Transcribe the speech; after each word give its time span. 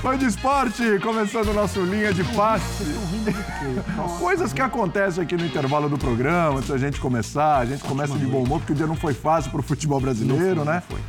Foi 0.00 0.16
de 0.16 0.26
esporte, 0.26 0.82
começando 1.02 1.48
o 1.48 1.52
nosso 1.52 1.80
linha 1.82 2.14
de 2.14 2.22
passe. 2.34 2.84
Coisas 4.20 4.52
que 4.52 4.62
acontecem 4.62 5.24
aqui 5.24 5.36
no 5.36 5.44
intervalo 5.44 5.88
do 5.88 5.98
programa, 5.98 6.58
antes 6.58 6.68
da 6.68 6.78
gente 6.78 7.00
começar. 7.00 7.58
A 7.58 7.66
gente 7.66 7.82
começa 7.82 8.16
de 8.16 8.24
bom 8.24 8.44
humor, 8.44 8.60
porque 8.60 8.72
o 8.72 8.76
dia 8.76 8.86
não 8.86 8.94
foi 8.94 9.12
fácil 9.12 9.50
para 9.50 9.58
o 9.58 9.62
futebol 9.62 10.00
brasileiro, 10.00 10.64
né? 10.64 10.74
Não 10.74 10.96
foi. 10.96 11.00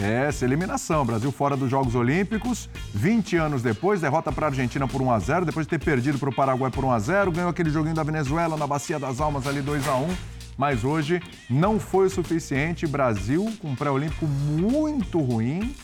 É, 0.00 0.26
essa 0.28 0.44
eliminação. 0.44 1.04
Brasil 1.04 1.32
fora 1.32 1.56
dos 1.56 1.68
Jogos 1.68 1.96
Olímpicos, 1.96 2.70
20 2.94 3.36
anos 3.36 3.62
depois, 3.62 4.00
derrota 4.00 4.30
para 4.30 4.46
a 4.46 4.50
Argentina 4.50 4.86
por 4.86 5.02
1 5.02 5.10
a 5.10 5.18
0 5.18 5.44
depois 5.44 5.66
de 5.66 5.70
ter 5.70 5.84
perdido 5.84 6.16
para 6.16 6.28
o 6.28 6.34
Paraguai 6.34 6.70
por 6.70 6.84
1 6.84 6.92
a 6.92 6.98
0 6.98 7.32
ganhou 7.32 7.50
aquele 7.50 7.70
joguinho 7.70 7.94
da 7.94 8.02
Venezuela 8.04 8.56
na 8.56 8.66
Bacia 8.66 8.98
das 8.98 9.20
Almas 9.20 9.46
ali 9.46 9.60
2 9.60 9.88
a 9.88 9.96
1 9.96 10.14
mas 10.56 10.84
hoje 10.84 11.20
não 11.50 11.78
foi 11.78 12.06
o 12.06 12.10
suficiente. 12.10 12.86
Brasil 12.86 13.52
com 13.60 13.68
um 13.68 13.74
pré-olímpico 13.74 14.26
muito 14.26 15.20
ruim, 15.20 15.74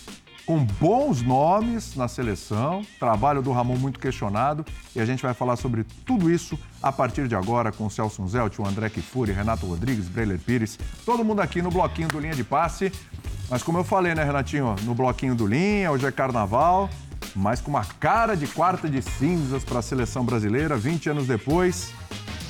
com 0.53 0.67
bons 0.79 1.23
nomes 1.23 1.97
na 1.97 2.07
seleção, 2.07 2.83
trabalho 3.01 3.41
do 3.41 3.51
Ramon 3.53 3.77
muito 3.77 3.99
questionado, 3.99 4.67
e 4.95 5.01
a 5.01 5.07
gente 5.07 5.23
vai 5.23 5.33
falar 5.33 5.57
sobre 5.57 5.83
tudo 6.05 6.31
isso 6.31 6.59
a 6.83 6.93
partir 6.93 7.27
de 7.27 7.35
agora 7.35 7.73
com 7.73 7.87
o 7.87 7.91
Celso 7.91 8.29
Zelt, 8.29 8.59
o 8.59 8.67
André 8.67 8.91
Kifuri, 8.91 9.33
Renato 9.33 9.65
Rodrigues, 9.65 10.09
Breiler 10.09 10.39
Pires, 10.39 10.79
todo 11.07 11.25
mundo 11.25 11.41
aqui 11.41 11.63
no 11.63 11.71
bloquinho 11.71 12.09
do 12.09 12.21
Linha 12.21 12.35
de 12.35 12.45
Passe. 12.45 12.93
Mas 13.49 13.63
como 13.63 13.79
eu 13.79 13.85
falei, 13.85 14.15
né, 14.15 14.25
Renatinho, 14.25 14.77
no 14.83 14.95
bloquinho 14.95 15.35
do 15.35 15.47
Linha, 15.47 15.91
hoje 15.91 16.05
é 16.05 16.13
carnaval, 16.13 16.91
mas 17.35 17.63
com 17.63 17.71
uma 17.71 17.87
cara 17.99 18.37
de 18.37 18.47
quarta 18.47 18.91
de 18.91 19.01
cinzas 19.01 19.65
para 19.65 19.79
a 19.79 19.83
seleção 19.83 20.23
brasileira, 20.23 20.77
20 20.77 21.09
anos 21.09 21.27
depois. 21.27 21.95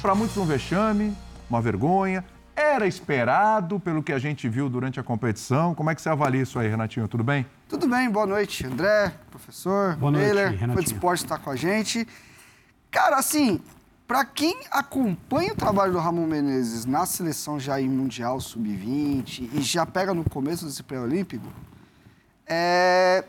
Para 0.00 0.12
muitos 0.12 0.36
um 0.36 0.44
vexame, 0.44 1.16
uma 1.48 1.62
vergonha, 1.62 2.24
era 2.54 2.86
esperado 2.86 3.80
pelo 3.80 4.02
que 4.02 4.12
a 4.12 4.18
gente 4.18 4.48
viu 4.48 4.68
durante 4.68 5.00
a 5.00 5.02
competição. 5.02 5.74
Como 5.74 5.90
é 5.90 5.94
que 5.94 6.02
você 6.02 6.08
avalia 6.08 6.42
isso 6.42 6.58
aí, 6.58 6.68
Renatinho? 6.68 7.08
Tudo 7.08 7.24
bem? 7.24 7.46
Tudo 7.68 7.88
bem, 7.88 8.10
boa 8.10 8.26
noite, 8.26 8.66
André, 8.66 9.12
professor, 9.30 9.96
boa 9.96 10.12
noite, 10.12 10.26
Renatinho. 10.34 10.72
Foi 10.74 10.82
de 10.82 10.92
esporte 10.92 11.24
estar 11.24 11.38
com 11.38 11.50
a 11.50 11.56
gente. 11.56 12.06
Cara, 12.90 13.16
assim, 13.16 13.60
para 14.06 14.24
quem 14.24 14.58
acompanha 14.70 15.52
o 15.54 15.56
trabalho 15.56 15.92
do 15.92 15.98
Ramon 15.98 16.26
Menezes 16.26 16.84
na 16.84 17.06
seleção 17.06 17.58
já 17.58 17.80
em 17.80 17.88
Mundial 17.88 18.38
Sub-20 18.38 19.48
e 19.54 19.62
já 19.62 19.86
pega 19.86 20.12
no 20.12 20.28
começo 20.28 20.66
desse 20.66 20.82
pré-olímpico, 20.82 21.46
é... 22.46 23.24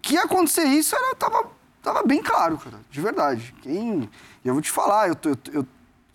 que 0.00 0.14
ia 0.14 0.22
acontecer 0.22 0.64
isso 0.64 0.94
era, 0.94 1.16
tava, 1.16 1.50
tava 1.82 2.04
bem 2.04 2.22
claro, 2.22 2.56
cara, 2.58 2.78
de 2.88 3.00
verdade. 3.00 3.52
Quem... 3.60 4.08
Eu 4.44 4.52
vou 4.52 4.62
te 4.62 4.70
falar, 4.70 5.08
eu, 5.08 5.16
tô, 5.16 5.30
eu, 5.30 5.36
eu 5.52 5.66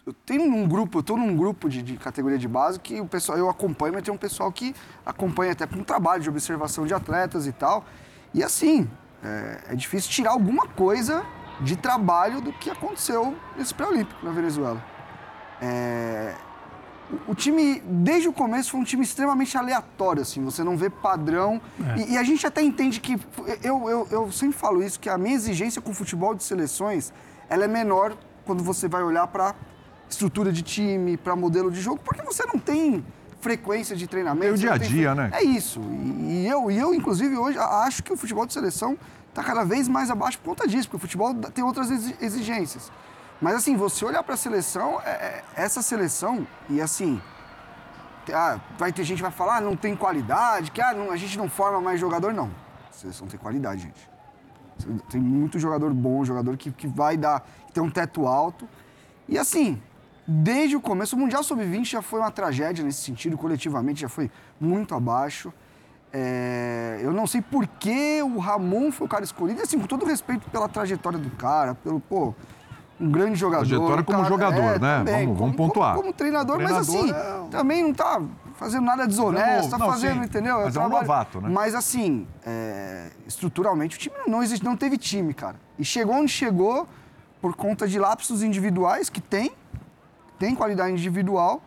eu 0.09 0.13
tenho 0.25 0.43
um 0.43 0.67
grupo, 0.67 0.97
eu 0.97 1.01
estou 1.01 1.15
num 1.15 1.35
grupo 1.35 1.69
de, 1.69 1.83
de, 1.83 1.95
categoria 1.95 2.37
de 2.37 2.47
base 2.47 2.79
que 2.79 2.99
o 2.99 3.05
pessoal, 3.05 3.37
eu 3.37 3.47
acompanho, 3.47 3.93
mas 3.93 4.01
tem 4.01 4.11
um 4.11 4.17
pessoal 4.17 4.51
que 4.51 4.73
acompanha 5.05 5.51
até 5.51 5.67
com 5.67 5.83
trabalho 5.83 6.21
de 6.23 6.29
observação 6.29 6.85
de 6.87 6.95
atletas 6.95 7.45
e 7.45 7.51
tal. 7.51 7.85
E 8.33 8.43
assim, 8.43 8.89
é, 9.23 9.65
é 9.69 9.75
difícil 9.75 10.09
tirar 10.09 10.31
alguma 10.31 10.65
coisa 10.65 11.23
de 11.61 11.75
trabalho 11.75 12.41
do 12.41 12.51
que 12.51 12.71
aconteceu 12.71 13.37
nesse 13.55 13.71
pré-olímpico 13.71 14.25
na 14.25 14.31
Venezuela. 14.31 14.83
É, 15.61 16.33
o, 17.27 17.31
o, 17.31 17.35
time, 17.35 17.79
desde 17.85 18.27
o 18.27 18.33
começo, 18.33 18.71
foi 18.71 18.79
um 18.79 18.83
time 18.83 19.03
extremamente 19.03 19.55
aleatório, 19.59 20.23
assim, 20.23 20.43
você 20.43 20.63
não 20.63 20.75
vê 20.75 20.89
padrão. 20.89 21.61
É. 21.97 21.99
E, 21.99 22.13
e, 22.13 22.17
a 22.17 22.23
gente 22.23 22.47
até 22.47 22.63
entende 22.63 22.99
que, 22.99 23.15
eu, 23.61 23.87
eu, 23.87 24.07
eu 24.09 24.31
sempre 24.31 24.57
falo 24.57 24.81
isso, 24.81 24.99
que 24.99 25.07
a 25.09 25.19
minha 25.19 25.35
exigência 25.35 25.79
com 25.79 25.91
o 25.91 25.93
futebol 25.93 26.33
de 26.33 26.43
seleções, 26.43 27.13
ela 27.47 27.65
é 27.65 27.67
menor 27.67 28.17
quando 28.43 28.63
você 28.63 28.87
vai 28.87 29.03
olhar 29.03 29.27
para 29.27 29.53
estrutura 30.09 30.51
de 30.51 30.61
time, 30.61 31.17
para 31.17 31.35
modelo 31.35 31.71
de 31.71 31.81
jogo, 31.81 31.99
porque 32.03 32.21
você 32.21 32.45
não 32.45 32.59
tem 32.59 33.05
frequência 33.39 33.95
de 33.95 34.07
treinamento. 34.07 34.47
É 34.47 34.51
o 34.51 34.57
dia 34.57 34.73
a 34.73 34.77
dia, 34.77 35.15
né? 35.15 35.29
É 35.33 35.43
isso. 35.43 35.79
E, 35.81 36.45
eu, 36.47 36.69
e 36.69 36.77
eu, 36.77 36.93
inclusive, 36.93 37.37
hoje 37.37 37.57
acho 37.57 38.03
que 38.03 38.11
o 38.11 38.17
futebol 38.17 38.45
de 38.45 38.53
seleção 38.53 38.97
está 39.29 39.43
cada 39.43 39.63
vez 39.63 39.87
mais 39.87 40.09
abaixo 40.09 40.37
por 40.39 40.49
conta 40.49 40.67
disso, 40.67 40.87
porque 40.87 40.97
o 40.97 40.99
futebol 40.99 41.33
tem 41.33 41.63
outras 41.63 41.89
exigências. 42.21 42.91
Mas, 43.41 43.55
assim, 43.55 43.75
você 43.75 44.03
olhar 44.03 44.21
para 44.23 44.33
a 44.33 44.37
seleção, 44.37 44.99
é, 45.01 45.09
é, 45.09 45.43
essa 45.55 45.81
seleção, 45.81 46.45
e 46.69 46.81
assim, 46.81 47.21
ah, 48.33 48.59
vai 48.77 48.91
ter 48.91 49.03
gente 49.03 49.17
que 49.17 49.23
vai 49.23 49.31
falar, 49.31 49.57
ah, 49.57 49.61
não 49.61 49.75
tem 49.75 49.95
qualidade, 49.95 50.71
que 50.71 50.81
ah, 50.81 50.93
não, 50.93 51.11
a 51.11 51.15
gente 51.15 51.37
não 51.37 51.49
forma 51.49 51.79
mais 51.79 51.99
jogador. 51.99 52.33
Não. 52.33 52.51
A 52.89 52.93
seleção 52.93 53.27
tem 53.27 53.39
qualidade, 53.39 53.83
gente. 53.83 54.09
Tem 55.09 55.19
muito 55.21 55.59
jogador 55.59 55.93
bom, 55.93 56.23
jogador 56.23 56.57
que, 56.57 56.71
que 56.71 56.87
vai 56.87 57.17
dar, 57.17 57.45
que 57.67 57.73
tem 57.73 57.83
um 57.83 57.89
teto 57.89 58.27
alto. 58.27 58.67
E 59.27 59.37
assim, 59.37 59.81
desde 60.31 60.75
o 60.75 60.81
começo. 60.81 61.15
O 61.15 61.19
Mundial 61.19 61.41
Sub-20 61.41 61.85
já 61.85 62.01
foi 62.03 62.19
uma 62.19 62.29
tragédia 62.29 62.85
nesse 62.85 63.01
sentido, 63.01 63.35
coletivamente 63.35 64.01
já 64.01 64.09
foi 64.09 64.29
muito 64.61 64.93
abaixo. 64.93 65.51
É, 66.13 66.99
eu 67.01 67.11
não 67.11 67.25
sei 67.25 67.41
por 67.41 67.65
que 67.65 68.21
o 68.21 68.37
Ramon 68.37 68.91
foi 68.91 69.07
o 69.07 69.09
cara 69.09 69.23
escolhido, 69.23 69.61
assim, 69.61 69.79
com 69.79 69.87
todo 69.87 70.05
respeito 70.05 70.47
pela 70.51 70.69
trajetória 70.69 71.17
do 71.17 71.29
cara, 71.31 71.73
pelo, 71.75 71.99
pô, 71.99 72.33
um 72.99 73.09
grande 73.09 73.39
jogador. 73.39 73.65
Trajetória 73.65 74.03
como 74.03 74.17
cara, 74.19 74.29
jogador, 74.29 74.75
é, 74.75 74.79
né? 74.79 74.97
Também, 74.99 75.25
vamos, 75.25 75.39
vamos 75.39 75.55
pontuar. 75.55 75.95
Como, 75.95 76.03
como 76.03 76.13
treinador, 76.13 76.57
treinador, 76.57 76.85
mas 76.85 76.89
assim, 76.89 77.11
é... 77.11 77.47
também 77.49 77.83
não 77.83 77.93
tá 77.93 78.21
fazendo 78.55 78.85
nada 78.85 79.07
desonesto, 79.07 79.71
não, 79.71 79.79
tá 79.79 79.85
fazendo, 79.85 80.19
sim, 80.19 80.25
entendeu? 80.25 80.61
Mas 80.61 80.75
é 80.75 80.79
um 80.79 80.89
novato, 80.89 81.41
né? 81.41 81.49
Mas 81.49 81.73
assim, 81.73 82.27
é, 82.45 83.09
estruturalmente 83.25 83.95
o 83.95 83.99
time 83.99 84.15
não 84.27 84.43
existe, 84.43 84.63
não 84.63 84.75
teve 84.75 84.97
time, 84.97 85.33
cara. 85.33 85.55
E 85.77 85.85
chegou 85.85 86.15
onde 86.15 86.31
chegou 86.31 86.87
por 87.41 87.55
conta 87.55 87.87
de 87.87 87.97
lapsos 87.97 88.43
individuais 88.43 89.09
que 89.09 89.21
tem, 89.21 89.51
tem 90.39 90.55
qualidade 90.55 90.93
individual, 90.93 91.61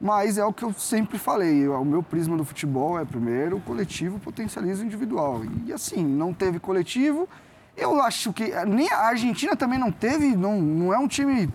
mas 0.00 0.38
é 0.38 0.44
o 0.44 0.52
que 0.52 0.62
eu 0.62 0.72
sempre 0.72 1.18
falei. 1.18 1.68
O 1.68 1.84
meu 1.84 2.02
prisma 2.02 2.36
do 2.36 2.44
futebol 2.44 2.98
é, 2.98 3.04
primeiro, 3.04 3.56
o 3.56 3.60
coletivo 3.60 4.18
potencializa 4.18 4.82
o 4.82 4.86
individual. 4.86 5.42
E 5.66 5.72
assim, 5.72 6.04
não 6.04 6.32
teve 6.32 6.60
coletivo. 6.60 7.28
Eu 7.76 8.00
acho 8.00 8.32
que 8.32 8.52
nem 8.66 8.88
a 8.90 9.00
Argentina 9.00 9.56
também 9.56 9.78
não 9.78 9.90
teve, 9.90 10.36
não, 10.36 10.60
não 10.60 10.94
é 10.94 10.98
um 10.98 11.08
time. 11.08 11.52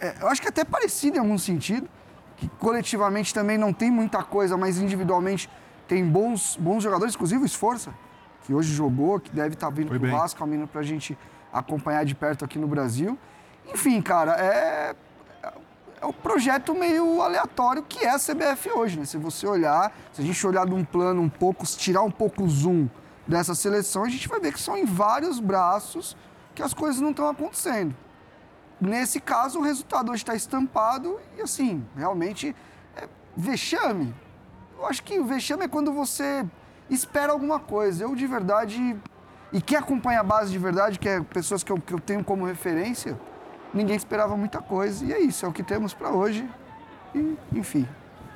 É, 0.00 0.16
eu 0.20 0.28
acho 0.28 0.40
que 0.40 0.48
é 0.48 0.50
até 0.50 0.64
parecido 0.64 1.16
em 1.16 1.20
algum 1.20 1.38
sentido, 1.38 1.88
que 2.36 2.48
coletivamente 2.58 3.32
também 3.32 3.56
não 3.56 3.72
tem 3.72 3.90
muita 3.90 4.22
coisa, 4.22 4.56
mas 4.56 4.78
individualmente 4.78 5.48
tem 5.86 6.04
bons, 6.04 6.56
bons 6.56 6.82
jogadores, 6.82 7.14
inclusive 7.14 7.42
o 7.42 7.46
Esforça, 7.46 7.92
que 8.44 8.54
hoje 8.54 8.72
jogou, 8.72 9.20
que 9.20 9.30
deve 9.30 9.54
estar 9.54 9.68
tá 9.68 9.72
vindo 9.72 9.88
para 9.88 10.08
o 10.08 10.10
Vasco, 10.10 10.40
caminho 10.40 10.66
para 10.66 10.80
a 10.80 10.84
gente 10.84 11.16
acompanhar 11.52 12.04
de 12.04 12.14
perto 12.14 12.44
aqui 12.44 12.58
no 12.58 12.66
Brasil. 12.66 13.18
Enfim, 13.72 14.00
cara, 14.00 14.32
é 14.32 14.96
é 16.00 16.06
o 16.06 16.12
projeto 16.12 16.74
meio 16.74 17.20
aleatório 17.20 17.82
que 17.82 18.04
é 18.04 18.10
a 18.10 18.18
CBF 18.18 18.70
hoje, 18.70 18.98
né? 18.98 19.04
Se 19.04 19.18
você 19.18 19.46
olhar, 19.46 19.92
se 20.12 20.22
a 20.22 20.24
gente 20.24 20.46
olhar 20.46 20.66
de 20.66 20.74
um 20.74 20.84
plano 20.84 21.20
um 21.20 21.28
pouco, 21.28 21.64
tirar 21.66 22.02
um 22.02 22.10
pouco 22.10 22.42
o 22.42 22.48
zoom 22.48 22.88
dessa 23.26 23.54
seleção, 23.54 24.04
a 24.04 24.08
gente 24.08 24.26
vai 24.26 24.40
ver 24.40 24.52
que 24.52 24.60
são 24.60 24.76
em 24.76 24.84
vários 24.84 25.38
braços 25.38 26.16
que 26.54 26.62
as 26.62 26.72
coisas 26.72 27.00
não 27.00 27.10
estão 27.10 27.28
acontecendo. 27.28 27.94
Nesse 28.80 29.20
caso, 29.20 29.58
o 29.58 29.62
resultado 29.62 30.10
hoje 30.10 30.22
está 30.22 30.34
estampado 30.34 31.20
e, 31.36 31.42
assim, 31.42 31.86
realmente 31.94 32.56
é 32.96 33.06
vexame. 33.36 34.14
Eu 34.78 34.86
acho 34.86 35.02
que 35.02 35.18
o 35.18 35.24
vexame 35.24 35.64
é 35.64 35.68
quando 35.68 35.92
você 35.92 36.46
espera 36.88 37.32
alguma 37.32 37.60
coisa. 37.60 38.04
Eu, 38.04 38.16
de 38.16 38.26
verdade, 38.26 38.96
e 39.52 39.60
quem 39.60 39.76
acompanha 39.76 40.20
a 40.20 40.24
base 40.24 40.50
de 40.50 40.58
verdade, 40.58 40.98
que 40.98 41.08
é 41.08 41.20
pessoas 41.20 41.62
que 41.62 41.70
eu, 41.70 41.78
que 41.78 41.92
eu 41.92 42.00
tenho 42.00 42.24
como 42.24 42.46
referência, 42.46 43.20
ninguém 43.72 43.96
esperava 43.96 44.36
muita 44.36 44.60
coisa. 44.60 45.04
E 45.04 45.12
é 45.12 45.20
isso, 45.20 45.44
é 45.44 45.48
o 45.48 45.52
que 45.52 45.62
temos 45.62 45.94
para 45.94 46.10
hoje. 46.10 46.48
E, 47.14 47.36
enfim. 47.52 47.86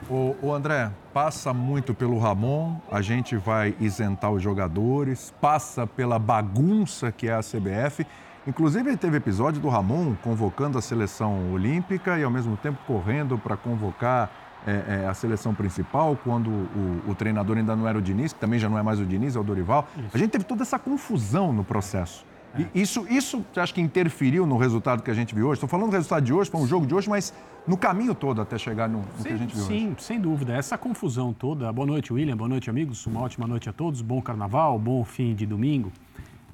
O, 0.09 0.37
o, 0.43 0.53
André, 0.53 0.91
passa 1.13 1.55
muito 1.55 1.95
pelo 1.95 2.19
Ramon, 2.19 2.77
a 2.91 3.01
gente 3.01 3.37
vai 3.37 3.75
isentar 3.81 4.31
os 4.31 4.43
jogadores, 4.43 5.33
passa 5.41 5.87
pela 5.87 6.19
bagunça 6.19 7.11
que 7.11 7.29
é 7.29 7.35
a 7.35 7.41
CBF. 7.41 8.07
Inclusive, 8.47 8.95
teve 8.99 9.17
episódio 9.17 9.63
do 9.63 9.69
Ramon 9.71 10.15
convocando 10.23 10.77
a 10.77 10.83
seleção 10.83 11.53
olímpica 11.53 12.19
e, 12.19 12.23
ao 12.23 12.31
mesmo 12.31 12.57
tempo, 12.59 12.79
correndo 12.87 13.39
para 13.39 13.57
convocar 13.57 14.31
é, 14.67 15.03
é, 15.05 15.09
a 15.09 15.15
seleção 15.15 15.55
principal, 15.55 16.19
quando 16.23 16.49
o, 16.49 17.03
o, 17.09 17.15
treinador 17.15 17.57
ainda 17.57 17.75
não 17.77 17.87
era 17.89 17.97
o 17.97 18.03
Diniz, 18.03 18.33
que 18.33 18.41
também 18.41 18.59
já 18.59 18.69
não 18.69 18.79
é 18.79 18.83
mais 18.83 19.01
o 19.01 19.07
Diniz, 19.07 19.37
é 19.37 19.41
o 19.41 19.45
Dorival. 19.45 19.89
Isso. 19.97 20.09
A 20.13 20.19
gente 20.19 20.31
teve 20.31 20.45
toda 20.45 20.63
essa 20.63 20.79
confusão 20.79 21.53
no 21.53 21.65
processo. 21.65 22.25
É. 22.59 22.67
Isso, 22.75 23.07
isso 23.09 23.45
você 23.53 23.61
acha 23.61 23.75
que 23.75 23.81
interferiu 23.81 24.47
no 24.47 24.57
resultado 24.57 25.03
que 25.03 25.11
a 25.11 25.15
gente 25.15 25.35
viu 25.35 25.47
hoje? 25.47 25.55
Estou 25.55 25.69
falando 25.69 25.91
do 25.91 25.95
resultado 25.95 26.25
de 26.25 26.33
hoje, 26.33 26.51
foi 26.51 26.61
um 26.61 26.67
jogo 26.67 26.87
de 26.87 26.95
hoje, 26.95 27.09
mas 27.09 27.35
no 27.67 27.77
caminho 27.77 28.15
todo 28.15 28.41
até 28.41 28.57
chegar 28.57 28.89
no, 28.89 28.99
no 28.99 29.05
sim, 29.17 29.23
que 29.25 29.33
a 29.33 29.37
gente 29.37 29.55
viu 29.55 29.65
sim, 29.65 29.73
hoje. 29.73 29.87
Sim, 29.87 29.97
sem 29.99 30.21
dúvida. 30.21 30.55
Essa 30.55 30.79
confusão 30.79 31.33
toda. 31.33 31.73
Boa 31.73 31.87
noite, 31.87 32.13
William. 32.13 32.37
Boa 32.37 32.49
noite, 32.49 32.71
amigos. 32.71 33.05
Uma 33.07 33.23
ótima 33.23 33.47
noite 33.47 33.69
a 33.69 33.73
todos. 33.73 34.01
Bom 34.03 34.23
carnaval, 34.23 34.79
bom 34.79 35.05
fim 35.05 35.35
de 35.35 35.47
domingo. 35.47 35.93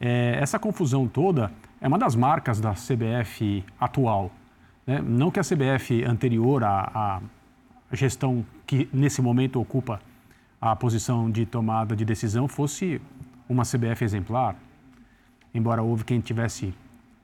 É, 0.00 0.38
essa 0.40 0.58
confusão 0.58 1.06
toda 1.06 1.52
é 1.80 1.86
uma 1.86 1.98
das 1.98 2.14
marcas 2.14 2.60
da 2.60 2.72
CBF 2.72 3.62
atual. 3.78 4.30
Né? 4.86 5.02
Não 5.04 5.30
que 5.30 5.38
a 5.38 5.42
CBF 5.42 6.04
anterior 6.04 6.64
à, 6.64 7.20
à 7.92 7.96
gestão 7.96 8.44
que 8.66 8.88
nesse 8.92 9.20
momento 9.20 9.60
ocupa 9.60 10.00
a 10.60 10.76
posição 10.76 11.30
de 11.30 11.46
tomada 11.46 11.96
de 11.96 12.04
decisão 12.04 12.46
fosse 12.46 13.00
uma 13.48 13.64
CBF 13.64 14.04
exemplar, 14.04 14.54
embora 15.54 15.82
houve 15.82 16.04
quem 16.04 16.20
tivesse 16.20 16.74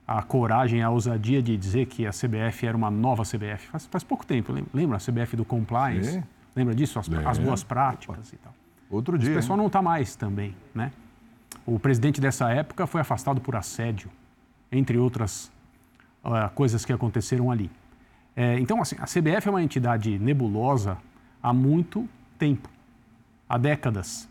a 0.07 0.21
coragem, 0.23 0.81
a 0.81 0.89
ousadia 0.89 1.41
de 1.41 1.57
dizer 1.57 1.85
que 1.87 2.05
a 2.05 2.11
CBF 2.11 2.65
era 2.65 2.77
uma 2.77 2.89
nova 2.89 3.23
CBF. 3.23 3.67
Faz, 3.67 3.85
faz 3.87 4.03
pouco 4.03 4.25
tempo, 4.25 4.53
lembra 4.73 4.97
a 4.97 4.99
CBF 4.99 5.35
do 5.35 5.43
compliance? 5.43 6.23
Lembra 6.55 6.73
disso? 6.73 6.97
As, 6.97 7.09
as 7.11 7.37
boas 7.37 7.63
práticas 7.63 8.31
e 8.31 8.37
tal. 8.37 8.53
Outro 8.89 9.17
dia. 9.17 9.31
O 9.31 9.35
pessoal 9.35 9.57
não 9.57 9.67
está 9.67 9.81
mais 9.81 10.15
também, 10.15 10.55
né? 10.73 10.91
O 11.65 11.77
presidente 11.77 12.21
dessa 12.21 12.49
época 12.49 12.87
foi 12.87 13.01
afastado 13.01 13.41
por 13.41 13.55
assédio, 13.55 14.09
entre 14.71 14.97
outras 14.97 15.51
uh, 16.23 16.49
coisas 16.55 16.85
que 16.85 16.93
aconteceram 16.93 17.51
ali. 17.51 17.69
É, 18.35 18.57
então, 18.59 18.81
assim, 18.81 18.95
a 18.99 19.05
CBF 19.05 19.47
é 19.47 19.51
uma 19.51 19.61
entidade 19.61 20.17
nebulosa 20.17 20.97
há 21.43 21.51
muito 21.51 22.07
tempo, 22.39 22.69
há 23.49 23.57
décadas. 23.57 24.29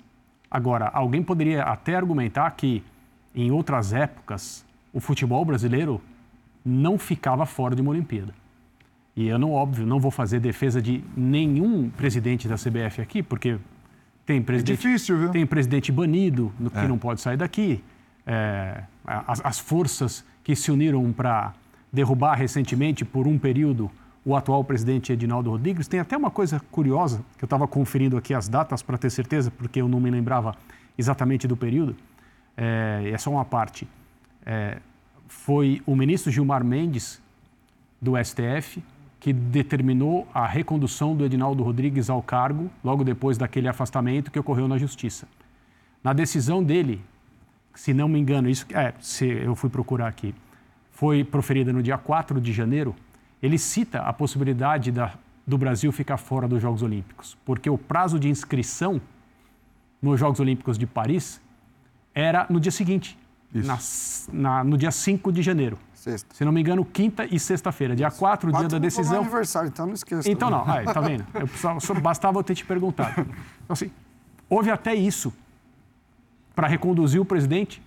Agora, 0.50 0.88
alguém 0.88 1.22
poderia 1.22 1.64
até 1.64 1.96
argumentar 1.96 2.50
que 2.52 2.82
em 3.36 3.50
outras 3.50 3.92
épocas 3.92 4.64
o 4.92 5.00
futebol 5.00 5.44
brasileiro 5.44 6.00
não 6.64 6.98
ficava 6.98 7.44
fora 7.44 7.76
de 7.76 7.82
uma 7.82 7.90
Olimpíada. 7.90 8.34
E 9.14 9.28
eu 9.28 9.38
não, 9.38 9.52
óbvio, 9.52 9.86
não 9.86 10.00
vou 10.00 10.10
fazer 10.10 10.40
defesa 10.40 10.80
de 10.80 11.02
nenhum 11.16 11.88
presidente 11.90 12.48
da 12.48 12.56
CBF 12.56 13.00
aqui, 13.00 13.22
porque 13.22 13.58
tem 14.26 14.42
presidente, 14.42 14.72
é 14.72 14.90
difícil, 14.90 15.18
viu? 15.18 15.30
Tem 15.30 15.46
presidente 15.46 15.92
banido, 15.92 16.52
que 16.72 16.78
é. 16.78 16.88
não 16.88 16.98
pode 16.98 17.20
sair 17.20 17.36
daqui. 17.36 17.82
É, 18.26 18.82
as, 19.06 19.40
as, 19.44 19.58
forças 19.58 20.24
que 20.42 20.56
se 20.56 20.70
uniram 20.70 21.12
para 21.12 21.54
derrubar 21.92 22.34
recentemente, 22.34 23.04
por 23.04 23.26
um 23.26 23.38
período, 23.38 23.90
o 24.24 24.34
atual 24.34 24.64
presidente 24.64 25.12
Edinaldo 25.12 25.50
Rodrigues. 25.50 25.86
Tem 25.86 26.00
até 26.00 26.16
uma 26.16 26.30
coisa 26.30 26.60
curiosa, 26.70 27.24
que 27.38 27.44
eu 27.44 27.46
estava 27.46 27.68
conferindo 27.68 28.16
aqui 28.16 28.34
as 28.34 28.48
datas 28.48 28.82
para 28.82 28.98
ter 28.98 29.10
certeza, 29.10 29.50
porque 29.50 29.80
eu 29.80 29.88
não 29.88 30.00
me 30.00 30.10
lembrava 30.10 30.54
exatamente 30.98 31.46
do 31.46 31.56
período. 31.56 31.94
É, 32.56 33.10
é 33.12 33.18
só 33.18 33.30
uma 33.30 33.44
parte. 33.44 33.86
É, 34.44 34.78
foi 35.28 35.82
o 35.86 35.94
ministro 35.94 36.30
Gilmar 36.30 36.64
Mendes, 36.64 37.20
do 38.00 38.12
STF, 38.22 38.82
que 39.18 39.32
determinou 39.32 40.28
a 40.32 40.46
recondução 40.46 41.16
do 41.16 41.24
Edinaldo 41.24 41.62
Rodrigues 41.62 42.08
ao 42.08 42.22
cargo 42.22 42.70
logo 42.84 43.02
depois 43.02 43.36
daquele 43.36 43.68
afastamento 43.68 44.30
que 44.30 44.38
ocorreu 44.38 44.68
na 44.68 44.78
Justiça. 44.78 45.26
Na 46.04 46.12
decisão 46.12 46.62
dele, 46.62 47.02
se 47.74 47.92
não 47.92 48.08
me 48.08 48.18
engano, 48.18 48.48
isso 48.48 48.66
é, 48.72 48.94
se 49.00 49.26
eu 49.26 49.56
fui 49.56 49.68
procurar 49.68 50.08
aqui, 50.08 50.34
foi 50.92 51.24
proferida 51.24 51.72
no 51.72 51.82
dia 51.82 51.98
4 51.98 52.40
de 52.40 52.52
janeiro, 52.52 52.94
ele 53.42 53.58
cita 53.58 54.00
a 54.00 54.12
possibilidade 54.12 54.92
da, 54.92 55.14
do 55.46 55.58
Brasil 55.58 55.90
ficar 55.90 56.16
fora 56.16 56.46
dos 56.46 56.62
Jogos 56.62 56.82
Olímpicos, 56.82 57.36
porque 57.44 57.68
o 57.68 57.76
prazo 57.76 58.18
de 58.18 58.28
inscrição 58.28 59.00
nos 60.00 60.20
Jogos 60.20 60.38
Olímpicos 60.38 60.78
de 60.78 60.86
Paris 60.86 61.40
era 62.16 62.46
no 62.48 62.58
dia 62.58 62.72
seguinte, 62.72 63.18
na, 63.52 63.78
na, 64.32 64.64
no 64.64 64.78
dia 64.78 64.90
5 64.90 65.30
de 65.30 65.42
janeiro. 65.42 65.78
Sexta. 65.92 66.34
Se 66.34 66.44
não 66.46 66.50
me 66.50 66.62
engano, 66.62 66.82
quinta 66.82 67.26
e 67.26 67.38
sexta-feira. 67.38 67.94
Dia 67.94 68.10
4, 68.10 68.50
dia 68.52 68.68
da 68.68 68.78
decisão. 68.78 69.20
aniversário, 69.20 69.68
então 69.68 69.86
não 69.86 69.92
esqueça. 69.92 70.30
Então 70.30 70.48
não, 70.48 70.66
aí, 70.66 70.86
tá 70.86 71.00
vendo? 71.00 71.26
Eu 71.34 71.46
só, 71.78 71.94
bastava 71.94 72.38
eu 72.38 72.42
ter 72.42 72.54
te 72.54 72.64
perguntado. 72.64 73.20
Então, 73.20 73.74
assim, 73.74 73.90
houve 74.48 74.70
até 74.70 74.94
isso 74.94 75.32
para 76.54 76.66
reconduzir 76.66 77.20
o 77.20 77.24
presidente, 77.24 77.82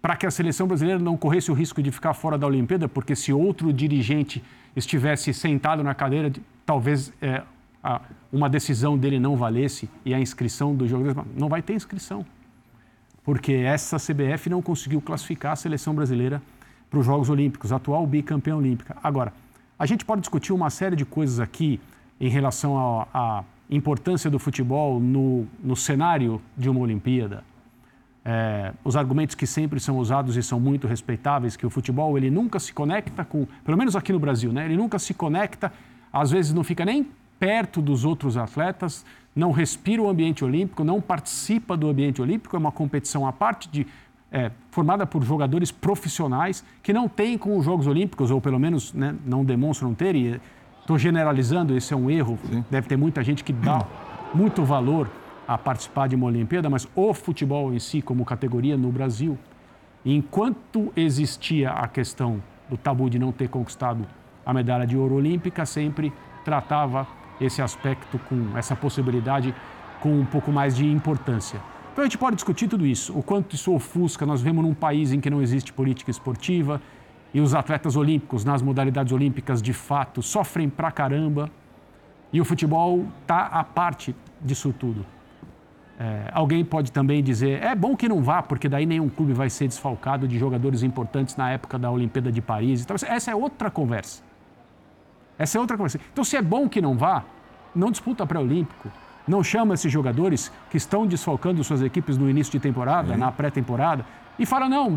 para 0.00 0.14
que 0.14 0.26
a 0.26 0.30
seleção 0.30 0.68
brasileira 0.68 1.00
não 1.00 1.16
corresse 1.16 1.50
o 1.50 1.54
risco 1.54 1.82
de 1.82 1.90
ficar 1.90 2.14
fora 2.14 2.38
da 2.38 2.46
Olimpíada, 2.46 2.86
porque 2.86 3.16
se 3.16 3.32
outro 3.32 3.72
dirigente 3.72 4.44
estivesse 4.76 5.34
sentado 5.34 5.82
na 5.82 5.94
cadeira, 5.94 6.30
talvez 6.64 7.12
é, 7.20 7.42
a, 7.82 8.00
uma 8.30 8.48
decisão 8.48 8.96
dele 8.96 9.18
não 9.18 9.36
valesse 9.36 9.88
e 10.04 10.14
a 10.14 10.20
inscrição 10.20 10.74
do 10.74 10.86
jogo 10.86 11.26
não 11.36 11.48
vai 11.48 11.62
ter 11.62 11.74
inscrição, 11.74 12.24
porque 13.24 13.52
essa 13.52 13.96
CBF 13.96 14.50
não 14.50 14.60
conseguiu 14.60 15.00
classificar 15.00 15.52
a 15.52 15.56
seleção 15.56 15.94
brasileira 15.94 16.42
para 16.90 16.98
os 16.98 17.06
Jogos 17.06 17.30
Olímpicos, 17.30 17.72
atual 17.72 18.06
bicampeã 18.06 18.56
olímpica. 18.56 18.96
Agora, 19.02 19.32
a 19.78 19.86
gente 19.86 20.04
pode 20.04 20.20
discutir 20.20 20.52
uma 20.52 20.70
série 20.70 20.94
de 20.94 21.04
coisas 21.04 21.40
aqui 21.40 21.80
em 22.20 22.28
relação 22.28 23.06
à 23.12 23.44
importância 23.70 24.30
do 24.30 24.38
futebol 24.38 25.00
no, 25.00 25.46
no 25.62 25.74
cenário 25.74 26.40
de 26.56 26.68
uma 26.68 26.80
Olimpíada. 26.80 27.42
É, 28.24 28.72
os 28.84 28.94
argumentos 28.94 29.34
que 29.34 29.46
sempre 29.46 29.80
são 29.80 29.98
usados 29.98 30.36
e 30.36 30.42
são 30.42 30.60
muito 30.60 30.86
respeitáveis, 30.86 31.56
que 31.56 31.66
o 31.66 31.70
futebol 31.70 32.16
ele 32.16 32.30
nunca 32.30 32.60
se 32.60 32.72
conecta 32.72 33.24
com, 33.24 33.46
pelo 33.64 33.76
menos 33.76 33.96
aqui 33.96 34.12
no 34.12 34.20
Brasil, 34.20 34.52
né? 34.52 34.66
ele 34.66 34.76
nunca 34.76 34.98
se 34.98 35.12
conecta, 35.12 35.72
às 36.12 36.30
vezes 36.30 36.52
não 36.52 36.62
fica 36.62 36.84
nem 36.84 37.08
perto 37.40 37.82
dos 37.82 38.04
outros 38.04 38.36
atletas, 38.36 39.04
não 39.34 39.50
respira 39.50 40.02
o 40.02 40.08
ambiente 40.08 40.44
olímpico, 40.44 40.84
não 40.84 41.00
participa 41.00 41.76
do 41.76 41.88
ambiente 41.88 42.20
olímpico, 42.20 42.54
é 42.54 42.58
uma 42.58 42.72
competição 42.72 43.26
à 43.26 43.32
parte 43.32 43.68
de 43.68 43.86
é, 44.30 44.50
formada 44.70 45.06
por 45.06 45.22
jogadores 45.22 45.70
profissionais 45.70 46.64
que 46.82 46.92
não 46.92 47.08
têm 47.08 47.36
com 47.36 47.56
os 47.58 47.64
Jogos 47.64 47.86
Olímpicos, 47.86 48.30
ou 48.30 48.40
pelo 48.40 48.58
menos 48.58 48.92
né, 48.92 49.14
não 49.26 49.44
demonstram 49.44 49.94
ter, 49.94 50.14
e 50.14 50.40
estou 50.80 50.98
generalizando, 50.98 51.76
esse 51.76 51.92
é 51.92 51.96
um 51.96 52.10
erro, 52.10 52.38
Sim. 52.50 52.64
deve 52.70 52.88
ter 52.88 52.96
muita 52.96 53.22
gente 53.22 53.44
que 53.44 53.52
dá 53.52 53.86
muito 54.34 54.64
valor 54.64 55.10
a 55.46 55.58
participar 55.58 56.08
de 56.08 56.16
uma 56.16 56.26
Olimpíada, 56.26 56.70
mas 56.70 56.88
o 56.94 57.12
futebol 57.12 57.74
em 57.74 57.78
si, 57.78 58.00
como 58.00 58.24
categoria 58.24 58.76
no 58.76 58.90
Brasil, 58.90 59.38
enquanto 60.04 60.92
existia 60.96 61.70
a 61.70 61.86
questão 61.86 62.42
do 62.70 62.76
tabu 62.76 63.10
de 63.10 63.18
não 63.18 63.32
ter 63.32 63.48
conquistado 63.48 64.06
a 64.46 64.54
medalha 64.54 64.86
de 64.86 64.96
ouro 64.96 65.16
olímpica, 65.16 65.66
sempre 65.66 66.12
tratava 66.44 67.06
esse 67.42 67.60
aspecto 67.60 68.18
com 68.28 68.56
essa 68.56 68.74
possibilidade 68.76 69.54
com 70.00 70.18
um 70.18 70.24
pouco 70.24 70.50
mais 70.50 70.76
de 70.76 70.86
importância. 70.86 71.60
Então 71.92 72.02
a 72.02 72.06
gente 72.06 72.18
pode 72.18 72.36
discutir 72.36 72.68
tudo 72.68 72.86
isso, 72.86 73.16
o 73.16 73.22
quanto 73.22 73.54
isso 73.54 73.72
ofusca. 73.72 74.24
Nós 74.24 74.40
vivemos 74.40 74.64
num 74.64 74.74
país 74.74 75.12
em 75.12 75.20
que 75.20 75.28
não 75.28 75.42
existe 75.42 75.72
política 75.72 76.10
esportiva 76.10 76.80
e 77.34 77.40
os 77.40 77.54
atletas 77.54 77.96
olímpicos, 77.96 78.44
nas 78.44 78.62
modalidades 78.62 79.12
olímpicas, 79.12 79.62
de 79.62 79.72
fato, 79.72 80.22
sofrem 80.22 80.68
pra 80.68 80.90
caramba. 80.90 81.50
E 82.32 82.40
o 82.40 82.44
futebol 82.44 83.06
está 83.20 83.46
à 83.46 83.62
parte 83.62 84.16
disso 84.40 84.74
tudo. 84.78 85.04
É, 85.98 86.30
alguém 86.32 86.64
pode 86.64 86.90
também 86.90 87.22
dizer, 87.22 87.62
é 87.62 87.74
bom 87.74 87.94
que 87.94 88.08
não 88.08 88.22
vá, 88.22 88.42
porque 88.42 88.68
daí 88.68 88.86
nenhum 88.86 89.08
clube 89.08 89.32
vai 89.32 89.48
ser 89.48 89.68
desfalcado 89.68 90.26
de 90.26 90.38
jogadores 90.38 90.82
importantes 90.82 91.36
na 91.36 91.50
época 91.50 91.78
da 91.78 91.90
Olimpíada 91.90 92.32
de 92.32 92.40
Paris. 92.40 92.82
Então, 92.82 92.96
essa 93.06 93.30
é 93.30 93.34
outra 93.34 93.70
conversa. 93.70 94.22
Essa 95.42 95.58
é 95.58 95.60
outra 95.60 95.76
conversa. 95.76 95.98
Então, 96.12 96.22
se 96.22 96.36
é 96.36 96.40
bom 96.40 96.68
que 96.68 96.80
não 96.80 96.96
vá, 96.96 97.24
não 97.74 97.90
disputa 97.90 98.24
pré-olímpico, 98.24 98.88
não 99.26 99.42
chama 99.42 99.74
esses 99.74 99.90
jogadores 99.90 100.52
que 100.70 100.76
estão 100.76 101.04
desfalcando 101.04 101.64
suas 101.64 101.82
equipes 101.82 102.16
no 102.16 102.30
início 102.30 102.52
de 102.52 102.60
temporada, 102.60 103.16
na 103.16 103.32
pré-temporada, 103.32 104.06
e 104.38 104.46
fala: 104.46 104.68
não, 104.68 104.96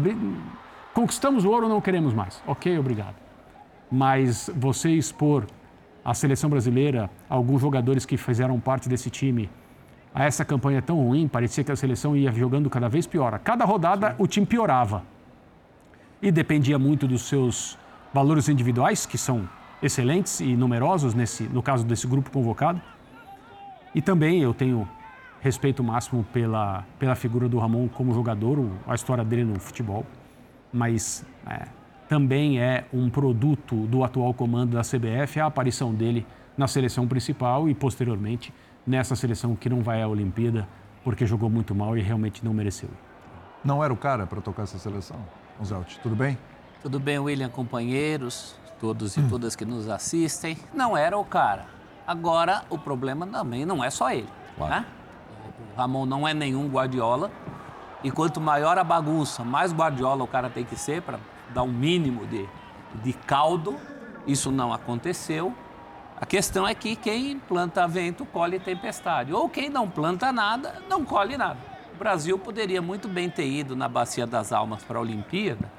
conquistamos 0.93 1.45
o 1.45 1.49
ouro, 1.49 1.67
não 1.67 1.81
queremos 1.81 2.13
mais. 2.13 2.43
Ok, 2.45 2.77
obrigado. 2.77 3.15
Mas 3.91 4.47
você 4.55 4.91
expor 4.91 5.47
a 6.03 6.13
seleção 6.13 6.47
brasileira, 6.47 7.09
alguns 7.27 7.59
jogadores 7.59 8.05
que 8.05 8.15
fizeram 8.15 8.59
parte 8.59 8.87
desse 8.87 9.09
time, 9.09 9.49
a 10.13 10.25
essa 10.25 10.45
campanha 10.45 10.79
tão 10.79 10.97
ruim, 10.97 11.27
parecia 11.27 11.63
que 11.63 11.71
a 11.71 11.75
seleção 11.75 12.15
ia 12.15 12.31
jogando 12.31 12.69
cada 12.69 12.87
vez 12.87 13.07
pior. 13.07 13.33
A 13.33 13.39
cada 13.39 13.65
rodada 13.65 14.09
Sim. 14.09 14.15
o 14.19 14.27
time 14.27 14.45
piorava. 14.45 15.01
E 16.21 16.31
dependia 16.31 16.77
muito 16.77 17.07
dos 17.07 17.23
seus 17.23 17.79
valores 18.13 18.47
individuais, 18.47 19.07
que 19.07 19.17
são 19.17 19.49
excelentes 19.81 20.39
e 20.39 20.55
numerosos 20.55 21.13
nesse, 21.13 21.43
no 21.43 21.61
caso 21.61 21.85
desse 21.85 22.07
grupo 22.07 22.31
convocado 22.31 22.81
e 23.95 24.01
também 24.01 24.41
eu 24.41 24.53
tenho 24.53 24.85
respeito 25.39 25.81
máximo 25.81 26.25
pela, 26.33 26.83
pela 26.99 27.15
figura 27.15 27.47
do 27.47 27.57
Ramon 27.57 27.87
como 27.87 28.13
jogador, 28.13 28.69
a 28.85 28.93
história 28.93 29.23
dele 29.23 29.45
no 29.45 29.57
futebol, 29.57 30.05
mas 30.73 31.25
é, 31.47 31.67
também 32.09 32.59
é 32.59 32.85
um 32.91 33.09
produto 33.09 33.87
do 33.87 34.03
atual 34.03 34.33
comando 34.33 34.71
da 34.71 34.81
CBF 34.81 35.39
a 35.39 35.45
aparição 35.45 35.93
dele 35.93 36.27
na 36.57 36.67
seleção 36.67 37.07
principal 37.07 37.69
e 37.69 37.73
posteriormente 37.73 38.53
nessa 38.85 39.15
seleção 39.15 39.55
que 39.55 39.69
não 39.69 39.81
vai 39.81 40.01
à 40.01 40.07
Olimpíada 40.09 40.67
porque 41.01 41.25
jogou 41.25 41.49
muito 41.49 41.73
mal 41.73 41.97
e 41.97 42.01
realmente 42.01 42.43
não 42.43 42.53
mereceu. 42.53 42.89
Não 43.63 43.81
era 43.81 43.93
o 43.93 43.97
cara 43.97 44.27
para 44.27 44.41
tocar 44.41 44.63
essa 44.63 44.77
seleção? 44.77 45.17
Zelt, 45.63 45.99
tudo 46.03 46.17
bem? 46.17 46.37
Tudo 46.81 46.99
bem, 46.99 47.17
William, 47.17 47.49
companheiros, 47.49 48.57
todos 48.79 49.17
e 49.17 49.21
todas 49.23 49.55
que 49.55 49.65
nos 49.65 49.89
assistem. 49.89 50.57
Não 50.73 50.95
era 50.95 51.17
o 51.17 51.25
cara. 51.25 51.65
Agora, 52.05 52.63
o 52.69 52.77
problema 52.77 53.25
também 53.25 53.65
não 53.65 53.83
é 53.83 53.89
só 53.89 54.11
ele. 54.11 54.29
Claro. 54.55 54.73
Né? 54.73 54.85
O 55.73 55.77
Ramon 55.77 56.05
não 56.05 56.27
é 56.27 56.33
nenhum 56.33 56.67
Guardiola. 56.67 57.31
E 58.03 58.11
quanto 58.11 58.39
maior 58.39 58.77
a 58.77 58.83
bagunça, 58.83 59.43
mais 59.43 59.73
Guardiola 59.73 60.23
o 60.23 60.27
cara 60.27 60.49
tem 60.49 60.63
que 60.63 60.75
ser 60.75 61.01
para 61.01 61.19
dar 61.53 61.63
um 61.63 61.71
mínimo 61.71 62.25
de, 62.27 62.47
de 63.03 63.13
caldo. 63.13 63.75
Isso 64.27 64.51
não 64.51 64.71
aconteceu. 64.71 65.53
A 66.19 66.25
questão 66.25 66.67
é 66.67 66.73
que 66.73 66.95
quem 66.95 67.39
planta 67.39 67.87
vento 67.87 68.25
colhe 68.25 68.59
tempestade. 68.59 69.33
Ou 69.33 69.49
quem 69.49 69.69
não 69.69 69.89
planta 69.89 70.31
nada, 70.31 70.81
não 70.87 71.03
colhe 71.03 71.35
nada. 71.35 71.59
O 71.93 71.97
Brasil 71.97 72.37
poderia 72.37 72.81
muito 72.81 73.07
bem 73.07 73.29
ter 73.29 73.47
ido 73.47 73.75
na 73.75 73.87
Bacia 73.87 74.27
das 74.27 74.53
Almas 74.53 74.83
para 74.83 74.97
a 74.97 75.01
Olimpíada. 75.01 75.71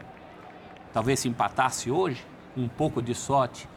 Talvez 0.92 1.20
se 1.20 1.28
empatasse 1.28 1.90
hoje, 1.90 2.26
um 2.56 2.68
pouco 2.68 3.02
de 3.02 3.14
sorte 3.14 3.68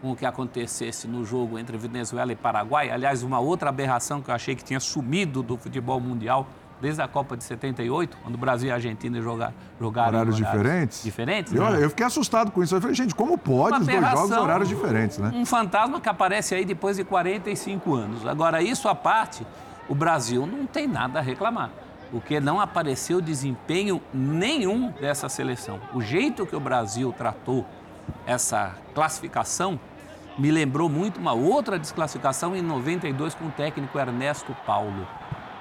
com 0.00 0.12
o 0.12 0.16
que 0.16 0.24
acontecesse 0.24 1.06
no 1.06 1.24
jogo 1.24 1.58
entre 1.58 1.76
Venezuela 1.76 2.32
e 2.32 2.36
Paraguai. 2.36 2.90
Aliás, 2.90 3.22
uma 3.22 3.38
outra 3.38 3.68
aberração 3.68 4.22
que 4.22 4.30
eu 4.30 4.34
achei 4.34 4.54
que 4.54 4.64
tinha 4.64 4.80
sumido 4.80 5.42
do 5.42 5.56
futebol 5.56 6.00
mundial 6.00 6.46
desde 6.80 7.02
a 7.02 7.06
Copa 7.06 7.36
de 7.36 7.44
78, 7.44 8.16
quando 8.22 8.34
o 8.36 8.38
Brasil 8.38 8.68
e 8.68 8.72
a 8.72 8.76
Argentina 8.76 9.20
jogar, 9.20 9.52
jogaram 9.78 10.18
horários, 10.18 10.40
horários 10.40 10.58
diferentes. 10.58 11.02
Diferentes. 11.02 11.52
Eu, 11.52 11.70
né? 11.70 11.84
eu, 11.84 11.90
fiquei 11.90 12.06
assustado 12.06 12.50
com 12.50 12.62
isso. 12.62 12.74
Eu 12.74 12.80
falei, 12.80 12.96
gente, 12.96 13.14
como 13.14 13.36
pode 13.36 13.80
os 13.80 13.86
dois 13.86 14.10
jogos 14.10 14.30
horários 14.30 14.68
diferentes, 14.68 15.18
né? 15.18 15.30
Um 15.34 15.44
fantasma 15.44 16.00
que 16.00 16.08
aparece 16.08 16.54
aí 16.54 16.64
depois 16.64 16.96
de 16.96 17.04
45 17.04 17.94
anos. 17.94 18.26
Agora, 18.26 18.62
isso 18.62 18.88
à 18.88 18.94
parte, 18.94 19.46
o 19.88 19.94
Brasil 19.94 20.46
não 20.46 20.66
tem 20.66 20.88
nada 20.88 21.18
a 21.18 21.22
reclamar. 21.22 21.70
porque 22.10 22.40
não 22.40 22.60
apareceu 22.60 23.20
desempenho 23.20 24.00
nenhum 24.12 24.90
dessa 24.90 25.28
seleção. 25.28 25.78
O 25.94 26.00
jeito 26.00 26.44
que 26.44 26.56
o 26.56 26.60
Brasil 26.60 27.14
tratou 27.16 27.64
essa 28.26 28.74
classificação 28.94 29.78
me 30.38 30.50
lembrou 30.50 30.88
muito 30.88 31.20
uma 31.20 31.32
outra 31.32 31.78
desclassificação 31.78 32.56
em 32.56 32.62
92 32.62 33.34
com 33.34 33.46
o 33.46 33.50
técnico 33.50 33.98
Ernesto 33.98 34.56
Paulo. 34.66 35.06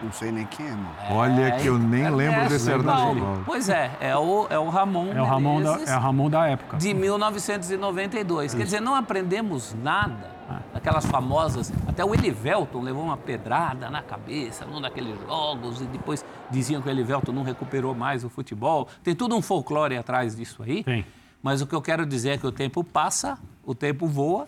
Não 0.01 0.13
sei 0.13 0.31
nem 0.31 0.45
quem 0.45 0.65
é, 0.65 0.71
mano. 0.71 0.89
Olha 1.11 1.51
que 1.57 1.67
eu 1.67 1.77
nem 1.77 2.03
Ernesto 2.03 2.15
lembro 2.15 2.49
desse 2.49 2.69
Ernesto 2.71 2.91
Paulo. 2.91 3.21
Paulo. 3.21 3.43
Pois 3.45 3.67
é, 3.67 3.91
é 3.99 4.15
o, 4.15 4.47
é 4.49 4.57
o 4.57 4.69
Ramon 4.69 5.11
É 5.11 5.21
o 5.21 5.25
Ramon 5.25 5.61
da, 5.61 5.79
é 5.81 5.97
o 5.97 5.99
Ramon 5.99 6.29
da 6.29 6.47
época. 6.47 6.77
de 6.77 6.93
1992. 6.93 8.53
Quer 8.53 8.63
dizer, 8.63 8.79
não 8.79 8.95
aprendemos 8.95 9.75
nada. 9.83 10.39
Aquelas 10.73 11.05
famosas. 11.05 11.71
Até 11.85 12.03
o 12.05 12.13
Elivelton 12.13 12.81
levou 12.81 13.03
uma 13.03 13.17
pedrada 13.17 13.89
na 13.89 14.01
cabeça 14.01 14.65
num 14.65 14.79
daqueles 14.79 15.19
jogos 15.27 15.81
e 15.81 15.85
depois 15.85 16.23
diziam 16.49 16.81
que 16.81 16.87
o 16.87 16.91
Elivelton 16.91 17.33
não 17.33 17.43
recuperou 17.43 17.93
mais 17.93 18.23
o 18.23 18.29
futebol. 18.29 18.87
Tem 19.03 19.13
tudo 19.13 19.35
um 19.35 19.41
folclore 19.41 19.97
atrás 19.97 20.35
disso 20.35 20.63
aí. 20.63 20.83
Tem. 20.83 21.05
Mas 21.41 21.61
o 21.61 21.67
que 21.67 21.73
eu 21.75 21.81
quero 21.81 22.05
dizer 22.05 22.29
é 22.29 22.37
que 22.37 22.45
o 22.47 22.51
tempo 22.51 22.83
passa, 22.83 23.37
o 23.65 23.73
tempo 23.73 24.07
voa 24.07 24.47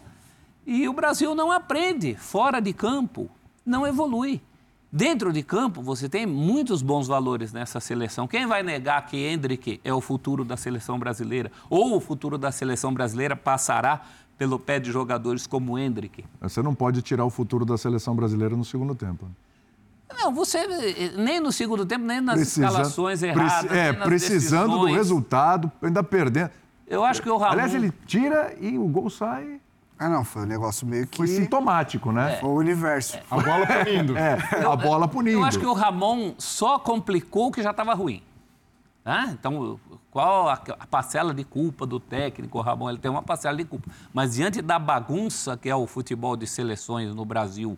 e 0.65 0.87
o 0.89 0.93
Brasil 0.93 1.33
não 1.33 1.51
aprende. 1.51 2.15
Fora 2.15 2.59
de 2.59 2.73
campo, 2.73 3.29
não 3.65 3.87
evolui. 3.87 4.41
Dentro 4.93 5.31
de 5.31 5.41
campo, 5.41 5.81
você 5.81 6.09
tem 6.09 6.25
muitos 6.25 6.81
bons 6.81 7.07
valores 7.07 7.53
nessa 7.53 7.79
seleção. 7.79 8.27
Quem 8.27 8.45
vai 8.45 8.61
negar 8.61 9.05
que 9.05 9.15
Hendrick 9.17 9.79
é 9.85 9.93
o 9.93 10.01
futuro 10.01 10.43
da 10.43 10.57
seleção 10.57 10.99
brasileira? 10.99 11.49
Ou 11.69 11.95
o 11.95 12.01
futuro 12.01 12.37
da 12.37 12.51
seleção 12.51 12.93
brasileira 12.93 13.33
passará 13.37 14.01
pelo 14.37 14.59
pé 14.59 14.81
de 14.81 14.91
jogadores 14.91 15.47
como 15.47 15.79
Hendrick? 15.79 16.25
Você 16.41 16.61
não 16.61 16.75
pode 16.75 17.01
tirar 17.01 17.23
o 17.23 17.29
futuro 17.29 17.63
da 17.63 17.77
seleção 17.77 18.13
brasileira 18.13 18.53
no 18.57 18.65
segundo 18.65 18.93
tempo. 18.93 19.27
Não, 20.19 20.33
você 20.33 20.67
nem 21.15 21.39
no 21.39 21.53
segundo 21.53 21.85
tempo, 21.85 22.03
nem 22.03 22.19
nas 22.19 22.35
Precisa- 22.35 22.65
escalações 22.67 23.19
preci- 23.21 23.39
erradas. 23.39 23.71
é, 23.71 23.91
nem 23.91 23.99
nas 23.99 24.07
precisando 24.09 24.63
do 24.71 24.79
decisões. 24.79 24.95
resultado, 24.97 25.71
ainda 25.81 26.03
perdendo. 26.03 26.51
Eu 26.91 27.05
acho 27.05 27.21
que 27.21 27.29
o 27.29 27.37
Ramon... 27.37 27.53
Aliás, 27.53 27.73
ele 27.73 27.91
tira 28.05 28.53
e 28.59 28.77
o 28.77 28.85
gol 28.85 29.09
sai. 29.09 29.61
Ah, 29.97 30.09
não, 30.09 30.25
foi 30.25 30.41
um 30.41 30.45
negócio 30.45 30.85
meio 30.85 31.07
que. 31.07 31.17
Foi 31.17 31.27
sintomático, 31.27 32.11
né? 32.11 32.37
Foi 32.37 32.49
o 32.49 32.55
universo. 32.55 33.17
A 33.29 33.39
bola 33.39 33.67
punindo. 33.67 34.17
É, 34.17 34.37
a 34.65 34.75
bola 34.75 35.07
punindo. 35.07 35.37
Eu 35.39 35.45
acho 35.45 35.59
que 35.59 35.65
o 35.65 35.73
Ramon 35.73 36.33
só 36.37 36.77
complicou 36.79 37.47
o 37.47 37.51
que 37.51 37.61
já 37.61 37.71
estava 37.71 37.93
ruim. 37.93 38.21
Né? 39.05 39.29
Então, 39.39 39.79
qual 40.09 40.49
a, 40.49 40.53
a 40.53 40.87
parcela 40.87 41.33
de 41.33 41.43
culpa 41.43 41.85
do 41.85 41.99
técnico, 41.99 42.57
o 42.57 42.61
Ramon? 42.61 42.89
Ele 42.89 42.99
tem 42.99 43.09
uma 43.09 43.21
parcela 43.23 43.55
de 43.55 43.63
culpa. 43.63 43.89
Mas 44.13 44.33
diante 44.33 44.61
da 44.61 44.77
bagunça 44.77 45.55
que 45.55 45.69
é 45.69 45.75
o 45.75 45.87
futebol 45.87 46.35
de 46.35 46.45
seleções 46.45 47.15
no 47.15 47.23
Brasil 47.23 47.77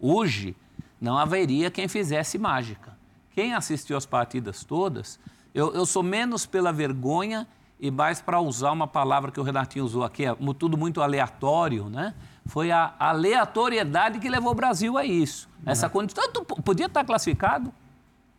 hoje, 0.00 0.54
não 1.00 1.18
haveria 1.18 1.70
quem 1.70 1.88
fizesse 1.88 2.38
mágica. 2.38 2.96
Quem 3.32 3.54
assistiu 3.54 3.96
as 3.96 4.06
partidas 4.06 4.62
todas, 4.62 5.18
eu, 5.54 5.74
eu 5.74 5.86
sou 5.86 6.02
menos 6.02 6.44
pela 6.46 6.72
vergonha 6.72 7.48
e 7.82 7.90
mais 7.90 8.20
para 8.22 8.40
usar 8.40 8.70
uma 8.70 8.86
palavra 8.86 9.32
que 9.32 9.40
o 9.40 9.42
Renatinho 9.42 9.84
usou 9.84 10.04
aqui, 10.04 10.24
é 10.24 10.34
tudo 10.56 10.78
muito 10.78 11.02
aleatório, 11.02 11.90
né? 11.90 12.14
Foi 12.46 12.70
a 12.70 12.94
aleatoriedade 12.96 14.20
que 14.20 14.28
levou 14.28 14.52
o 14.52 14.54
Brasil 14.54 14.96
a 14.96 15.04
isso. 15.04 15.48
Essa 15.66 15.88
condição. 15.90 16.22
Tanto 16.24 16.44
p- 16.44 16.62
podia 16.62 16.86
estar 16.86 17.04
classificado, 17.04 17.72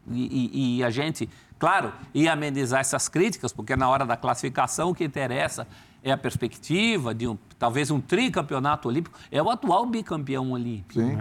e, 0.09 0.50
e- 0.53 0.77
e 0.77 0.83
a 0.83 0.89
gente, 0.89 1.29
claro, 1.59 1.91
ia 2.13 2.31
amenizar 2.33 2.79
essas 2.79 3.09
críticas, 3.09 3.51
porque 3.51 3.75
na 3.75 3.88
hora 3.89 4.05
da 4.05 4.15
classificação 4.15 4.91
o 4.91 4.95
que 4.95 5.03
interessa 5.03 5.67
é 6.01 6.12
a 6.12 6.17
perspectiva 6.17 7.13
de 7.13 7.27
um, 7.27 7.38
talvez 7.59 7.91
um 7.91 8.00
tricampeonato 8.00 8.88
olímpico, 8.88 9.17
é 9.29 9.41
o 9.43 9.50
atual 9.50 9.85
bicampeão 9.85 10.51
olímpico. 10.51 11.00
Sim. 11.01 11.19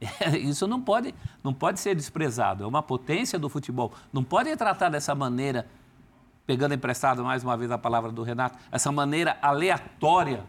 Isso 0.38 0.66
não 0.66 0.80
pode, 0.80 1.14
não 1.42 1.54
pode 1.54 1.78
ser 1.80 1.94
desprezado, 1.94 2.64
é 2.64 2.66
uma 2.66 2.82
potência 2.82 3.38
do 3.38 3.48
futebol. 3.48 3.92
Não 4.12 4.22
pode 4.24 4.54
tratar 4.56 4.88
dessa 4.88 5.14
maneira, 5.14 5.66
pegando 6.46 6.74
emprestado 6.74 7.24
mais 7.24 7.42
uma 7.42 7.56
vez 7.56 7.70
a 7.70 7.78
palavra 7.78 8.10
do 8.12 8.22
Renato, 8.22 8.58
essa 8.70 8.90
maneira 8.92 9.36
aleatória 9.40 10.42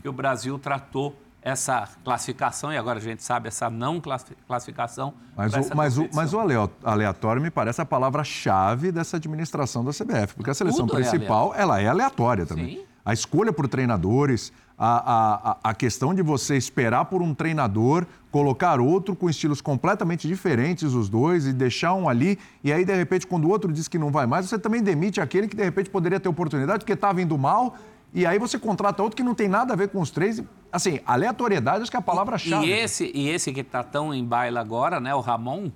que 0.00 0.08
o 0.08 0.12
Brasil 0.12 0.58
tratou 0.58 1.16
essa 1.40 1.88
classificação, 2.04 2.72
e 2.72 2.76
agora 2.76 2.98
a 3.00 3.02
gente 3.02 3.22
sabe 3.22 3.48
essa 3.48 3.68
não 3.68 4.00
classi- 4.00 4.36
classificação. 4.46 5.12
Mas 5.36 5.52
o, 5.54 5.76
mas, 5.76 5.98
o, 5.98 6.08
mas 6.12 6.32
o 6.34 6.38
aleatório 6.84 7.42
me 7.42 7.50
parece 7.50 7.80
a 7.80 7.84
palavra-chave 7.84 8.92
dessa 8.92 9.16
administração 9.16 9.84
da 9.84 9.90
CBF, 9.90 10.34
porque 10.36 10.50
a 10.50 10.54
seleção 10.54 10.86
Tudo 10.86 11.00
é 11.00 11.02
principal 11.02 11.52
ela 11.56 11.80
é 11.80 11.88
aleatória 11.88 12.46
também. 12.46 12.76
Sim. 12.78 12.84
A 13.04 13.12
escolha 13.12 13.52
por 13.52 13.66
treinadores, 13.66 14.52
a, 14.78 15.50
a, 15.52 15.70
a- 15.70 15.74
questão 15.74 16.14
de 16.14 16.22
você 16.22 16.56
esperar 16.56 17.06
por 17.06 17.20
um 17.20 17.34
treinador, 17.34 18.06
colocar 18.30 18.80
outro 18.80 19.14
com 19.16 19.28
estilos 19.28 19.60
completamente 19.60 20.28
diferentes, 20.28 20.94
os 20.94 21.08
dois, 21.08 21.46
e 21.46 21.52
deixar 21.52 21.94
um 21.94 22.08
ali, 22.08 22.38
e 22.62 22.72
aí, 22.72 22.84
de 22.84 22.94
repente, 22.94 23.26
quando 23.26 23.44
o 23.46 23.50
outro 23.50 23.72
diz 23.72 23.88
que 23.88 23.98
não 23.98 24.10
vai 24.10 24.26
mais, 24.26 24.46
você 24.48 24.58
também 24.58 24.82
demite 24.82 25.20
aquele 25.20 25.48
que, 25.48 25.56
de 25.56 25.64
repente, 25.64 25.90
poderia 25.90 26.20
ter 26.20 26.28
oportunidade, 26.28 26.80
porque 26.80 26.92
estava 26.92 27.20
indo 27.20 27.36
mal, 27.36 27.76
e 28.14 28.24
aí 28.24 28.38
você 28.38 28.58
contrata 28.58 29.02
outro 29.02 29.16
que 29.16 29.22
não 29.22 29.34
tem 29.34 29.48
nada 29.48 29.72
a 29.72 29.76
ver 29.76 29.88
com 29.88 30.00
os 30.00 30.10
três. 30.10 30.42
Assim, 30.70 31.00
aleatoriedade 31.04 31.82
acho 31.82 31.90
que 31.90 31.96
é 31.96 32.00
a 32.00 32.02
palavra-chave. 32.02 32.66
E 32.66 32.70
esse, 32.70 33.10
e 33.14 33.28
esse 33.30 33.52
que 33.52 33.60
está 33.60 33.82
tão 33.82 34.12
em 34.14 34.24
baila 34.24 34.60
agora, 34.60 35.00
né, 35.00 35.14
o 35.14 35.20
Ramon, 35.20 35.70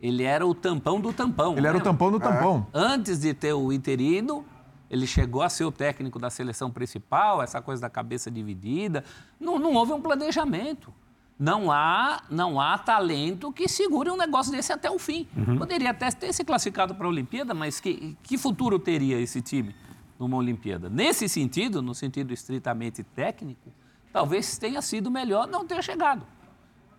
ele 0.00 0.22
era 0.22 0.46
o 0.46 0.54
tampão 0.54 1.00
do 1.00 1.12
tampão. 1.12 1.56
Ele 1.56 1.66
era 1.66 1.76
o 1.76 1.80
tampão 1.80 2.10
do 2.10 2.20
tampão. 2.20 2.66
Antes 2.72 3.18
de 3.20 3.34
ter 3.34 3.52
o 3.54 3.72
interino, 3.72 4.44
ele 4.90 5.06
chegou 5.06 5.40
a 5.40 5.48
ser 5.48 5.64
o 5.64 5.70
técnico 5.70 6.18
da 6.18 6.28
seleção 6.28 6.70
principal, 6.70 7.40
essa 7.40 7.62
coisa 7.62 7.80
da 7.80 7.88
cabeça 7.88 8.28
dividida. 8.28 9.04
Não, 9.38 9.56
não 9.58 9.74
houve 9.74 9.92
um 9.92 10.00
planejamento. 10.02 10.92
Não 11.38 11.70
há, 11.70 12.22
não 12.28 12.60
há 12.60 12.76
talento 12.76 13.50
que 13.50 13.66
segure 13.66 14.10
um 14.10 14.16
negócio 14.16 14.52
desse 14.52 14.72
até 14.72 14.90
o 14.90 14.98
fim. 14.98 15.26
Poderia 15.56 15.90
até 15.90 16.10
ter 16.10 16.34
se 16.34 16.44
classificado 16.44 16.94
para 16.94 17.06
a 17.06 17.08
Olimpíada, 17.08 17.54
mas 17.54 17.80
que, 17.80 18.14
que 18.22 18.36
futuro 18.36 18.78
teria 18.78 19.18
esse 19.18 19.40
time 19.40 19.74
numa 20.18 20.36
Olimpíada? 20.36 20.90
Nesse 20.90 21.28
sentido, 21.30 21.80
no 21.80 21.94
sentido 21.94 22.34
estritamente 22.34 23.02
técnico, 23.02 23.72
talvez 24.12 24.58
tenha 24.58 24.82
sido 24.82 25.10
melhor 25.10 25.46
não 25.46 25.64
ter 25.64 25.82
chegado. 25.82 26.26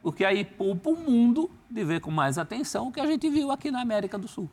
Porque 0.02 0.26
aí 0.26 0.44
poupa 0.44 0.90
o 0.90 0.96
mundo 0.96 1.52
de 1.70 1.84
ver 1.84 2.02
com 2.02 2.10
mais 2.10 2.40
atenção 2.40 2.88
o 2.88 2.92
que 2.92 3.00
a 3.00 3.06
gente 3.06 3.30
viu 3.30 3.52
aqui 3.52 3.70
na 3.70 3.82
América 3.82 4.18
do 4.18 4.28
Sul. 4.28 4.50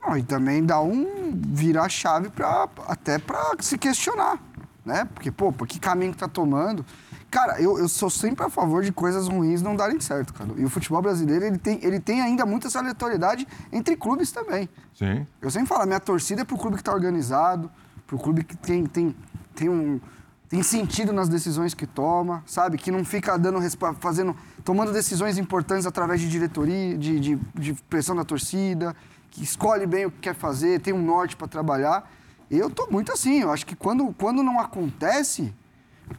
Não, 0.00 0.16
e 0.16 0.22
também 0.22 0.64
dá 0.64 0.80
um 0.80 1.32
virar 1.48 1.84
a 1.84 1.88
chave 1.88 2.30
pra, 2.30 2.68
até 2.86 3.18
para 3.18 3.56
se 3.60 3.76
questionar, 3.76 4.38
né? 4.84 5.06
Porque, 5.12 5.30
pô, 5.30 5.52
por 5.52 5.66
que 5.66 5.78
caminho 5.78 6.12
que 6.12 6.18
tá 6.18 6.28
tomando? 6.28 6.84
Cara, 7.30 7.60
eu, 7.60 7.78
eu 7.78 7.88
sou 7.88 8.08
sempre 8.08 8.44
a 8.46 8.48
favor 8.48 8.82
de 8.82 8.90
coisas 8.90 9.28
ruins 9.28 9.60
não 9.60 9.76
darem 9.76 10.00
certo, 10.00 10.32
cara. 10.32 10.50
E 10.56 10.64
o 10.64 10.70
futebol 10.70 11.02
brasileiro, 11.02 11.44
ele 11.44 11.58
tem, 11.58 11.78
ele 11.82 12.00
tem 12.00 12.22
ainda 12.22 12.46
muita 12.46 12.76
aleatoriedade 12.78 13.46
entre 13.70 13.96
clubes 13.96 14.32
também. 14.32 14.68
Sim. 14.94 15.26
Eu 15.42 15.50
sempre 15.50 15.68
falo, 15.68 15.84
minha 15.84 16.00
torcida 16.00 16.40
é 16.40 16.44
pro 16.44 16.56
clube 16.56 16.78
que 16.78 16.82
tá 16.82 16.92
organizado, 16.92 17.70
pro 18.06 18.18
clube 18.18 18.44
que 18.44 18.56
tem, 18.56 18.86
tem, 18.86 19.14
tem 19.54 19.68
um 19.68 20.00
tem 20.48 20.62
sentido 20.62 21.12
nas 21.12 21.28
decisões 21.28 21.74
que 21.74 21.86
toma, 21.86 22.42
sabe? 22.46 22.78
Que 22.78 22.90
não 22.90 23.04
fica 23.04 23.36
dando 23.38 23.58
fazendo 24.00 24.34
tomando 24.64 24.92
decisões 24.92 25.36
importantes 25.36 25.84
através 25.84 26.20
de 26.20 26.28
diretoria, 26.28 26.96
de, 26.96 27.20
de, 27.20 27.38
de 27.54 27.74
pressão 27.74 28.16
da 28.16 28.24
torcida, 28.24 28.96
que 29.30 29.42
escolhe 29.42 29.86
bem 29.86 30.06
o 30.06 30.10
que 30.10 30.18
quer 30.18 30.34
fazer, 30.34 30.80
tem 30.80 30.92
um 30.92 31.02
norte 31.02 31.36
para 31.36 31.46
trabalhar. 31.46 32.10
Eu 32.50 32.70
tô 32.70 32.86
muito 32.90 33.12
assim, 33.12 33.40
eu 33.40 33.52
acho 33.52 33.66
que 33.66 33.76
quando, 33.76 34.14
quando 34.18 34.42
não 34.42 34.58
acontece, 34.58 35.54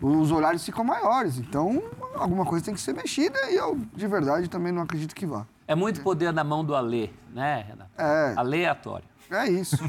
os 0.02 0.32
horários 0.32 0.64
ficam 0.64 0.84
maiores. 0.84 1.38
Então, 1.38 1.82
alguma 2.16 2.46
coisa 2.46 2.66
tem 2.66 2.74
que 2.74 2.82
ser 2.82 2.94
mexida 2.94 3.38
e 3.50 3.56
eu, 3.56 3.80
de 3.96 4.08
verdade, 4.08 4.48
também 4.48 4.72
não 4.72 4.84
acredito 4.84 5.16
que 5.16 5.26
vá. 5.26 5.46
É 5.68 5.76
muito 5.76 6.02
poder 6.02 6.32
na 6.34 6.44
mão 6.44 6.64
do 6.64 6.76
Alê, 6.76 7.10
né, 7.34 7.66
Renato? 7.68 7.92
É. 7.98 8.34
Aleatório. 8.36 9.06
É 9.30 9.48
isso. 9.48 9.78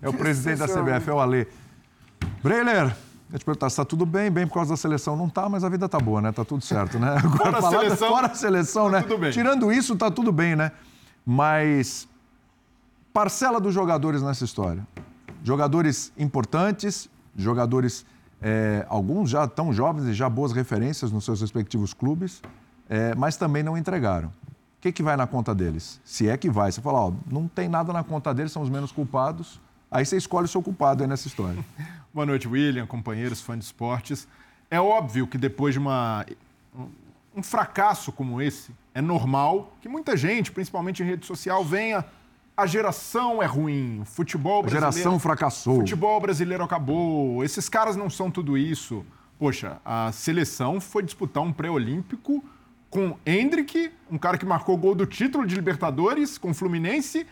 É 0.00 0.08
o 0.08 0.12
presidente 0.12 0.58
da 0.58 0.66
CBF, 0.66 1.08
é 1.08 1.12
o 1.12 1.20
Ale. 1.20 1.46
Breiler, 2.42 2.94
eu 3.32 3.38
te 3.38 3.44
perguntar, 3.44 3.70
se 3.70 3.76
tá 3.76 3.84
tudo 3.84 4.04
bem? 4.04 4.30
Bem 4.30 4.46
por 4.46 4.54
causa 4.54 4.70
da 4.70 4.76
seleção 4.76 5.16
não 5.16 5.28
tá, 5.28 5.48
mas 5.48 5.62
a 5.62 5.68
vida 5.68 5.88
tá 5.88 5.98
boa, 5.98 6.20
né? 6.20 6.32
Tá 6.32 6.44
tudo 6.44 6.62
certo, 6.64 6.98
né? 6.98 7.16
Agora, 7.22 7.60
Fora 7.62 7.76
a 7.76 7.80
seleção, 7.80 8.08
fora 8.08 8.26
a 8.26 8.34
seleção, 8.34 8.90
né? 8.90 9.02
tudo 9.02 9.18
bem. 9.18 9.30
Tirando 9.30 9.72
isso, 9.72 9.96
tá 9.96 10.10
tudo 10.10 10.32
bem, 10.32 10.56
né? 10.56 10.72
Mas 11.24 12.08
parcela 13.12 13.60
dos 13.60 13.74
jogadores 13.74 14.22
nessa 14.22 14.44
história. 14.44 14.86
Jogadores 15.44 16.12
importantes, 16.16 17.08
jogadores, 17.36 18.06
é, 18.40 18.86
alguns 18.88 19.30
já 19.30 19.46
tão 19.46 19.72
jovens 19.72 20.06
e 20.06 20.14
já 20.14 20.28
boas 20.28 20.52
referências 20.52 21.12
nos 21.12 21.24
seus 21.24 21.40
respectivos 21.40 21.92
clubes, 21.92 22.42
é, 22.88 23.14
mas 23.14 23.36
também 23.36 23.62
não 23.62 23.76
entregaram. 23.76 24.28
O 24.28 24.82
que, 24.82 24.92
que 24.92 25.02
vai 25.02 25.16
na 25.16 25.26
conta 25.26 25.54
deles? 25.54 26.00
Se 26.04 26.28
é 26.28 26.36
que 26.36 26.50
vai. 26.50 26.72
Você 26.72 26.80
fala, 26.80 27.06
ó, 27.06 27.12
não 27.30 27.46
tem 27.46 27.68
nada 27.68 27.92
na 27.92 28.02
conta 28.02 28.34
deles, 28.34 28.50
são 28.50 28.62
os 28.62 28.70
menos 28.70 28.90
culpados. 28.90 29.60
Aí 29.90 30.04
você 30.04 30.16
escolhe 30.16 30.46
o 30.46 30.48
seu 30.48 30.62
culpado 30.62 31.02
aí 31.02 31.08
nessa 31.08 31.28
história. 31.28 31.64
Boa 32.12 32.26
noite, 32.26 32.48
William, 32.48 32.86
companheiros, 32.86 33.40
fãs 33.40 33.58
de 33.58 33.64
esportes. 33.64 34.26
É 34.70 34.80
óbvio 34.80 35.26
que 35.26 35.38
depois 35.38 35.74
de 35.74 35.78
uma, 35.78 36.26
um 37.34 37.42
fracasso 37.42 38.10
como 38.10 38.40
esse, 38.40 38.72
é 38.94 39.00
normal 39.00 39.76
que 39.80 39.88
muita 39.88 40.16
gente, 40.16 40.52
principalmente 40.52 41.02
em 41.02 41.06
rede 41.06 41.26
social, 41.26 41.64
venha. 41.64 42.04
A 42.56 42.66
geração 42.66 43.42
é 43.42 43.46
ruim, 43.46 44.00
o 44.02 44.04
futebol 44.04 44.58
A 44.60 44.62
brasileiro. 44.62 44.92
geração 44.92 45.18
fracassou. 45.18 45.76
futebol 45.76 46.20
brasileiro 46.20 46.62
acabou, 46.62 47.42
esses 47.42 47.68
caras 47.68 47.96
não 47.96 48.10
são 48.10 48.30
tudo 48.30 48.58
isso. 48.58 49.04
Poxa, 49.38 49.80
a 49.84 50.12
seleção 50.12 50.80
foi 50.80 51.02
disputar 51.02 51.42
um 51.42 51.52
pré-olímpico 51.52 52.44
com 52.90 53.16
Hendrick, 53.24 53.90
um 54.10 54.18
cara 54.18 54.36
que 54.36 54.44
marcou 54.44 54.74
o 54.74 54.78
gol 54.78 54.94
do 54.94 55.06
título 55.06 55.46
de 55.46 55.54
Libertadores 55.54 56.36
com 56.36 56.50
o 56.50 56.54
Fluminense, 56.54 57.26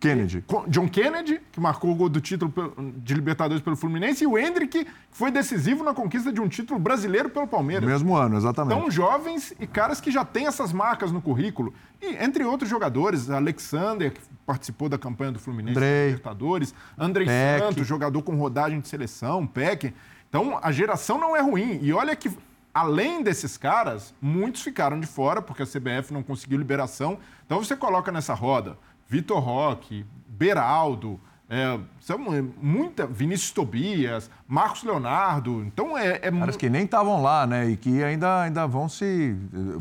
Kennedy. 0.00 0.42
John 0.68 0.88
Kennedy, 0.88 1.40
que 1.52 1.60
marcou 1.60 1.90
o 1.90 1.94
gol 1.94 2.08
do 2.08 2.20
título 2.22 2.52
de 2.96 3.12
Libertadores 3.12 3.62
pelo 3.62 3.76
Fluminense, 3.76 4.24
e 4.24 4.26
o 4.26 4.38
Hendrick, 4.38 4.84
que 4.84 4.90
foi 5.10 5.30
decisivo 5.30 5.84
na 5.84 5.92
conquista 5.92 6.32
de 6.32 6.40
um 6.40 6.48
título 6.48 6.80
brasileiro 6.80 7.28
pelo 7.28 7.46
Palmeiras. 7.46 7.86
Mesmo 7.86 8.16
ano, 8.16 8.36
exatamente. 8.36 8.78
Então, 8.78 8.90
jovens 8.90 9.52
e 9.60 9.66
caras 9.66 10.00
que 10.00 10.10
já 10.10 10.24
têm 10.24 10.46
essas 10.46 10.72
marcas 10.72 11.12
no 11.12 11.20
currículo. 11.20 11.74
E 12.00 12.16
entre 12.16 12.42
outros 12.44 12.70
jogadores, 12.70 13.28
Alexander, 13.28 14.10
que 14.10 14.20
participou 14.46 14.88
da 14.88 14.96
campanha 14.96 15.32
do 15.32 15.38
Fluminense 15.38 15.76
Andrei. 15.76 16.06
Libertadores, 16.06 16.74
Andrei 16.96 17.26
Peck. 17.26 17.60
Santos, 17.60 17.86
jogador 17.86 18.22
com 18.22 18.34
rodagem 18.36 18.80
de 18.80 18.88
seleção, 18.88 19.46
Peck. 19.46 19.92
Então, 20.28 20.58
a 20.62 20.72
geração 20.72 21.18
não 21.18 21.36
é 21.36 21.42
ruim. 21.42 21.78
E 21.82 21.92
olha 21.92 22.16
que, 22.16 22.30
além 22.72 23.22
desses 23.22 23.58
caras, 23.58 24.14
muitos 24.20 24.62
ficaram 24.62 24.98
de 24.98 25.06
fora, 25.06 25.42
porque 25.42 25.62
a 25.62 25.66
CBF 25.66 26.10
não 26.10 26.22
conseguiu 26.22 26.56
liberação. 26.56 27.18
Então, 27.44 27.62
você 27.62 27.76
coloca 27.76 28.10
nessa 28.10 28.32
roda 28.32 28.78
Vitor 29.10 29.40
Roque, 29.40 30.06
Beraldo, 30.28 31.18
é, 31.52 31.80
são 31.98 32.16
muita, 32.62 33.08
Vinícius 33.08 33.50
Tobias, 33.50 34.30
Marcos 34.46 34.84
Leonardo. 34.84 35.64
Então, 35.64 35.98
é, 35.98 36.20
é 36.22 36.30
Caras 36.30 36.56
que 36.56 36.70
nem 36.70 36.84
estavam 36.84 37.20
lá, 37.20 37.44
né? 37.44 37.70
E 37.70 37.76
que 37.76 38.04
ainda, 38.04 38.42
ainda 38.42 38.68
vão 38.68 38.88
se. 38.88 39.36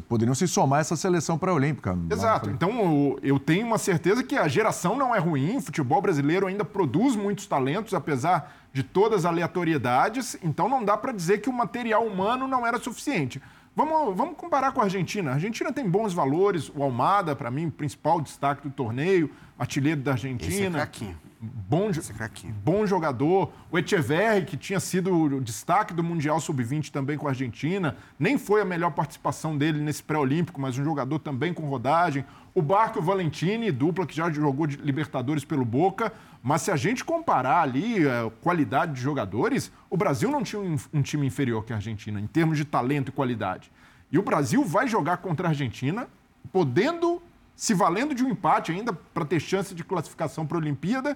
poderiam 0.10 0.34
se 0.34 0.48
somar 0.48 0.80
a 0.80 0.82
essa 0.82 0.96
seleção 0.96 1.38
pré-olímpica. 1.38 1.96
Exato. 2.10 2.50
Então 2.50 2.72
eu- 2.72 3.20
eu 3.22 3.40
tenho 3.40 3.68
uma 3.68 3.78
certeza 3.78 4.24
que 4.24 4.36
a 4.36 4.48
geração 4.48 4.98
não 4.98 5.14
é 5.16 5.20
ruim. 5.20 5.58
O 5.58 5.62
futebol 5.62 6.02
brasileiro 6.02 6.48
ainda 6.48 6.66
produz 6.66 7.16
muitos 7.16 7.46
talentos, 7.46 7.94
apesar 7.94 8.52
de 8.74 8.82
todas 8.82 9.20
as 9.20 9.26
aleatoriedades. 9.26 10.38
Então 10.42 10.68
não 10.68 10.84
dá 10.84 10.98
para 10.98 11.12
dizer 11.12 11.38
que 11.38 11.50
o 11.50 11.54
material 11.54 12.04
humano 12.04 12.48
não 12.48 12.66
era 12.66 12.80
suficiente. 12.80 13.40
Vamos, 13.80 14.14
vamos 14.14 14.36
comparar 14.36 14.74
com 14.74 14.82
a 14.82 14.84
Argentina. 14.84 15.32
A 15.32 15.34
Argentina 15.36 15.72
tem 15.72 15.90
bons 15.90 16.12
valores. 16.12 16.70
O 16.76 16.84
Almada, 16.84 17.34
para 17.34 17.50
mim, 17.50 17.70
principal 17.70 18.20
destaque 18.20 18.68
do 18.68 18.70
torneio, 18.70 19.32
artilheiro 19.58 20.02
da 20.02 20.16
Esse 20.16 20.28
é 20.28 20.32
Argentina. 20.32 20.72
craquinho. 20.80 21.18
Bom, 21.40 21.90
Esse 21.90 22.12
é 22.12 22.14
craquinho. 22.14 22.54
bom 22.54 22.86
jogador. 22.86 23.54
O 23.72 23.80
Echeverri, 23.80 24.44
que 24.44 24.58
tinha 24.58 24.82
sido 24.82 25.38
o 25.38 25.40
destaque 25.40 25.94
do 25.94 26.04
Mundial 26.04 26.42
Sub-20 26.42 26.92
também 26.92 27.18
com 27.18 27.28
a 27.28 27.30
Argentina. 27.30 27.96
Nem 28.20 28.38
foi 28.38 28.60
a 28.62 28.66
melhor 28.66 28.92
participação 28.92 29.58
dele 29.58 29.80
nesse 29.80 30.04
pré-olímpico, 30.04 30.60
mas 30.60 30.78
um 30.78 30.84
jogador 30.84 31.18
também 31.20 31.54
com 31.54 31.64
rodagem. 31.70 32.26
O 32.60 32.62
Barco 32.62 33.02
Valentini, 33.02 33.72
dupla 33.72 34.06
que 34.06 34.14
já 34.14 34.30
jogou 34.30 34.68
de 34.68 34.76
Libertadores 34.76 35.46
pelo 35.46 35.64
Boca. 35.64 36.12
Mas 36.44 36.62
se 36.64 36.70
a 36.70 36.76
gente 36.76 37.06
comparar 37.06 37.62
ali 37.62 38.06
a 38.06 38.30
qualidade 38.42 38.96
de 38.96 39.00
jogadores, 39.00 39.72
o 39.90 39.96
Brasil 39.96 40.30
não 40.30 40.44
tinha 40.44 40.62
um, 40.62 40.76
um 40.94 41.02
time 41.02 41.26
inferior 41.26 41.64
que 41.64 41.72
a 41.72 41.78
Argentina, 41.78 42.20
em 42.20 42.28
termos 42.28 42.58
de 42.58 42.66
talento 42.66 43.08
e 43.08 43.12
qualidade. 43.14 43.72
E 44.12 44.20
o 44.20 44.22
Brasil 44.22 44.62
vai 44.66 44.90
jogar 44.90 45.18
contra 45.18 45.48
a 45.48 45.52
Argentina, 45.52 46.06
podendo 46.52 47.22
se 47.56 47.74
valendo 47.74 48.14
de 48.14 48.26
um 48.26 48.30
empate 48.30 48.74
ainda 48.74 48.92
para 48.92 49.24
ter 49.24 49.40
chance 49.40 49.74
de 49.74 49.82
classificação 49.86 50.46
para 50.46 50.58
a 50.58 50.60
Olimpíada 50.60 51.16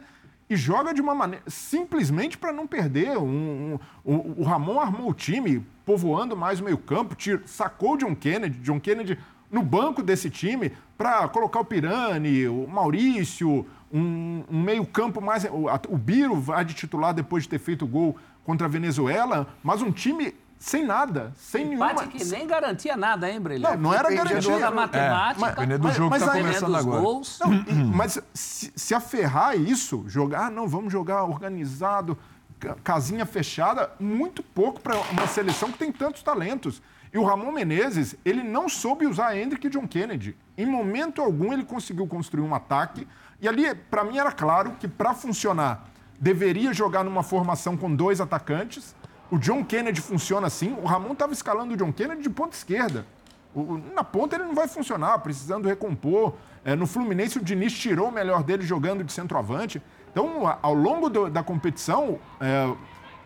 e 0.49 0.55
joga 0.55 0.93
de 0.93 1.01
uma 1.01 1.13
maneira 1.13 1.43
simplesmente 1.47 2.37
para 2.37 2.53
não 2.53 2.65
perder. 2.65 3.17
Um- 3.17 3.73
um- 3.73 3.79
o, 4.05 4.41
o 4.41 4.43
Ramon 4.43 4.79
armou 4.79 5.09
o 5.09 5.13
time, 5.13 5.65
povoando 5.85 6.37
mais 6.37 6.61
o 6.61 6.63
meio-campo, 6.63 7.17
sacou 7.45 7.97
John 7.97 8.15
Kennedy, 8.15 8.59
John 8.59 8.79
Kennedy 8.79 9.19
no 9.51 9.61
banco 9.61 10.01
desse 10.01 10.31
time 10.31 10.71
para 11.03 11.27
colocar 11.27 11.59
o 11.59 11.65
Pirani, 11.65 12.47
o 12.47 12.65
Maurício, 12.65 13.65
um, 13.91 14.41
um 14.49 14.61
meio-campo 14.63 15.19
mais. 15.19 15.43
O, 15.51 15.67
a- 15.67 15.77
o 15.89 15.97
Biro 15.97 16.39
vai 16.39 16.63
de 16.63 16.73
titular 16.73 17.13
depois 17.13 17.43
de 17.43 17.49
ter 17.49 17.59
feito 17.59 17.83
o 17.83 17.87
gol 17.87 18.15
contra 18.45 18.67
a 18.67 18.69
Venezuela, 18.69 19.47
mas 19.61 19.81
um 19.81 19.91
time 19.91 20.33
sem 20.57 20.85
nada, 20.85 21.33
sem 21.35 21.65
nenhuma. 21.65 21.91
Empate 21.91 22.07
que 22.07 22.23
nem 22.23 22.47
garantia 22.47 22.95
nada, 22.95 23.29
hein, 23.29 23.37
Brilhante? 23.41 23.75
Não, 23.75 23.83
não 23.91 23.93
era 23.93 24.09
garantia. 24.15 24.59
da 24.59 24.71
matemática, 24.71 25.49
dependendo 25.49 25.79
do 25.79 25.87
mas- 25.89 25.97
jogo 25.97 26.09
que 26.13 26.19
mas 26.19 26.25
tá 26.29 26.31
aí- 26.35 26.41
começando 26.41 26.71
dependendo 26.71 26.77
dos 26.77 26.87
agora. 26.87 27.01
gols. 27.01 27.39
Não, 27.41 27.53
e- 27.53 27.83
mas 27.93 28.21
se, 28.33 28.71
se 28.73 28.95
aferrar 28.95 29.57
isso, 29.57 30.05
jogar, 30.07 30.45
ah, 30.45 30.49
não, 30.49 30.69
vamos 30.69 30.89
jogar 30.93 31.25
organizado, 31.25 32.17
ca- 32.61 32.77
casinha 32.81 33.25
fechada, 33.25 33.91
muito 33.99 34.41
pouco 34.41 34.79
para 34.79 34.95
uma 35.11 35.27
seleção 35.27 35.69
que 35.69 35.77
tem 35.77 35.91
tantos 35.91 36.23
talentos. 36.23 36.81
E 37.13 37.17
o 37.17 37.23
Ramon 37.23 37.51
Menezes, 37.51 38.15
ele 38.25 38.41
não 38.41 38.67
soube 38.67 39.05
usar 39.05 39.37
Hendrick 39.37 39.67
e 39.67 39.69
John 39.69 39.87
Kennedy. 39.87 40.35
Em 40.57 40.65
momento 40.65 41.21
algum 41.21 41.53
ele 41.53 41.63
conseguiu 41.63 42.07
construir 42.07 42.41
um 42.41 42.55
ataque. 42.55 43.07
E 43.39 43.47
ali, 43.47 43.73
para 43.75 44.03
mim, 44.03 44.17
era 44.17 44.31
claro 44.31 44.71
que 44.79 44.87
para 44.87 45.13
funcionar, 45.13 45.85
deveria 46.19 46.73
jogar 46.73 47.03
numa 47.03 47.21
formação 47.21 47.77
com 47.77 47.93
dois 47.93 48.19
atacantes. 48.19 48.95
O 49.29 49.37
John 49.37 49.63
Kennedy 49.63 50.01
funciona 50.01 50.47
assim. 50.47 50.75
O 50.81 50.85
Ramon 50.85 51.13
estava 51.13 51.33
escalando 51.33 51.73
o 51.75 51.77
John 51.77 51.91
Kennedy 51.93 52.23
de 52.23 52.29
ponta 52.31 52.55
esquerda. 52.55 53.05
O- 53.53 53.79
na 53.93 54.03
ponta 54.03 54.35
ele 54.35 54.45
não 54.45 54.55
vai 54.55 54.67
funcionar, 54.67 55.19
precisando 55.19 55.67
recompor. 55.67 56.33
É, 56.65 56.75
no 56.75 56.87
Fluminense, 56.87 57.37
o 57.37 57.43
Diniz 57.43 57.73
tirou 57.77 58.07
o 58.07 58.11
melhor 58.11 58.41
dele 58.41 58.63
jogando 58.63 59.03
de 59.03 59.13
centroavante. 59.13 59.79
Então, 60.11 60.43
ao 60.61 60.73
longo 60.73 61.09
do- 61.09 61.29
da 61.29 61.43
competição, 61.43 62.17
é, 62.41 62.73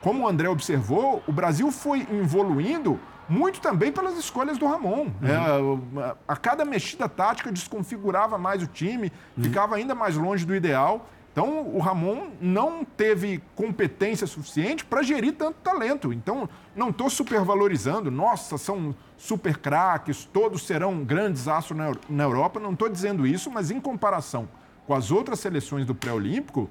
como 0.02 0.24
o 0.26 0.28
André 0.28 0.50
observou, 0.50 1.24
o 1.26 1.32
Brasil 1.32 1.72
foi 1.72 2.06
evoluindo 2.12 3.00
muito 3.30 3.60
também 3.62 3.92
pelas 3.92 4.18
escolhas 4.18 4.58
do 4.58 4.66
Ramon. 4.66 5.08
É, 5.24 6.14
a- 6.28 6.36
cada 6.36 6.64
mexida 6.66 7.08
tática 7.10 7.52
desconfigurava 7.52 8.38
mais 8.38 8.62
o 8.64 8.68
time, 8.68 9.12
ficava 9.40 9.76
ainda 9.76 9.94
mais 9.94 10.16
longe 10.16 10.46
do 10.46 10.56
ideal. 10.56 11.10
Então, 11.32 11.68
o 11.68 11.78
Ramon 11.80 12.30
não 12.42 12.84
teve 12.84 13.44
competência 13.56 14.26
suficiente 14.26 14.84
para 14.84 15.04
gerir 15.04 15.34
tanto 15.34 15.58
talento. 15.64 16.12
Então, 16.12 16.50
não 16.76 16.90
estou 16.90 17.12
supervalorizando. 17.12 18.10
Nossa, 18.10 18.58
são 18.58 18.96
super 19.18 19.58
craques, 19.58 20.26
todos 20.26 20.66
serão 20.66 21.04
grandes 21.04 21.48
astros 21.48 21.78
na, 21.78 21.90
Eu- 21.90 21.98
na 22.10 22.24
Europa. 22.24 22.60
Não 22.60 22.72
estou 22.74 22.90
dizendo 22.90 23.28
isso, 23.28 23.52
mas 23.52 23.70
em 23.70 23.80
comparação 23.80 24.48
com 24.88 24.96
as 24.96 25.12
outras 25.12 25.40
seleções 25.40 25.86
do 25.86 25.94
pré-olímpico, 25.94 26.68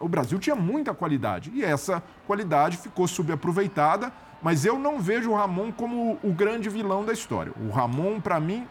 o 0.00 0.08
Brasil 0.08 0.40
tinha 0.40 0.56
muita 0.56 0.92
qualidade. 0.92 1.52
E 1.54 1.62
essa 1.64 2.02
qualidade 2.26 2.78
ficou 2.78 3.06
subaproveitada. 3.06 4.12
Mas 4.42 4.64
eu 4.64 4.78
não 4.78 4.98
vejo 4.98 5.30
o 5.30 5.34
Ramon 5.34 5.70
como 5.70 6.18
o 6.22 6.32
grande 6.32 6.68
vilão 6.68 7.04
da 7.04 7.12
história. 7.12 7.52
O 7.60 7.70
Ramon, 7.70 8.20
para 8.20 8.40
mim, 8.40 8.66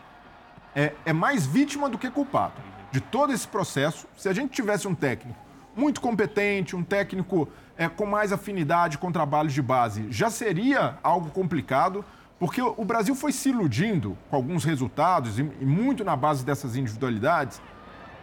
é, 0.75 0.93
é 1.05 1.13
mais 1.13 1.45
vítima 1.45 1.89
do 1.89 1.97
que 1.97 2.10
culpado 2.10 2.69
de 2.91 2.99
todo 2.99 3.34
esse 3.34 3.47
processo. 3.47 4.08
Se 4.17 4.27
a 4.27 4.34
gente 4.34 4.51
tivesse 4.51 4.88
um 4.88 4.95
técnico 4.95 5.39
muito 5.75 6.01
competente, 6.01 6.75
um 6.75 6.84
técnico 6.84 7.47
é, 7.77 7.88
com 7.88 8.05
mais 8.05 8.34
afinidade 8.34 8.97
com 8.97 9.12
trabalhos 9.12 9.53
de 9.53 9.62
base, 9.62 10.08
já 10.10 10.29
seria 10.29 10.97
algo 11.01 11.29
complicado, 11.29 12.03
porque 12.38 12.62
o 12.62 12.84
Brasil 12.84 13.15
foi 13.15 13.32
se 13.32 13.49
iludindo 13.49 14.17
com 14.29 14.36
alguns 14.36 14.63
resultados 14.63 15.39
e, 15.39 15.41
e 15.62 15.65
muito 15.65 16.03
na 16.03 16.15
base 16.15 16.43
dessas 16.43 16.75
individualidades. 16.75 17.62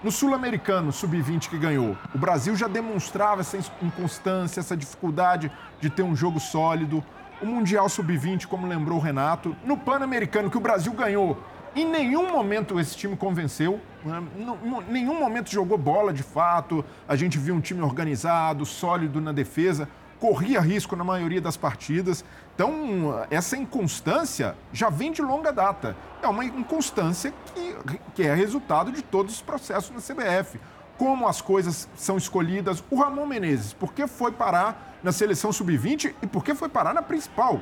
No 0.03 0.11
Sul-Americano, 0.11 0.93
Sub-20 0.93 1.49
que 1.49 1.59
ganhou, 1.59 1.97
o 2.15 2.19
Brasil 2.19 2.55
já 2.55 2.69
demonstrava 2.69 3.41
essa 3.41 3.59
inconstância, 3.81 4.61
essa 4.61 4.77
dificuldade 4.77 5.51
de 5.81 5.89
ter 5.89 6.03
um 6.03 6.15
jogo 6.15 6.39
sólido. 6.39 7.03
O 7.41 7.47
Mundial 7.47 7.89
Sub-20, 7.89 8.47
como 8.47 8.67
lembrou 8.67 8.99
o 8.99 9.01
Renato. 9.01 9.55
No 9.65 9.77
Pan-Americano, 9.77 10.51
que 10.51 10.57
o 10.57 10.61
Brasil 10.61 10.93
ganhou, 10.93 11.39
em 11.75 11.85
nenhum 11.85 12.33
momento 12.33 12.81
esse 12.81 12.97
time 12.97 13.15
convenceu. 13.15 13.79
né? 14.03 14.23
Em 14.39 14.93
nenhum 14.93 15.21
momento 15.21 15.51
jogou 15.51 15.77
bola 15.77 16.13
de 16.13 16.23
fato. 16.23 16.83
A 17.07 17.15
gente 17.15 17.39
viu 17.39 17.55
um 17.55 17.61
time 17.61 17.83
organizado, 17.83 18.65
sólido 18.65 19.21
na 19.21 19.31
defesa, 19.33 19.87
corria 20.19 20.59
risco 20.61 20.97
na 20.97 21.05
maioria 21.05 21.41
das 21.41 21.59
partidas. 21.59 22.25
Então, 22.55 23.27
essa 23.31 23.57
inconstância 23.59 24.57
já 24.73 24.89
vem 24.89 25.13
de 25.13 25.21
longa 25.21 25.53
data. 25.53 25.95
É 26.23 26.27
uma 26.27 26.47
inconstância 26.47 27.35
que, 27.55 27.77
que 28.15 28.23
é 28.23 28.35
resultado 28.35 28.91
de 28.91 29.03
todos 29.03 29.35
os 29.35 29.43
processos 29.43 29.91
na 29.91 30.01
CBF. 30.01 30.59
Como 30.99 31.29
as 31.29 31.41
coisas 31.41 31.89
são 31.97 32.17
escolhidas. 32.17 32.83
O 32.91 33.01
Ramon 33.01 33.27
Menezes, 33.27 33.73
por 33.73 33.93
que 33.93 34.07
foi 34.07 34.33
parar 34.33 34.97
na 35.03 35.13
seleção 35.13 35.53
sub-20 35.53 36.15
e 36.23 36.27
por 36.27 36.43
que 36.43 36.55
foi 36.55 36.69
parar 36.69 36.95
na 36.95 37.03
principal? 37.03 37.61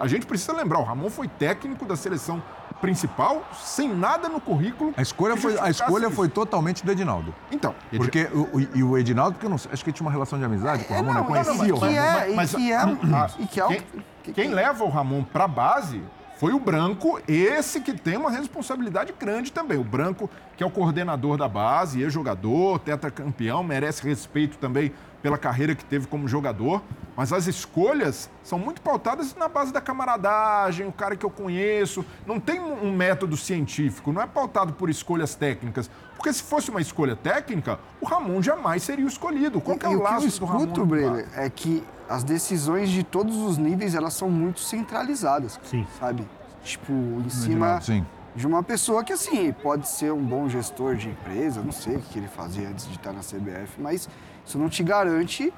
A 0.00 0.06
gente 0.08 0.26
precisa 0.26 0.52
lembrar, 0.52 0.78
o 0.80 0.82
Ramon 0.84 1.10
foi 1.10 1.28
técnico 1.28 1.84
da 1.84 1.94
seleção 1.94 2.42
principal 2.80 3.42
sem 3.54 3.94
nada 3.94 4.28
no 4.28 4.40
currículo. 4.40 4.94
A 4.96 5.02
escolha, 5.02 5.34
que 5.34 5.40
foi, 5.42 5.58
a 5.58 5.68
escolha 5.68 6.06
isso. 6.06 6.16
foi 6.16 6.28
totalmente 6.30 6.84
do 6.84 6.90
Edinaldo. 6.90 7.34
Então, 7.52 7.74
Porque 7.94 8.24
o, 8.32 8.56
o- 8.56 8.60
e 8.74 8.82
o 8.82 8.96
Edinaldo, 8.96 9.32
porque 9.34 9.44
eu 9.46 9.50
não 9.50 9.58
sei, 9.58 9.70
acho 9.72 9.84
que 9.84 9.90
ele 9.90 9.96
tinha 9.96 10.06
uma 10.06 10.10
relação 10.12 10.38
de 10.38 10.44
amizade 10.46 10.84
com 10.84 10.94
o 10.94 10.96
Ramon, 10.96 11.12
não, 11.12 11.20
não, 11.20 11.26
conhecia 11.26 11.52
não, 11.54 11.76
o 11.76 11.80
mas- 11.80 11.94
Ramon. 11.94 12.00
é- 12.00 12.30
e 12.30 12.46
que 12.48 12.72
é- 12.72 12.76
ah, 12.76 13.30
e 13.38 13.46
que 13.46 13.60
é 13.60 13.64
o- 13.64 13.68
quem, 13.68 13.82
que- 14.22 14.32
quem 14.32 14.48
leva 14.54 14.82
o 14.84 14.88
Ramon 14.88 15.22
para 15.22 15.46
base 15.46 16.02
foi 16.40 16.54
o 16.54 16.58
Branco, 16.58 17.20
esse 17.28 17.82
que 17.82 17.92
tem 17.92 18.16
uma 18.16 18.30
responsabilidade 18.30 19.12
grande 19.20 19.52
também. 19.52 19.76
O 19.76 19.84
Branco, 19.84 20.30
que 20.56 20.62
é 20.62 20.66
o 20.66 20.70
coordenador 20.70 21.36
da 21.36 21.46
base, 21.46 22.00
ex-jogador, 22.00 22.78
tetracampeão, 22.78 23.62
merece 23.62 24.02
respeito 24.02 24.56
também 24.56 24.90
pela 25.20 25.36
carreira 25.36 25.74
que 25.74 25.84
teve 25.84 26.06
como 26.06 26.26
jogador. 26.26 26.82
Mas 27.14 27.30
as 27.30 27.46
escolhas 27.46 28.30
são 28.42 28.58
muito 28.58 28.80
pautadas 28.80 29.36
na 29.36 29.48
base 29.48 29.70
da 29.70 29.82
camaradagem, 29.82 30.86
o 30.86 30.92
cara 30.92 31.14
que 31.14 31.26
eu 31.26 31.30
conheço. 31.30 32.06
Não 32.26 32.40
tem 32.40 32.58
um 32.58 32.90
método 32.90 33.36
científico, 33.36 34.10
não 34.10 34.22
é 34.22 34.26
pautado 34.26 34.72
por 34.72 34.88
escolhas 34.88 35.34
técnicas. 35.34 35.90
Porque 36.16 36.32
se 36.32 36.42
fosse 36.42 36.70
uma 36.70 36.80
escolha 36.80 37.16
técnica, 37.16 37.78
o 38.00 38.06
Ramon 38.06 38.40
jamais 38.40 38.82
seria 38.82 39.04
o 39.04 39.08
escolhido. 39.08 39.60
Qual 39.60 39.76
que 39.76 39.84
é 39.84 39.90
o 39.90 39.92
o 39.92 39.96
que 39.96 40.00
eu 40.00 40.04
laço 40.04 40.40
do 40.40 40.46
Ramon? 40.46 40.64
escuto, 40.64 40.88
é 41.36 41.50
que 41.50 41.84
as 42.10 42.24
decisões 42.24 42.90
de 42.90 43.02
todos 43.04 43.36
os 43.36 43.56
níveis, 43.56 43.94
elas 43.94 44.14
são 44.14 44.28
muito 44.28 44.58
centralizadas. 44.60 45.58
Sim. 45.62 45.86
Sabe? 45.98 46.26
Tipo, 46.64 46.92
em 46.92 47.30
cima... 47.30 47.80
Sim. 47.80 48.04
de 48.34 48.46
uma 48.46 48.62
pessoa 48.62 49.02
que, 49.04 49.12
assim, 49.12 49.52
pode 49.52 49.88
ser 49.88 50.12
um 50.12 50.22
bom 50.22 50.48
gestor 50.48 50.96
de 50.96 51.08
empresa, 51.08 51.62
não 51.62 51.72
sei 51.72 51.96
o 51.96 52.00
que 52.00 52.18
ele 52.18 52.28
fazia 52.28 52.68
antes 52.68 52.86
de 52.86 52.96
estar 52.96 53.12
na 53.12 53.20
CBF, 53.20 53.80
mas 53.80 54.08
isso 54.44 54.58
não 54.58 54.68
te 54.68 54.82
garante 54.82 55.52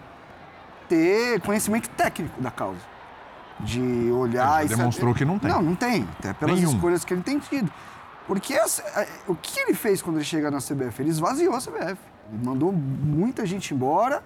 ter 0.88 1.40
conhecimento 1.40 1.88
técnico 1.90 2.40
da 2.40 2.50
causa. 2.50 2.80
De 3.60 4.10
olhar 4.12 4.64
Ele 4.64 4.72
e 4.72 4.76
demonstrou 4.76 5.10
saber... 5.12 5.18
que 5.18 5.24
não 5.24 5.38
tem. 5.38 5.50
Não, 5.50 5.62
não 5.62 5.74
tem. 5.74 6.06
Até 6.18 6.32
pelas 6.32 6.58
Nenhum. 6.58 6.72
escolhas 6.74 7.04
que 7.04 7.14
ele 7.14 7.22
tem 7.22 7.38
tido. 7.38 7.70
Porque 8.26 8.54
essa- 8.54 8.82
é, 9.00 9.08
o 9.26 9.34
que 9.34 9.58
ele 9.60 9.74
fez 9.74 10.00
quando 10.02 10.16
ele 10.16 10.24
chega 10.24 10.50
na 10.50 10.58
CBF? 10.58 11.00
Ele 11.02 11.10
esvaziou 11.10 11.54
a 11.54 11.58
CBF. 11.60 11.96
Ele 12.32 12.44
mandou 12.44 12.72
muita 12.72 13.44
gente 13.46 13.72
embora 13.74 14.22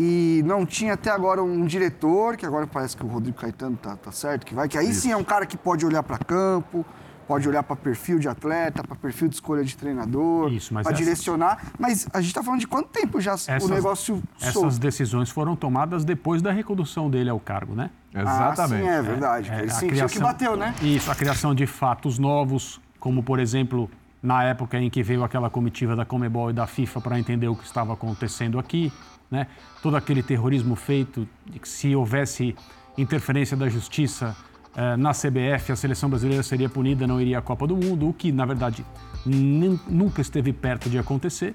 e 0.00 0.42
não 0.46 0.64
tinha 0.64 0.92
até 0.94 1.10
agora 1.10 1.42
um 1.42 1.66
diretor, 1.66 2.36
que 2.36 2.46
agora 2.46 2.66
parece 2.68 2.96
que 2.96 3.02
o 3.04 3.08
Rodrigo 3.08 3.36
Caetano 3.36 3.76
tá, 3.76 3.96
tá 3.96 4.12
certo, 4.12 4.46
que 4.46 4.54
vai, 4.54 4.68
que 4.68 4.78
aí 4.78 4.94
sim 4.94 5.10
é 5.10 5.16
um 5.16 5.24
cara 5.24 5.44
que 5.44 5.56
pode 5.56 5.84
olhar 5.84 6.04
para 6.04 6.16
campo, 6.18 6.86
pode 7.26 7.48
olhar 7.48 7.62
para 7.64 7.74
perfil 7.74 8.18
de 8.20 8.28
atleta, 8.28 8.82
para 8.84 8.94
perfil 8.96 9.26
de 9.28 9.34
escolha 9.34 9.64
de 9.64 9.76
treinador, 9.76 10.52
Isso, 10.52 10.72
mas 10.72 10.84
para 10.84 10.92
essas- 10.94 11.04
direcionar. 11.04 11.72
Mas 11.78 12.06
a 12.14 12.20
gente 12.20 12.28
está 12.30 12.42
falando 12.44 12.60
de 12.60 12.68
quanto 12.68 12.88
tempo 12.90 13.20
já 13.20 13.34
o 13.60 13.68
negócio 13.68 14.22
essas 14.40 14.54
solto? 14.54 14.78
decisões 14.78 15.28
foram 15.30 15.56
tomadas 15.56 16.04
depois 16.04 16.40
da 16.40 16.52
recondução 16.52 17.10
dele 17.10 17.28
ao 17.28 17.40
cargo, 17.40 17.74
né? 17.74 17.90
Exatamente. 18.14 18.82
Ah, 18.88 18.92
sim, 18.92 18.98
é 18.98 19.02
verdade. 19.02 19.50
É, 19.50 19.58
ele 19.62 19.70
a 19.70 19.74
sentiu 19.74 19.88
que 19.88 19.94
criação- 19.96 20.22
bateu, 20.22 20.56
né? 20.56 20.74
Isso, 20.80 21.10
a 21.10 21.14
criação 21.14 21.54
de 21.54 21.66
fatos 21.66 22.18
novos, 22.18 22.80
como 23.00 23.22
por 23.22 23.38
exemplo, 23.40 23.90
na 24.22 24.42
época 24.44 24.78
em 24.78 24.88
que 24.88 25.02
veio 25.02 25.22
aquela 25.22 25.50
comitiva 25.50 25.94
da 25.94 26.04
Comebol 26.06 26.48
e 26.50 26.52
da 26.54 26.66
FIFA 26.66 27.00
para 27.00 27.18
entender 27.18 27.48
o 27.48 27.54
que 27.54 27.64
estava 27.64 27.92
acontecendo 27.92 28.58
aqui, 28.58 28.90
né? 29.30 29.46
Todo 29.82 29.96
aquele 29.96 30.22
terrorismo 30.22 30.74
feito 30.74 31.28
que 31.60 31.68
se 31.68 31.94
houvesse 31.94 32.54
interferência 32.96 33.56
da 33.56 33.68
justiça 33.68 34.36
eh, 34.76 34.96
na 34.96 35.12
CBF, 35.12 35.72
a 35.72 35.76
seleção 35.76 36.08
brasileira 36.08 36.42
seria 36.42 36.68
punida, 36.68 37.06
não 37.06 37.20
iria 37.20 37.38
à 37.38 37.42
Copa 37.42 37.66
do 37.66 37.76
Mundo, 37.76 38.08
o 38.08 38.12
que 38.12 38.32
na 38.32 38.44
verdade 38.46 38.84
nunca 39.24 40.20
esteve 40.20 40.52
perto 40.52 40.88
de 40.88 40.98
acontecer. 40.98 41.54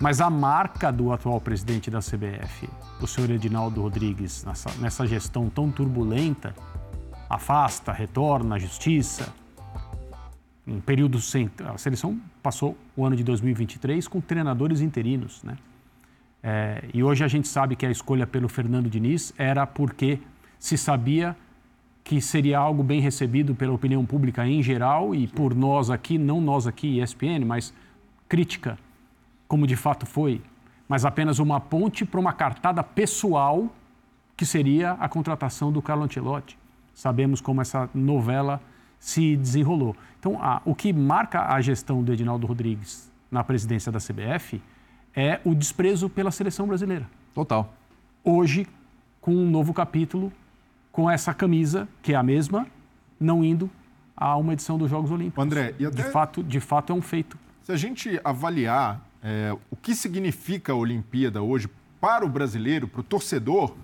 Mas 0.00 0.20
a 0.20 0.28
marca 0.28 0.90
do 0.90 1.12
atual 1.12 1.40
presidente 1.40 1.90
da 1.90 2.00
CBF, 2.00 2.68
o 3.00 3.06
senhor 3.06 3.30
Edinaldo 3.30 3.80
Rodrigues, 3.80 4.44
nessa, 4.44 4.70
nessa 4.80 5.06
gestão 5.06 5.48
tão 5.48 5.70
turbulenta, 5.70 6.54
afasta, 7.30 7.92
retorna 7.92 8.56
à 8.56 8.58
justiça. 8.58 9.32
Um 10.66 10.80
período 10.80 11.20
sem. 11.20 11.50
A 11.64 11.78
seleção 11.78 12.18
passou 12.42 12.76
o 12.96 13.04
ano 13.04 13.14
de 13.14 13.22
2023 13.22 14.08
com 14.08 14.20
treinadores 14.20 14.80
interinos, 14.80 15.42
né? 15.44 15.56
É, 16.46 16.84
e 16.92 17.02
hoje 17.02 17.24
a 17.24 17.28
gente 17.28 17.48
sabe 17.48 17.74
que 17.74 17.86
a 17.86 17.90
escolha 17.90 18.26
pelo 18.26 18.50
Fernando 18.50 18.90
Diniz 18.90 19.32
era 19.38 19.66
porque 19.66 20.20
se 20.58 20.76
sabia 20.76 21.34
que 22.04 22.20
seria 22.20 22.58
algo 22.58 22.82
bem 22.82 23.00
recebido 23.00 23.54
pela 23.54 23.72
opinião 23.72 24.04
pública 24.04 24.46
em 24.46 24.62
geral 24.62 25.14
e 25.14 25.26
por 25.26 25.54
nós 25.54 25.88
aqui, 25.88 26.18
não 26.18 26.42
nós 26.42 26.66
aqui, 26.66 27.00
ESPN, 27.00 27.46
mas 27.46 27.72
crítica, 28.28 28.78
como 29.48 29.66
de 29.66 29.74
fato 29.74 30.04
foi, 30.04 30.42
mas 30.86 31.06
apenas 31.06 31.38
uma 31.38 31.58
ponte 31.58 32.04
para 32.04 32.20
uma 32.20 32.34
cartada 32.34 32.82
pessoal 32.82 33.74
que 34.36 34.44
seria 34.44 34.92
a 35.00 35.08
contratação 35.08 35.72
do 35.72 35.80
Carlo 35.80 36.04
Ancelotti. 36.04 36.58
Sabemos 36.92 37.40
como 37.40 37.62
essa 37.62 37.88
novela 37.94 38.60
se 38.98 39.34
desenrolou. 39.34 39.96
Então, 40.20 40.38
o 40.66 40.74
que 40.74 40.92
marca 40.92 41.54
a 41.54 41.58
gestão 41.62 42.02
do 42.02 42.12
Edinaldo 42.12 42.46
Rodrigues 42.46 43.10
na 43.30 43.42
presidência 43.42 43.90
da 43.90 43.98
CBF 43.98 44.60
é 45.14 45.40
o 45.44 45.54
desprezo 45.54 46.08
pela 46.08 46.30
seleção 46.30 46.66
brasileira. 46.66 47.08
Total. 47.34 47.72
Hoje, 48.22 48.66
com 49.20 49.34
um 49.34 49.48
novo 49.50 49.72
capítulo, 49.72 50.32
com 50.92 51.10
essa 51.10 51.32
camisa, 51.34 51.88
que 52.02 52.12
é 52.12 52.16
a 52.16 52.22
mesma, 52.22 52.66
não 53.18 53.44
indo 53.44 53.70
a 54.16 54.36
uma 54.36 54.52
edição 54.52 54.78
dos 54.78 54.88
Jogos 54.90 55.10
Olímpicos. 55.10 55.42
André, 55.44 55.74
e 55.78 55.86
até- 55.86 56.02
de, 56.02 56.10
fato, 56.10 56.42
de 56.42 56.60
fato 56.60 56.92
é 56.92 56.96
um 56.96 57.02
feito. 57.02 57.36
Se 57.62 57.72
a 57.72 57.76
gente 57.76 58.20
avaliar 58.24 59.00
é, 59.22 59.56
o 59.70 59.76
que 59.76 59.94
significa 59.94 60.72
a 60.72 60.76
Olimpíada 60.76 61.42
hoje 61.42 61.68
para 62.00 62.24
o 62.24 62.28
brasileiro, 62.28 62.86
para 62.86 63.00
o 63.00 63.02
torcedor, 63.04 63.74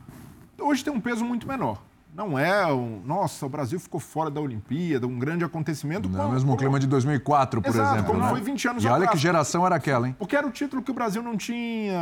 hoje 0.59 0.85
tem 0.85 0.93
um 0.93 1.01
peso 1.01 1.25
muito 1.25 1.49
menor. 1.49 1.83
Não 2.15 2.37
é 2.39 2.67
um, 2.67 3.01
nossa, 3.05 3.47
o 3.47 3.49
Brasil 3.49 3.79
ficou 3.79 4.01
fora 4.01 4.29
da 4.31 4.41
Olimpíada, 4.41 5.07
um 5.07 5.19
grande 5.19 5.45
acontecimento. 5.45 6.09
Não 6.09 6.17
é 6.17 6.19
o 6.19 6.23
como- 6.25 6.35
mesmo 6.35 6.47
como- 6.49 6.59
clima 6.59 6.81
de 6.81 6.87
2004, 6.87 7.63
por 7.63 7.69
Exato, 7.69 7.95
exemplo. 7.95 8.11
como 8.13 8.23
né? 8.25 8.29
foi 8.31 8.41
20 8.41 8.67
anos 8.69 8.83
E 8.85 8.87
olha 8.89 8.97
atrás. 8.97 9.11
que 9.13 9.19
geração 9.19 9.65
era 9.65 9.77
aquela, 9.77 10.09
hein? 10.09 10.17
Porque 10.19 10.35
era 10.37 10.47
o 10.47 10.51
título 10.51 10.83
que 10.83 10.91
o 10.91 10.95
Brasil 10.95 11.23
não 11.23 11.37
tinha. 11.37 11.95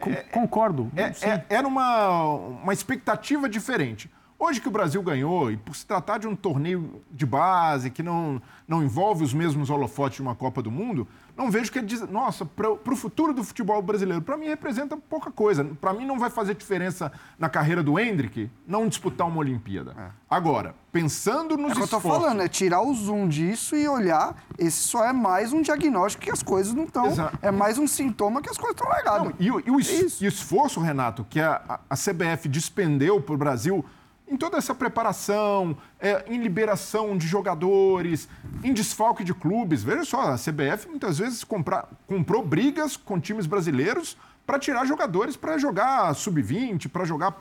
Com- 0.00 0.14
concordo. 0.40 0.90
É- 0.96 1.12
é- 1.28 1.44
era 1.50 1.66
uma, 1.66 2.20
uma 2.62 2.72
expectativa 2.72 3.48
diferente. 3.48 4.08
Hoje 4.38 4.60
que 4.60 4.66
o 4.68 4.72
Brasil 4.72 5.00
ganhou, 5.02 5.50
e 5.52 5.56
por 5.56 5.74
se 5.76 5.86
tratar 5.86 6.18
de 6.18 6.26
um 6.26 6.34
torneio 6.34 7.00
de 7.10 7.24
base 7.26 7.90
que 7.90 8.02
não, 8.02 8.40
não 8.66 8.82
envolve 8.82 9.22
os 9.22 9.32
mesmos 9.34 9.70
holofotes 9.70 10.16
de 10.16 10.22
uma 10.22 10.34
Copa 10.34 10.60
do 10.62 10.70
Mundo, 10.70 11.06
não 11.36 11.50
vejo 11.50 11.72
que 11.72 11.78
ele 11.78 11.86
diz, 11.86 12.00
nossa, 12.08 12.44
para 12.44 12.70
o 12.70 12.96
futuro 12.96 13.32
do 13.32 13.42
futebol 13.42 13.80
brasileiro, 13.80 14.20
para 14.22 14.36
mim 14.36 14.46
representa 14.46 14.96
pouca 14.96 15.30
coisa. 15.30 15.64
Para 15.80 15.92
mim 15.92 16.04
não 16.06 16.18
vai 16.18 16.28
fazer 16.30 16.54
diferença 16.54 17.10
na 17.38 17.48
carreira 17.48 17.82
do 17.82 17.98
Hendrick 17.98 18.50
não 18.66 18.86
disputar 18.86 19.26
uma 19.26 19.38
Olimpíada. 19.38 20.14
Agora, 20.28 20.74
pensando 20.92 21.56
nos 21.56 21.70
É 21.70 21.72
o 21.72 21.76
que 21.76 21.82
eu 21.82 21.88
tô 21.88 21.96
esforços... 21.96 22.22
falando, 22.22 22.42
é 22.42 22.48
tirar 22.48 22.82
o 22.82 22.92
zoom 22.94 23.28
disso 23.28 23.74
e 23.74 23.88
olhar. 23.88 24.36
Esse 24.58 24.78
só 24.82 25.04
é 25.04 25.12
mais 25.12 25.52
um 25.52 25.62
diagnóstico 25.62 26.24
que 26.24 26.30
as 26.30 26.42
coisas 26.42 26.74
não 26.74 26.84
estão. 26.84 27.06
É 27.40 27.50
mais 27.50 27.78
um 27.78 27.86
sintoma 27.86 28.42
que 28.42 28.50
as 28.50 28.58
coisas 28.58 28.76
estão 28.76 28.88
largadas. 28.90 29.24
Não, 29.28 29.32
e, 29.40 29.50
o- 29.50 29.60
e 29.66 29.70
o 29.70 29.80
es- 29.80 29.88
Isso. 29.90 30.24
e 30.24 30.26
o 30.26 30.28
esforço, 30.28 30.80
Renato, 30.80 31.26
que 31.28 31.40
a- 31.40 31.80
a 31.88 31.96
CBF 31.96 32.48
despendeu 32.48 33.20
para 33.20 33.34
o 33.34 33.38
Brasil 33.38 33.84
em 34.32 34.36
toda 34.36 34.56
essa 34.56 34.74
preparação, 34.74 35.76
é, 36.00 36.24
em 36.26 36.38
liberação 36.42 37.16
de 37.18 37.26
jogadores, 37.26 38.28
em 38.64 38.72
desfalque 38.72 39.22
de 39.22 39.34
clubes. 39.34 39.82
Veja 39.82 40.04
só, 40.04 40.20
a 40.22 40.36
CBF 40.38 40.88
muitas 40.88 41.18
vezes 41.18 41.44
compra- 41.44 41.86
comprou 42.06 42.44
brigas 42.44 42.96
com 42.96 43.20
times 43.20 43.44
brasileiros 43.46 44.16
para 44.46 44.58
tirar 44.58 44.86
jogadores 44.86 45.36
para 45.36 45.56
jogar 45.58 46.12
sub-20, 46.14 46.88
para 46.88 47.04
jogar 47.04 47.40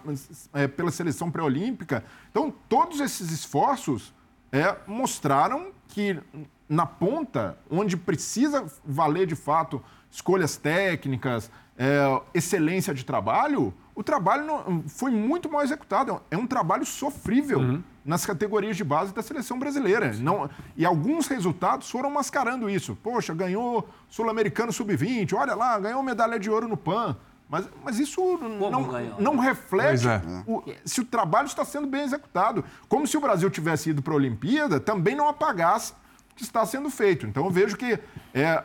é, 0.53 0.67
pela 0.67 0.91
seleção 0.91 1.31
pré-olímpica. 1.31 2.03
Então, 2.29 2.53
todos 2.69 2.99
esses 2.99 3.31
esforços 3.31 4.13
é, 4.51 4.75
mostraram 4.85 5.71
que 5.87 6.19
na 6.67 6.85
ponta, 6.85 7.57
onde 7.69 7.97
precisa 7.97 8.65
valer 8.85 9.25
de 9.27 9.35
fato 9.35 9.81
escolhas 10.11 10.57
técnicas, 10.57 11.49
é, 11.83 12.21
excelência 12.31 12.93
de 12.93 13.03
trabalho, 13.03 13.73
o 13.95 14.03
trabalho 14.03 14.45
não- 14.45 14.83
foi 14.87 15.09
muito 15.09 15.49
mal 15.49 15.63
executado. 15.63 16.21
É 16.29 16.37
um 16.37 16.45
trabalho 16.45 16.85
sofrível 16.85 17.79
nas 18.05 18.23
categorias 18.23 18.77
de 18.77 18.83
base 18.83 19.11
da 19.13 19.23
seleção 19.23 19.57
brasileira. 19.57 20.13
Não, 20.13 20.47
e 20.77 20.85
alguns 20.85 21.25
resultados 21.27 21.89
foram 21.89 22.11
mascarando 22.11 22.69
isso. 22.69 22.95
Poxa, 23.01 23.33
ganhou 23.33 23.87
Sul-Americano 24.09 24.71
Sub-20, 24.71 25.33
olha 25.35 25.55
lá, 25.55 25.79
ganhou 25.79 26.03
medalha 26.03 26.39
de 26.39 26.51
ouro 26.51 26.67
no 26.67 26.77
PAN. 26.77 27.17
Mas, 27.49 27.67
mas 27.83 27.99
isso 27.99 28.21
não, 28.37 28.83
ganhou? 28.83 29.19
não 29.19 29.37
reflete 29.37 30.03
Pois 30.03 30.05
é. 30.05 30.21
o- 30.47 30.63
se 30.85 31.01
o 31.01 31.05
trabalho 31.05 31.47
está 31.47 31.65
sendo 31.65 31.87
bem 31.87 32.03
executado. 32.03 32.63
Como 32.87 33.05
se 33.07 33.17
o 33.17 33.21
Brasil 33.21 33.49
tivesse 33.49 33.89
ido 33.89 34.01
para 34.03 34.13
a 34.13 34.15
Olimpíada, 34.15 34.79
também 34.79 35.15
não 35.15 35.27
apagasse 35.27 35.91
o 36.31 36.35
que 36.35 36.43
está 36.43 36.63
sendo 36.65 36.89
feito. 36.91 37.25
Então 37.25 37.43
eu 37.43 37.51
vejo 37.51 37.75
que 37.75 37.99
é, 38.33 38.63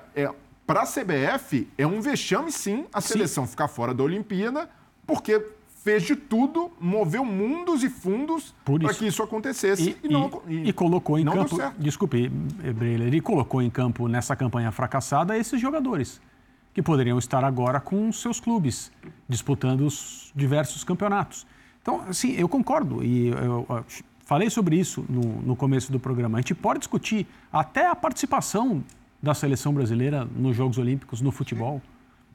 para 0.66 0.82
a 0.82 0.86
CBF 0.86 1.68
é 1.78 1.86
um 1.86 2.00
vexame, 2.00 2.50
sim, 2.50 2.86
a 2.92 3.00
seleção 3.00 3.46
ficar 3.46 3.68
fora 3.68 3.94
da 3.94 4.02
Olimpíada, 4.02 4.68
porque 5.06 5.40
fez 5.84 6.02
de 6.02 6.16
tudo, 6.16 6.72
moveu 6.80 7.24
mundos 7.24 7.84
e 7.84 7.88
fundos 7.88 8.52
para 8.86 8.94
que 8.98 9.06
isso 9.06 9.22
acontecesse. 9.22 9.96
E, 10.02 10.08
e- 10.48 10.68
e 10.68 10.72
colocou 10.72 11.16
em 11.18 11.24
não 11.24 11.32
campo. 11.32 11.50
Desculpe, 11.78 12.28
Breler, 12.28 13.06
ele 13.06 13.20
colocou 13.20 13.62
em 13.62 13.70
campo 13.70 14.08
nessa 14.08 14.34
campanha 14.34 14.72
fracassada 14.72 15.38
esses 15.38 15.60
jogadores, 15.60 16.20
que 16.74 16.82
poderiam 16.82 17.18
estar 17.18 17.44
agora 17.44 17.78
com 17.78 18.10
seus 18.10 18.40
clubes, 18.40 18.90
disputando 19.28 19.82
os 19.82 20.32
diversos 20.34 20.82
campeonatos. 20.82 21.46
Então, 21.80 22.00
assim, 22.08 22.32
eu 22.32 22.48
concordo, 22.48 23.04
e 23.04 23.28
eu, 23.28 23.64
eu 23.68 23.84
falei 24.24 24.50
sobre 24.50 24.76
isso 24.76 25.04
no, 25.08 25.22
no 25.42 25.54
começo 25.54 25.92
do 25.92 26.00
programa. 26.00 26.38
A 26.38 26.40
gente 26.40 26.52
pode 26.56 26.80
discutir 26.80 27.28
até 27.52 27.86
a 27.86 27.94
participação 27.94 28.82
da 29.22 29.34
seleção 29.34 29.72
brasileira 29.72 30.24
nos 30.24 30.56
Jogos 30.56 30.78
Olímpicos 30.78 31.20
no 31.20 31.30
futebol. 31.30 31.80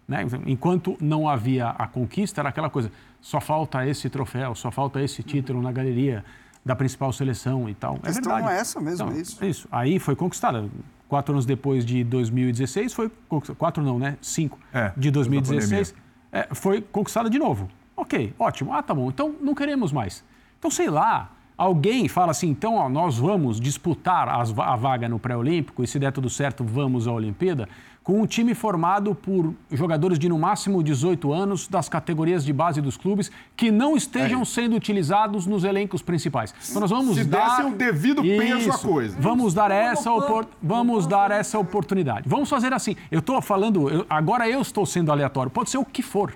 Né? 0.08 0.26
Enquanto 0.46 0.98
não 1.00 1.28
havia 1.28 1.70
a 1.70 1.88
conquista, 1.88 2.42
era 2.42 2.50
aquela 2.50 2.70
coisa: 2.70 2.92
só 3.22 3.40
falta 3.40 3.86
esse 3.86 4.10
troféu, 4.10 4.56
só 4.56 4.72
falta 4.72 5.02
esse 5.02 5.24
título 5.24 5.62
na 5.62 5.72
galeria 5.72 6.24
da 6.66 6.76
principal 6.76 7.12
seleção 7.12 7.70
e 7.70 7.74
tal. 7.74 7.98
A 8.04 8.10
é 8.10 8.12
verdade. 8.12 8.42
não 8.42 8.50
é 8.50 8.58
essa 8.60 8.80
mesmo, 8.80 9.06
Então, 9.06 9.18
é 9.18 9.22
isso. 9.22 9.46
Isso. 9.46 9.68
Aí 9.72 10.00
foi 10.00 10.16
conquistada. 10.16 10.70
Quatro 11.08 11.34
anos 11.34 11.46
depois 11.46 11.86
de 11.86 12.04
2016, 12.04 12.94
foi 12.94 13.12
conquistada. 13.28 13.58
Quatro 13.58 13.84
não, 13.84 14.00
né? 14.00 14.18
Cinco. 14.22 14.58
É, 14.74 14.92
de 14.96 15.12
depois 15.12 15.28
da 15.28 15.50
2016, 15.50 15.96
é, 16.32 16.48
foi 16.54 16.82
conquistada 16.82 17.30
de 17.30 17.38
novo. 17.38 17.70
Ok, 17.96 18.34
ótimo. 18.40 18.74
Ah, 18.74 18.82
tá 18.82 18.94
bom. 18.94 19.10
Então 19.10 19.36
não 19.42 19.54
queremos 19.54 19.92
mais. 19.92 20.24
Então, 20.58 20.72
sei 20.72 20.90
lá. 20.90 21.32
Alguém 21.62 22.08
fala 22.08 22.32
assim, 22.32 22.48
então 22.50 22.74
ó, 22.74 22.90
nós 22.90 23.20
vamos 23.20 23.60
disputar 23.60 24.28
as 24.28 24.52
a 24.58 24.76
vaga 24.76 25.08
no 25.08 25.20
pré-olímpico 25.20 25.84
e 25.84 25.88
se 25.88 26.00
der 26.00 26.12
tudo 26.12 26.28
certo, 26.28 26.64
vamos 26.64 27.08
à 27.08 27.12
Olimpíada, 27.12 27.70
com 28.04 28.20
um 28.20 28.26
time 28.26 28.56
formado 28.56 29.14
por 29.14 29.54
jogadores 29.72 30.18
de 30.18 30.28
no 30.28 30.40
máximo 30.40 30.82
18 30.82 31.32
anos 31.32 31.68
das 31.68 31.88
categorias 31.88 32.44
de 32.44 32.52
base 32.52 32.82
dos 32.82 32.98
clubes 32.98 33.30
que 33.56 33.70
não 33.70 33.96
estejam 33.96 34.44
sendo 34.44 34.76
utilizados 34.76 35.46
nos 35.46 35.64
elencos 35.64 36.02
principais. 36.02 36.52
Então 36.68 36.82
nós 36.82 36.90
vamos 36.90 37.16
Se 37.16 37.26
dar 37.26 37.58
desse 37.58 37.70
o 37.70 37.76
devido 37.76 38.24
peso 38.24 38.72
à 38.72 38.78
coisa. 38.80 39.16
Vamos 39.20 39.54
dar 39.54 39.70
essa 39.70 40.12
opor... 40.12 40.48
vamos 40.64 41.06
dar 41.06 41.30
essa 41.30 41.60
oportunidade. 41.60 42.28
Vamos 42.28 42.50
fazer 42.50 42.74
assim. 42.74 42.96
Eu 43.12 43.20
estou 43.20 43.40
falando, 43.40 43.88
eu- 43.88 44.04
agora 44.10 44.50
eu 44.50 44.62
estou 44.62 44.84
sendo 44.84 45.12
aleatório. 45.12 45.52
Pode 45.52 45.70
ser 45.70 45.78
o 45.78 45.86
que 45.86 46.02
for. 46.02 46.34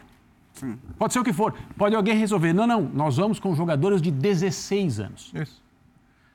Pode 0.97 1.13
ser 1.13 1.19
o 1.19 1.23
que 1.23 1.33
for. 1.33 1.53
Pode 1.77 1.95
alguém 1.95 2.15
resolver. 2.17 2.53
Não, 2.53 2.65
não. 2.67 2.81
Nós 2.81 3.17
vamos 3.17 3.39
com 3.39 3.53
jogadores 3.55 4.01
de 4.01 4.11
16 4.11 4.99
anos. 4.99 5.31
Isso. 5.33 5.63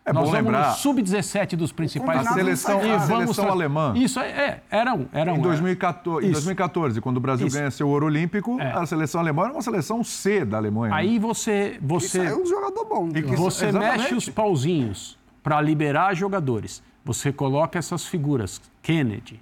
É 0.02 0.12
Nós 0.12 0.24
bom 0.24 0.30
vamos 0.33 0.46
lembrar. 0.46 0.70
no 0.70 0.74
sub-17 0.76 1.56
dos 1.56 1.72
principais. 1.72 2.24
não 2.24 2.33
sai 2.33 2.40
E 2.40 2.88
vamos 2.88 3.06
Seleção 3.06 3.44
tra- 3.44 3.52
alemã. 3.52 3.92
Isso, 3.96 4.18
é, 4.18 4.28
é, 4.30 4.62
eram, 4.70 5.06
eram. 5.12 5.37
Em 5.37 5.38
é, 5.38 5.42
2014, 5.42 6.26
em 6.26 6.30
Isso. 6.30 6.40
2014, 6.40 7.00
quando 7.02 7.18
o 7.18 7.20
Brasil 7.20 7.46
Isso. 7.46 7.56
ganha 7.56 7.70
seu 7.70 7.87
ouro 7.87 8.06
olímpico, 8.06 8.59
É. 8.61 8.72
a 8.72 8.85
seleção 8.87 9.20
alemã 9.20 9.44
era 9.44 9.52
uma 9.52 9.62
seleção 9.62 10.02
C 10.02 10.44
da 10.44 10.56
Alemanha. 10.56 10.94
Aí 10.94 11.18
você, 11.18 11.72
Isso 11.72 11.80
você, 11.87 12.20
aí 12.22 12.26
é 12.28 12.35
um 12.37 12.46
jogador 12.46 12.85
bom. 12.87 13.11
que- 13.12 13.20
você 13.22 13.66
Exatamente. 13.66 13.98
mexe 14.00 14.14
os 14.14 14.28
pauzinhos 14.30 15.18
para 15.42 15.61
liberar 15.61 16.14
jogadores. 16.14 16.83
Você 17.04 17.30
coloca 17.30 17.78
essas 17.78 18.04
figuras, 18.06 18.61
Kennedy, 18.83 19.40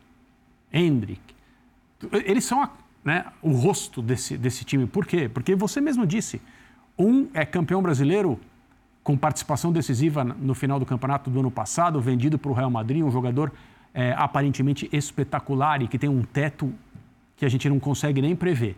Hendrick. 0.73 1.23
Eles 2.25 2.45
são 2.45 2.63
a- 2.63 2.71
né, 3.09 3.25
o 3.41 3.53
rosto 3.53 4.03
desse, 4.03 4.37
desse 4.37 4.67
time. 4.67 4.87
Por 4.87 5.07
quê? 5.07 5.31
Porque 5.33 5.57
você 5.57 5.81
mesmo 5.81 6.07
disse, 6.07 6.43
um 6.99 7.27
é 7.33 7.47
campeão 7.47 7.81
brasileiro 7.81 8.39
com 9.03 9.17
participação 9.17 9.73
decisiva 9.73 10.23
no 10.23 10.55
final 10.55 10.79
do 10.79 10.85
campeonato 10.85 11.31
do 11.31 11.41
ano 11.41 11.51
passado, 11.51 11.99
vendido 12.03 12.39
para 12.39 12.51
o 12.51 12.55
Real 12.55 12.71
Madrid, 12.71 13.03
um 13.03 13.11
jogador 13.11 13.51
é, 13.95 14.15
aparentemente 14.15 14.91
espetacular 14.93 15.81
e 15.81 15.89
que 15.89 15.99
tem 15.99 16.11
um 16.11 16.23
teto 16.23 16.71
que 17.35 17.47
a 17.47 17.49
gente 17.49 17.67
não 17.67 17.81
consegue 17.81 18.21
nem 18.21 18.37
prever. 18.37 18.77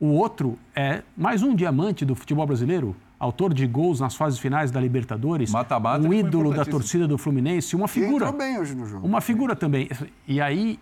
O 0.00 0.08
outro 0.08 0.58
é 0.74 1.02
mais 1.16 1.44
um 1.44 1.54
diamante 1.54 2.04
do 2.04 2.16
futebol 2.16 2.46
brasileiro, 2.46 2.96
autor 3.16 3.54
de 3.54 3.64
gols 3.64 4.00
nas 4.00 4.16
fases 4.16 4.40
finais 4.40 4.72
da 4.72 4.80
Libertadores, 4.80 5.52
Mata-mata, 5.52 6.00
um 6.00 6.12
ele 6.12 6.22
foi 6.22 6.28
ídolo 6.28 6.52
da 6.52 6.64
torcida 6.64 7.06
do 7.06 7.16
Fluminense, 7.16 7.76
uma 7.76 7.86
E 7.86 7.88
figura. 7.88 8.26
entrou 8.26 8.38
bem 8.38 8.58
hoje 8.58 8.74
no 8.74 8.86
jogo. 8.86 9.06
Uma 9.06 9.20
figura 9.20 9.54
também. 9.54 9.88
E 10.26 10.40
aí, 10.40 10.80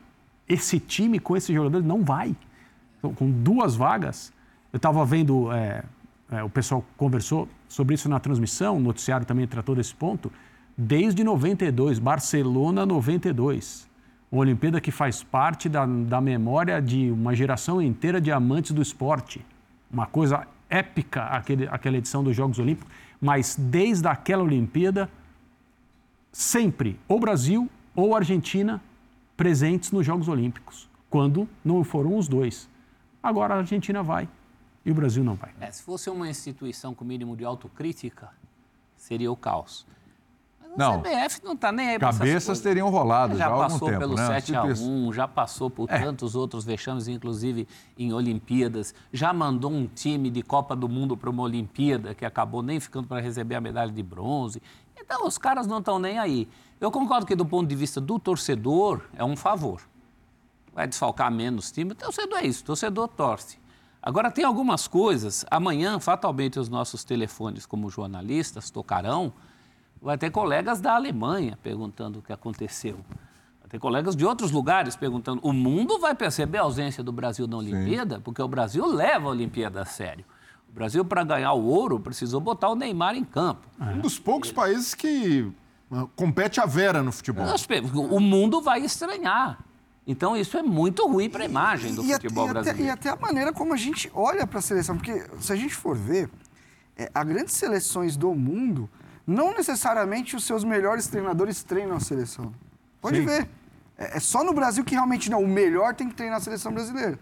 esse 0.48 0.80
time 0.80 1.18
com 1.18 1.36
esses 1.36 1.54
jogadores 1.54 1.86
não 1.86 2.02
vai. 2.02 2.34
Com 3.14 3.30
duas 3.30 3.74
vagas, 3.74 4.32
eu 4.72 4.76
estava 4.76 5.04
vendo, 5.04 5.52
é, 5.52 5.82
é, 6.30 6.42
o 6.42 6.50
pessoal 6.50 6.84
conversou 6.96 7.48
sobre 7.68 7.94
isso 7.94 8.08
na 8.08 8.20
transmissão, 8.20 8.76
o 8.76 8.80
noticiário 8.80 9.26
também 9.26 9.46
tratou 9.46 9.74
desse 9.74 9.94
ponto. 9.94 10.30
Desde 10.76 11.24
92, 11.24 11.98
Barcelona 11.98 12.84
92. 12.84 13.88
Uma 14.30 14.42
Olimpíada 14.42 14.80
que 14.80 14.90
faz 14.90 15.22
parte 15.22 15.68
da, 15.68 15.86
da 15.86 16.20
memória 16.20 16.80
de 16.82 17.10
uma 17.10 17.34
geração 17.34 17.80
inteira 17.80 18.20
de 18.20 18.30
amantes 18.30 18.72
do 18.72 18.82
esporte. 18.82 19.44
Uma 19.90 20.06
coisa 20.06 20.46
épica 20.68 21.24
aquele, 21.24 21.68
aquela 21.68 21.96
edição 21.96 22.22
dos 22.22 22.36
Jogos 22.36 22.58
Olímpicos. 22.58 22.92
Mas 23.20 23.56
desde 23.58 24.06
aquela 24.06 24.42
Olimpíada, 24.42 25.08
sempre 26.30 26.98
ou 27.08 27.18
Brasil 27.18 27.70
ou 27.94 28.14
Argentina 28.14 28.82
presentes 29.36 29.90
nos 29.92 30.04
Jogos 30.04 30.28
Olímpicos, 30.28 30.88
quando 31.08 31.48
não 31.64 31.82
foram 31.84 32.16
os 32.16 32.28
dois. 32.28 32.68
Agora 33.26 33.54
a 33.54 33.58
Argentina 33.58 34.02
vai 34.02 34.28
e 34.84 34.90
o 34.90 34.94
Brasil 34.94 35.24
não 35.24 35.34
vai. 35.34 35.50
É, 35.60 35.68
se 35.70 35.82
fosse 35.82 36.08
uma 36.08 36.28
instituição 36.28 36.94
com 36.94 37.04
mínimo 37.04 37.36
de 37.36 37.44
autocrítica, 37.44 38.30
seria 38.96 39.32
o 39.32 39.36
caos. 39.36 39.84
Mas 40.60 40.70
a 40.72 40.76
Não. 40.76 41.00
CBF 41.02 41.40
não 41.42 41.54
está 41.54 41.72
nem 41.72 41.88
aí 41.88 41.98
Cabeças 41.98 42.60
teriam 42.60 42.88
rolado 42.88 43.32
já, 43.32 43.38
Já 43.38 43.46
há 43.46 43.48
algum 43.52 43.62
passou 43.64 43.88
tempo, 43.88 43.98
pelo 44.00 44.14
né? 44.14 44.26
7 44.26 44.54
a 44.54 44.58
Instituição- 44.60 45.08
1 45.08 45.12
já 45.12 45.26
passou 45.26 45.68
por 45.70 45.88
tantos 45.88 46.36
outros 46.36 46.64
vexames, 46.64 47.08
inclusive 47.08 47.66
em 47.98 48.12
Olimpíadas, 48.12 48.94
já 49.12 49.32
mandou 49.32 49.72
um 49.72 49.86
time 49.88 50.30
de 50.30 50.42
Copa 50.42 50.76
do 50.76 50.88
Mundo 50.88 51.16
para 51.16 51.30
uma 51.30 51.42
Olimpíada 51.42 52.14
que 52.14 52.24
acabou 52.24 52.62
nem 52.62 52.78
ficando 52.78 53.08
para 53.08 53.20
receber 53.20 53.56
a 53.56 53.60
medalha 53.60 53.90
de 53.90 54.02
bronze. 54.02 54.62
Então 54.96 55.26
os 55.26 55.36
caras 55.36 55.66
não 55.66 55.78
estão 55.78 55.98
nem 55.98 56.18
aí. 56.18 56.48
Eu 56.80 56.90
concordo 56.92 57.26
que 57.26 57.34
do 57.34 57.44
ponto 57.46 57.66
de 57.68 57.74
vista 57.74 58.00
do 58.00 58.18
torcedor 58.20 59.02
é 59.16 59.24
um 59.24 59.34
favor. 59.36 59.80
Vai 60.76 60.86
desfalcar 60.86 61.32
menos 61.32 61.72
time, 61.72 61.92
o 61.92 61.94
torcedor 61.94 62.38
é 62.38 62.46
isso, 62.46 62.62
o 62.62 62.66
torcedor 62.66 63.08
torce. 63.08 63.58
Agora 64.02 64.30
tem 64.30 64.44
algumas 64.44 64.86
coisas, 64.86 65.42
amanhã 65.50 65.98
fatalmente 65.98 66.60
os 66.60 66.68
nossos 66.68 67.02
telefones 67.02 67.64
como 67.64 67.88
jornalistas 67.88 68.70
tocarão, 68.70 69.32
vai 70.02 70.18
ter 70.18 70.30
colegas 70.30 70.78
da 70.78 70.94
Alemanha 70.94 71.58
perguntando 71.62 72.18
o 72.18 72.22
que 72.22 72.30
aconteceu. 72.30 73.00
Vai 73.58 73.70
ter 73.70 73.78
colegas 73.78 74.14
de 74.14 74.26
outros 74.26 74.50
lugares 74.50 74.94
perguntando. 74.94 75.40
O 75.42 75.50
mundo 75.50 75.98
vai 75.98 76.14
perceber 76.14 76.58
a 76.58 76.62
ausência 76.64 77.02
do 77.02 77.10
Brasil 77.10 77.46
na 77.46 77.56
Olimpíada, 77.56 78.20
porque 78.20 78.42
o 78.42 78.46
Brasil 78.46 78.84
leva 78.86 79.28
a 79.28 79.30
Olimpíada 79.30 79.80
a 79.80 79.86
sério. 79.86 80.26
O 80.68 80.72
Brasil, 80.74 81.02
para 81.06 81.24
ganhar 81.24 81.54
o 81.54 81.64
ouro, 81.64 81.98
precisou 81.98 82.38
botar 82.38 82.68
o 82.68 82.74
Neymar 82.76 83.16
em 83.16 83.24
campo. 83.24 83.66
Um 83.80 84.00
dos 84.00 84.18
poucos 84.18 84.52
países 84.52 84.94
que 84.94 85.50
ah, 85.90 86.06
compete 86.14 86.60
a 86.60 86.66
vera 86.66 87.02
no 87.02 87.10
futebol. 87.10 87.46
O 88.10 88.20
mundo 88.20 88.60
vai 88.60 88.82
estranhar. 88.82 89.64
Então, 90.06 90.36
isso 90.36 90.56
é 90.56 90.62
muito 90.62 91.06
ruim 91.06 91.28
para 91.28 91.42
a 91.42 91.46
imagem 91.46 91.94
do 91.94 92.04
e, 92.04 92.12
futebol 92.12 92.46
e 92.46 92.50
até, 92.50 92.52
brasileiro. 92.60 92.84
e 92.86 92.90
até 92.90 93.08
a 93.10 93.16
maneira 93.16 93.52
como 93.52 93.74
a 93.74 93.76
gente 93.76 94.10
olha 94.14 94.46
para 94.46 94.60
a 94.60 94.62
seleção, 94.62 94.96
porque 94.96 95.24
se 95.40 95.52
a 95.52 95.56
gente 95.56 95.74
for 95.74 95.96
ver, 95.96 96.30
é, 96.96 97.10
as 97.12 97.24
grandes 97.26 97.54
seleções 97.54 98.16
do 98.16 98.32
mundo, 98.34 98.88
não 99.26 99.52
necessariamente 99.52 100.36
os 100.36 100.44
seus 100.44 100.62
melhores 100.62 101.08
treinadores 101.08 101.64
treinam 101.64 101.96
a 101.96 102.00
seleção. 102.00 102.52
Pode 103.00 103.20
ver. 103.20 103.48
É, 103.98 104.16
é 104.16 104.20
só 104.20 104.44
no 104.44 104.52
Brasil 104.52 104.84
que 104.84 104.94
realmente 104.94 105.28
não. 105.30 105.42
O 105.42 105.48
melhor 105.48 105.94
tem 105.94 106.08
que 106.08 106.14
treinar 106.14 106.38
a 106.38 106.40
seleção 106.40 106.72
brasileira. 106.72 107.18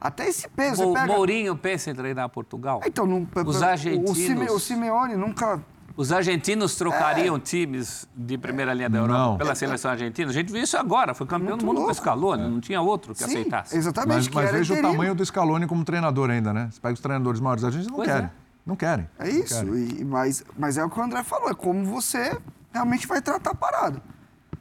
Até 0.00 0.28
esse 0.28 0.48
peso. 0.48 0.82
Você 0.84 0.92
pega... 0.92 1.06
Mourinho 1.06 1.56
pensa 1.56 1.90
em 1.90 1.94
treinar 1.94 2.28
Portugal? 2.28 2.80
Então, 2.84 3.06
não, 3.06 3.26
Os 3.46 3.60
o, 3.60 3.64
argentinos- 3.64 4.18
Sime- 4.18 4.50
o 4.50 4.58
Simeone 4.58 5.16
nunca. 5.16 5.62
Os 5.96 6.10
argentinos 6.10 6.74
trocariam 6.74 7.38
times 7.38 8.08
de 8.16 8.36
primeira 8.36 8.74
linha 8.74 8.90
da 8.90 8.98
Europa 8.98 9.18
Não. 9.18 9.36
pela 9.38 9.54
seleção 9.54 9.92
argentina? 9.92 10.28
A 10.28 10.34
gente 10.34 10.52
viu 10.52 10.60
isso 10.60 10.76
agora, 10.76 11.14
foi 11.14 11.24
campeão 11.24 11.50
Muito 11.50 11.60
do 11.60 11.66
mundo 11.66 11.76
com 11.76 11.82
louco. 11.82 11.92
o 11.92 11.94
Scaloni, 11.94 12.42
não 12.50 12.60
tinha 12.60 12.80
outro 12.80 13.12
que 13.12 13.18
Sim, 13.20 13.26
aceitasse. 13.26 13.76
exatamente. 13.76 14.14
Mas, 14.16 14.28
que 14.28 14.34
mas 14.34 14.50
veja 14.50 14.74
o 14.74 14.82
tamanho 14.82 15.14
do 15.14 15.24
Scaloni 15.24 15.68
como 15.68 15.84
treinador 15.84 16.30
ainda, 16.30 16.52
né? 16.52 16.68
Você 16.72 16.80
pega 16.80 16.94
os 16.94 17.00
treinadores 17.00 17.38
maiores, 17.40 17.62
a 17.62 17.70
gente 17.70 17.86
não 17.88 17.94
Pois 17.94 18.08
querem. 18.08 18.24
é. 18.24 18.30
Não 18.66 18.74
querem. 18.74 19.08
É 19.20 19.28
isso, 19.28 19.62
e, 19.76 20.04
mas, 20.04 20.42
mas 20.58 20.76
é 20.78 20.84
o 20.84 20.90
que 20.90 20.98
o 20.98 21.02
André 21.02 21.22
falou, 21.22 21.48
é 21.50 21.54
como 21.54 21.84
você 21.84 22.36
realmente 22.72 23.06
vai 23.06 23.22
tratar 23.22 23.50
a 23.50 23.54
parada. 23.54 24.02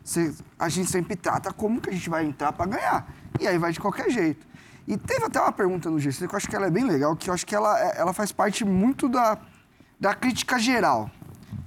Você- 0.03 0.35
a 0.59 0.69
gente 0.69 0.91
sempre 0.91 1.15
trata 1.15 1.51
como 1.51 1.81
que 1.81 1.89
a 1.89 1.93
gente 1.93 2.09
vai 2.11 2.25
entrar 2.25 2.51
para 2.53 2.65
ganhar. 2.67 3.07
E 3.39 3.47
aí 3.47 3.57
vai 3.57 3.71
de 3.71 3.79
qualquer 3.79 4.09
jeito. 4.11 4.45
E 4.87 4.97
teve 4.97 5.25
até 5.25 5.39
uma 5.41 5.51
pergunta 5.51 5.89
no 5.89 5.97
GC 5.97 6.27
que 6.27 6.35
eu 6.35 6.37
acho 6.37 6.47
que 6.47 6.55
ela 6.55 6.67
é 6.67 6.69
bem 6.69 6.83
legal, 6.83 7.15
que 7.15 7.27
eu 7.29 7.33
acho 7.33 7.45
que 7.45 7.55
ela, 7.55 7.79
é- 7.79 7.99
ela 7.99 8.13
faz 8.13 8.31
parte 8.31 8.63
muito 8.65 9.07
da, 9.09 9.37
da 9.99 10.13
crítica 10.13 10.59
geral. 10.59 11.09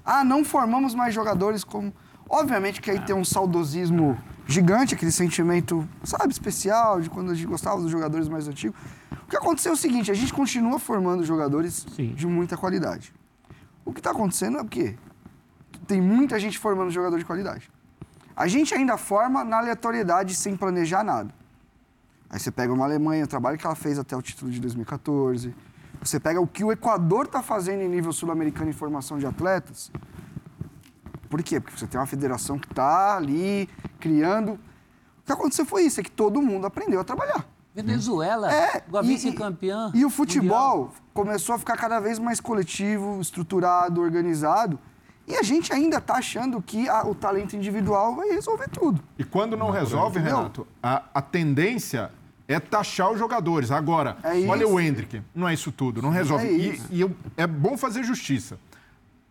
Ah, 0.07 0.23
não 0.23 0.45
formamos 0.45 0.95
mais 0.95 1.12
jogadores 1.12 1.64
como. 1.64 1.92
Obviamente 2.29 2.81
que 2.81 2.90
aí 2.90 3.01
tem 3.01 3.14
um 3.14 3.25
saudosismo 3.25 4.16
gigante, 4.47 4.95
aquele 4.95 5.11
sentimento, 5.11 5.87
sabe, 6.05 6.33
especial, 6.33 7.01
de 7.01 7.11
quando 7.11 7.33
a 7.33 7.35
gente 7.35 7.47
gostava 7.47 7.81
dos 7.81 7.90
jogadores 7.90 8.29
mais 8.29 8.47
antigos. 8.47 8.79
O 9.11 9.29
que 9.29 9.37
aconteceu 9.37 9.73
é 9.73 9.75
o 9.75 9.77
seguinte, 9.77 10.11
a 10.11 10.14
gente 10.14 10.33
continua 10.33 10.79
formando 10.79 11.25
jogadores 11.25 11.85
Sim. 11.97 12.14
de 12.14 12.27
muita 12.27 12.57
qualidade. 12.57 13.12
O 13.85 13.92
que 13.92 13.99
está 13.99 14.12
acontecendo 14.12 14.59
é 14.59 14.62
o 14.62 14.64
quê? 14.64 14.97
Tem 15.88 16.01
muita 16.01 16.38
gente 16.38 16.59
formando 16.59 16.90
jogador 16.90 17.19
de 17.19 17.25
qualidade. 17.25 17.69
A 18.37 18.47
gente 18.47 18.75
ainda 18.75 18.97
forma 18.97 19.42
na 19.42 19.59
aleatoriedade, 19.59 20.35
sem 20.35 20.57
planejar 20.57 21.03
nada. 21.03 21.35
Aí 22.31 22.38
você 22.38 22.51
pega 22.51 22.73
uma 22.73 22.85
Alemanha, 22.85 23.25
o 23.25 23.29
trabalho 23.29 23.59
que 23.59 23.66
ela 23.66 23.75
fez 23.75 23.99
até 23.99 24.16
o 24.16 24.23
título 24.23 24.51
de 24.51 24.61
2014. 24.61 25.55
Você 26.02 26.20
pega 26.20 26.40
o 26.40 26.46
que 26.46 26.62
o 26.64 26.70
Equador 26.72 27.26
está 27.26 27.42
fazendo 27.42 27.80
em 27.82 27.88
nível 27.88 28.12
sul-americano 28.12 28.70
em 28.70 28.72
formação 28.72 29.18
de 29.18 29.26
atletas. 29.26 29.90
Por 31.28 31.42
quê? 31.42 31.61
Porque 31.61 31.76
você 31.78 31.87
tem 31.87 31.98
uma 31.98 32.06
federação 32.06 32.59
que 32.59 32.68
está 32.70 33.16
ali 33.16 33.68
criando. 33.98 34.52
O 34.52 34.59
que 35.26 35.32
aconteceu 35.32 35.66
foi 35.66 35.82
isso, 35.82 36.00
é 36.00 36.02
que 36.04 36.11
todo 36.11 36.40
mundo 36.40 36.66
aprendeu 36.66 37.00
a 37.00 37.04
trabalhar. 37.04 37.44
Venezuela, 37.74 38.50
É, 38.52 38.82
a 38.94 39.02
e- 39.02 39.06
vice-campeã. 39.06 39.90
E, 39.92 39.98
e 39.98 40.04
o 40.04 40.09
mundial. 40.09 40.11
futebol 40.11 40.90
começou 41.12 41.54
a 41.54 41.59
ficar 41.59 41.76
cada 41.76 41.98
vez 42.00 42.18
mais 42.18 42.40
coletivo, 42.40 43.20
estruturado, 43.20 44.00
organizado. 44.00 44.78
E 45.26 45.35
a 45.35 45.42
gente 45.42 45.72
ainda 45.72 45.98
está 45.98 46.14
achando 46.14 46.62
que 46.62 46.88
a- 46.88 47.04
o 47.04 47.14
talento 47.14 47.56
individual 47.56 48.14
vai 48.14 48.28
resolver 48.30 48.68
tudo. 48.68 49.02
E 49.18 49.24
quando 49.24 49.56
não 49.56 49.70
resolve? 49.70 50.20
Renato, 50.20 50.66
a, 50.82 51.02
a 51.12 51.20
tendência 51.20 52.12
é 52.48 52.61
taxar 52.61 53.11
os 53.11 53.18
jogadores. 53.18 53.70
Agora, 53.70 54.16
É 54.22 54.46
olha 54.46 54.66
o 54.68 54.78
Hendrick, 54.80 55.20
não 55.35 55.48
é 55.48 55.54
isso 55.54 55.72
tudo, 55.72 56.00
não 56.02 56.11
resolve. 56.11 56.46
É 56.46 56.52
E- 56.52 56.80
e, 56.90 57.00
eu- 57.00 57.14
é 57.37 57.46
bom 57.46 57.76
fazer 57.76 58.04
justiça. 58.04 58.59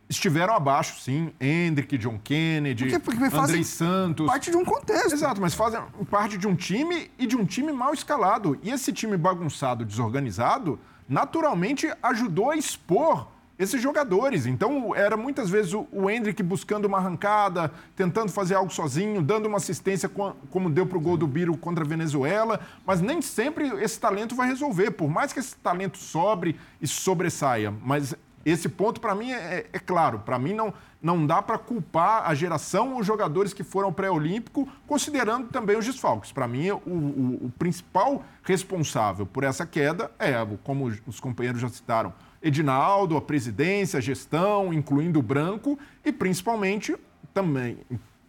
Estiveram 0.07 0.53
abaixo, 0.53 0.99
sim, 1.01 1.31
Hendrick, 1.41 1.97
John 1.97 2.19
Kennedy, 2.23 2.83
Porque- 2.91 2.99
porque 2.99 3.35
Andrei 3.37 3.63
Santos. 3.63 4.27
Parte 4.27 4.51
de 4.51 4.57
um 4.57 4.63
contexto. 4.63 5.13
Exato, 5.13 5.41
mas 5.41 5.55
fazem 5.55 5.81
parte 6.11 6.37
de 6.37 6.45
um 6.47 6.55
time 6.55 7.09
e 7.17 7.25
de 7.25 7.35
um 7.35 7.43
time 7.43 7.71
mal 7.71 7.91
escalado. 7.91 8.59
E 8.61 8.69
esse 8.69 8.93
time 8.93 9.17
bagunçado, 9.17 9.83
desorganizado, 9.83 10.79
naturalmente 11.09 11.91
ajudou 12.03 12.51
a 12.51 12.55
expor 12.55 13.27
esses 13.57 13.81
jogadores. 13.81 14.45
Então, 14.45 14.95
era 14.95 15.15
muitas 15.15 15.49
vezes 15.49 15.73
o, 15.73 15.87
o 15.91 16.09
Hendrick 16.09 16.41
buscando 16.43 16.85
uma 16.85 16.97
arrancada, 16.97 17.71
tentando 17.95 18.31
fazer 18.31 18.55
algo 18.55 18.71
sozinho, 18.71 19.21
dando 19.21 19.47
uma 19.47 19.57
assistência 19.57 20.09
como 20.09 20.69
deu 20.69 20.85
para 20.85 20.97
o 20.97 21.01
gol 21.01 21.17
do 21.17 21.27
Biro 21.27 21.55
contra 21.57 21.83
a 21.83 21.87
Venezuela, 21.87 22.59
mas 22.85 23.01
nem 23.01 23.21
sempre 23.21 23.67
esse 23.83 23.99
talento 23.99 24.35
vai 24.35 24.47
resolver, 24.47 24.91
por 24.91 25.09
mais 25.09 25.31
que 25.31 25.39
esse 25.39 25.55
talento 25.55 25.97
sobre 25.97 26.55
e 26.81 26.87
sobressaia. 26.87 27.73
Mas 27.83 28.15
esse 28.45 28.69
ponto, 28.69 29.01
para 29.01 29.15
mim, 29.15 29.31
é, 29.31 29.65
é 29.73 29.79
claro. 29.79 30.19
Para 30.19 30.37
mim, 30.37 30.53
não, 30.53 30.71
não 31.01 31.25
dá 31.25 31.41
para 31.41 31.57
culpar 31.57 32.29
a 32.29 32.35
geração, 32.35 32.97
os 32.97 33.05
jogadores 33.05 33.53
que 33.53 33.63
foram 33.63 33.91
pré-olímpico, 33.91 34.67
considerando 34.85 35.47
também 35.47 35.75
os 35.75 35.85
desfalques. 35.85 36.31
Para 36.31 36.47
mim, 36.47 36.69
o, 36.69 36.77
o, 36.85 37.45
o 37.45 37.53
principal 37.57 38.23
responsável 38.43 39.25
por 39.25 39.43
essa 39.43 39.65
queda 39.65 40.11
é, 40.19 40.33
como 40.63 40.85
os 41.07 41.19
companheiros 41.19 41.59
já 41.59 41.69
citaram, 41.69 42.13
Edinaldo, 42.45 43.17
a 43.17 43.21
presidência, 43.21 43.97
a 43.97 44.01
gestão, 44.01 44.71
incluindo 44.71 45.19
o 45.19 45.23
Branco 45.23 45.79
e 46.05 46.11
principalmente 46.11 46.95
também 47.33 47.79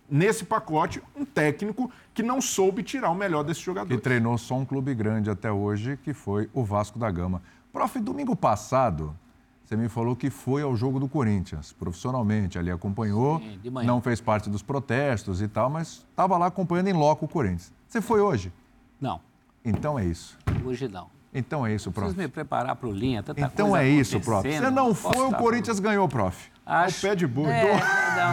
nesse 0.09 0.45
pacote 0.45 1.03
um 1.15 1.25
técnico 1.25 1.91
que 2.15 2.23
não 2.23 2.41
soube 2.41 2.83
tirar 2.83 3.11
o 3.11 3.15
melhor 3.15 3.43
desse 3.43 3.61
jogador. 3.61 3.95
Que 3.95 4.01
treinou 4.01 4.39
só 4.39 4.55
um 4.55 4.65
clube 4.65 4.95
grande 4.95 5.29
até 5.29 5.53
hoje, 5.53 5.99
que 6.03 6.15
foi 6.15 6.49
o 6.55 6.65
Vasco 6.65 6.99
da 6.99 7.11
Gama. 7.11 7.43
Prof, 7.73 7.99
domingo 8.01 8.35
passado, 8.35 9.15
você 9.63 9.77
me 9.77 9.89
falou 9.89 10.17
que 10.17 10.31
foi 10.31 10.63
ao 10.63 10.75
jogo 10.75 10.99
do 10.99 11.09
Corinthians, 11.09 11.73
profissionalmente, 11.73 12.59
ali 12.59 12.71
acompanhou, 12.71 13.39
Sim, 13.41 13.71
não 13.85 14.01
fez 14.01 14.19
parte 14.19 14.49
dos 14.49 14.63
protestos 14.63 15.43
e 15.43 15.49
tal, 15.49 15.69
mas 15.69 16.07
estava 16.09 16.39
lá 16.39 16.47
acompanhando 16.47 16.89
em 16.89 16.95
loco 16.95 17.27
o 17.27 17.29
Corinthians. 17.29 17.71
Você 17.87 18.01
foi 18.01 18.21
hoje? 18.21 18.51
Não. 18.99 19.21
Então 19.63 19.99
é 19.99 20.05
isso. 20.07 20.39
Hoje 20.65 20.89
não. 20.89 21.16
Então 21.39 21.67
é 21.67 21.75
isso, 21.75 21.93
prof. 21.93 22.07
Preciso 22.07 22.27
me 22.27 22.33
preparar 22.33 22.75
para 22.77 22.89
o 22.89 22.93
linha, 22.93 23.23
tanta 23.23 23.41
Então 23.43 23.71
coisa 23.71 23.85
é 23.85 23.89
isso, 23.89 24.19
prof. 24.21 24.51
Você 24.51 24.71
não 24.71 24.95
foi, 24.95 25.27
o 25.27 25.35
Corinthians 25.35 25.79
ganhou, 25.79 26.09
prof. 26.09 26.51
Acho... 26.65 27.07
É 27.07 27.09
o 27.09 27.13
pé 27.13 27.17
de 27.17 27.27
boi. 27.27 27.51
É, 27.51 27.79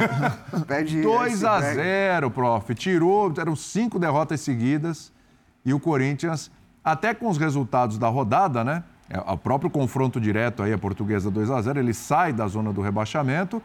pé 0.66 0.84
de 0.84 1.02
2 1.02 1.44
a 1.44 1.60
0, 1.60 2.32
prof. 2.32 2.74
Tirou, 2.74 3.34
eram 3.38 3.58
cinco 3.58 4.00
derrotas 4.00 4.40
seguidas 4.40 5.12
e 5.66 5.74
o 5.74 5.80
Corinthians, 5.80 6.50
até 6.84 7.14
com 7.14 7.28
os 7.28 7.38
resultados 7.38 7.98
da 7.98 8.08
rodada, 8.08 8.64
né? 8.64 8.84
É, 9.10 9.20
o 9.20 9.38
próprio 9.38 9.70
confronto 9.70 10.20
direto 10.20 10.64
aí, 10.64 10.72
a 10.72 10.78
portuguesa 10.78 11.30
2 11.30 11.52
a 11.52 11.62
0 11.62 11.80
ele 11.80 11.94
sai 11.94 12.32
da 12.32 12.48
zona 12.48 12.72
do 12.72 12.82
rebaixamento 12.82 13.62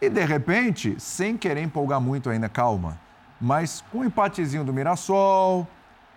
e, 0.00 0.08
de 0.08 0.24
repente, 0.24 0.94
sem 0.98 1.36
querer 1.36 1.62
empolgar 1.62 2.00
muito 2.00 2.30
ainda, 2.30 2.48
calma, 2.48 2.96
mas 3.40 3.84
com 3.90 3.98
um 3.98 4.04
empatezinho 4.04 4.62
do 4.62 4.72
Mirassol, 4.72 5.66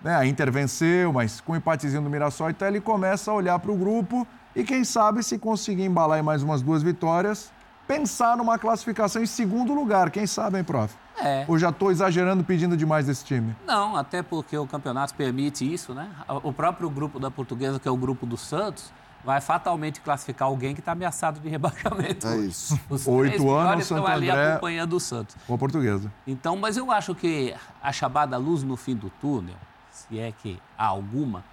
né? 0.03 0.15
A 0.15 0.25
Inter 0.25 0.51
venceu, 0.51 1.13
mas 1.13 1.39
com 1.41 1.53
o 1.53 1.55
empatezinho 1.55 2.01
do 2.01 2.09
Mirassol, 2.09 2.49
então 2.49 2.67
ele 2.67 2.81
começa 2.81 3.31
a 3.31 3.33
olhar 3.33 3.59
para 3.59 3.71
o 3.71 3.75
grupo 3.75 4.27
e 4.55 4.63
quem 4.63 4.83
sabe 4.83 5.23
se 5.23 5.37
conseguir 5.37 5.85
embalar 5.85 6.19
em 6.19 6.23
mais 6.23 6.43
umas 6.43 6.61
duas 6.61 6.83
vitórias, 6.83 7.51
pensar 7.87 8.35
numa 8.37 8.57
classificação 8.57 9.21
em 9.21 9.25
segundo 9.25 9.73
lugar. 9.73 10.09
Quem 10.11 10.25
sabe, 10.25 10.57
hein, 10.57 10.63
prof? 10.63 10.93
É. 11.17 11.45
Ou 11.47 11.57
já 11.57 11.69
estou 11.69 11.91
exagerando 11.91 12.43
pedindo 12.43 12.75
demais 12.75 13.05
desse 13.05 13.23
time? 13.23 13.55
Não, 13.65 13.95
até 13.95 14.23
porque 14.23 14.57
o 14.57 14.65
campeonato 14.65 15.13
permite 15.13 15.71
isso, 15.71 15.93
né? 15.93 16.09
O 16.43 16.51
próprio 16.51 16.89
grupo 16.89 17.19
da 17.19 17.29
Portuguesa, 17.29 17.79
que 17.79 17.87
é 17.87 17.91
o 17.91 17.97
grupo 17.97 18.25
do 18.25 18.37
Santos, 18.37 18.91
vai 19.23 19.39
fatalmente 19.39 20.01
classificar 20.01 20.47
alguém 20.47 20.73
que 20.73 20.79
está 20.79 20.93
ameaçado 20.93 21.39
de 21.39 21.47
rebaixamento. 21.49 22.27
É 22.27 22.37
isso. 22.37 22.79
Os 22.89 23.07
Oito 23.07 23.51
anos, 23.51 23.83
estão 23.83 23.97
Santo 23.97 24.09
ali 24.09 24.29
André, 24.29 24.51
acompanhando 24.53 24.93
o 24.95 24.99
Santos. 24.99 25.35
Com 25.45 25.53
a 25.53 25.57
Portuguesa. 25.57 26.11
Então, 26.25 26.57
mas 26.57 26.77
eu 26.77 26.91
acho 26.91 27.13
que 27.13 27.53
a 27.81 27.91
chamada 27.91 28.37
luz 28.37 28.63
no 28.63 28.75
fim 28.75 28.95
do 28.95 29.09
túnel 29.09 29.55
se 29.91 30.19
é 30.19 30.31
que 30.31 30.61
há 30.77 30.85
alguma, 30.85 31.43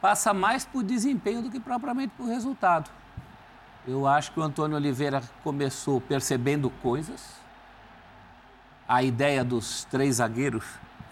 passa 0.00 0.34
mais 0.34 0.64
por 0.64 0.82
desempenho 0.82 1.42
do 1.42 1.50
que 1.50 1.58
propriamente 1.58 2.12
por 2.16 2.26
resultado. 2.26 2.90
Eu 3.86 4.06
acho 4.06 4.30
que 4.30 4.38
o 4.38 4.42
Antônio 4.42 4.76
Oliveira 4.76 5.22
começou 5.42 6.00
percebendo 6.00 6.70
coisas. 6.70 7.40
A 8.86 9.02
ideia 9.02 9.42
dos 9.42 9.84
três 9.84 10.16
zagueiros. 10.16 10.64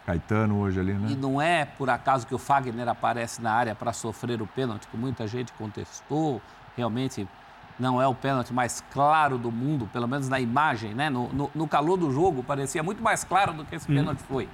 Caetano 0.07 0.61
hoje 0.61 0.79
ali, 0.79 0.93
né? 0.93 1.11
E 1.11 1.17
não 1.17 1.41
é 1.41 1.65
por 1.65 1.89
acaso 1.91 2.27
que 2.27 2.35
o 2.35 2.39
Fagner 2.39 2.89
aparece 2.89 3.41
na 3.41 3.53
área 3.53 3.75
para 3.75 3.93
sofrer 3.93 4.41
o 4.43 4.47
pênalti, 4.47 4.87
que 4.87 4.97
muita 4.97 5.27
gente 5.27 5.53
contestou. 5.55 6.41
Realmente 6.77 7.27
não 7.79 8.01
é 8.01 8.07
o 8.07 8.15
pênalti 8.15 8.53
mais 8.53 8.85
claro 8.93 9.39
do 9.39 9.51
mundo, 9.51 9.89
pelo 9.93 10.07
menos 10.07 10.29
na 10.29 10.39
imagem, 10.39 10.95
né? 10.95 11.09
No, 11.11 11.29
no, 11.33 11.51
no 11.55 11.67
calor 11.67 11.97
do 11.97 12.13
jogo, 12.13 12.43
parecia 12.43 12.83
muito 12.83 13.03
mais 13.03 13.25
claro 13.25 13.53
do 13.53 13.65
que 13.65 13.75
esse 13.75 13.91
hum. 13.91 13.95
pênalti 13.97 14.21
foi. 14.21 14.49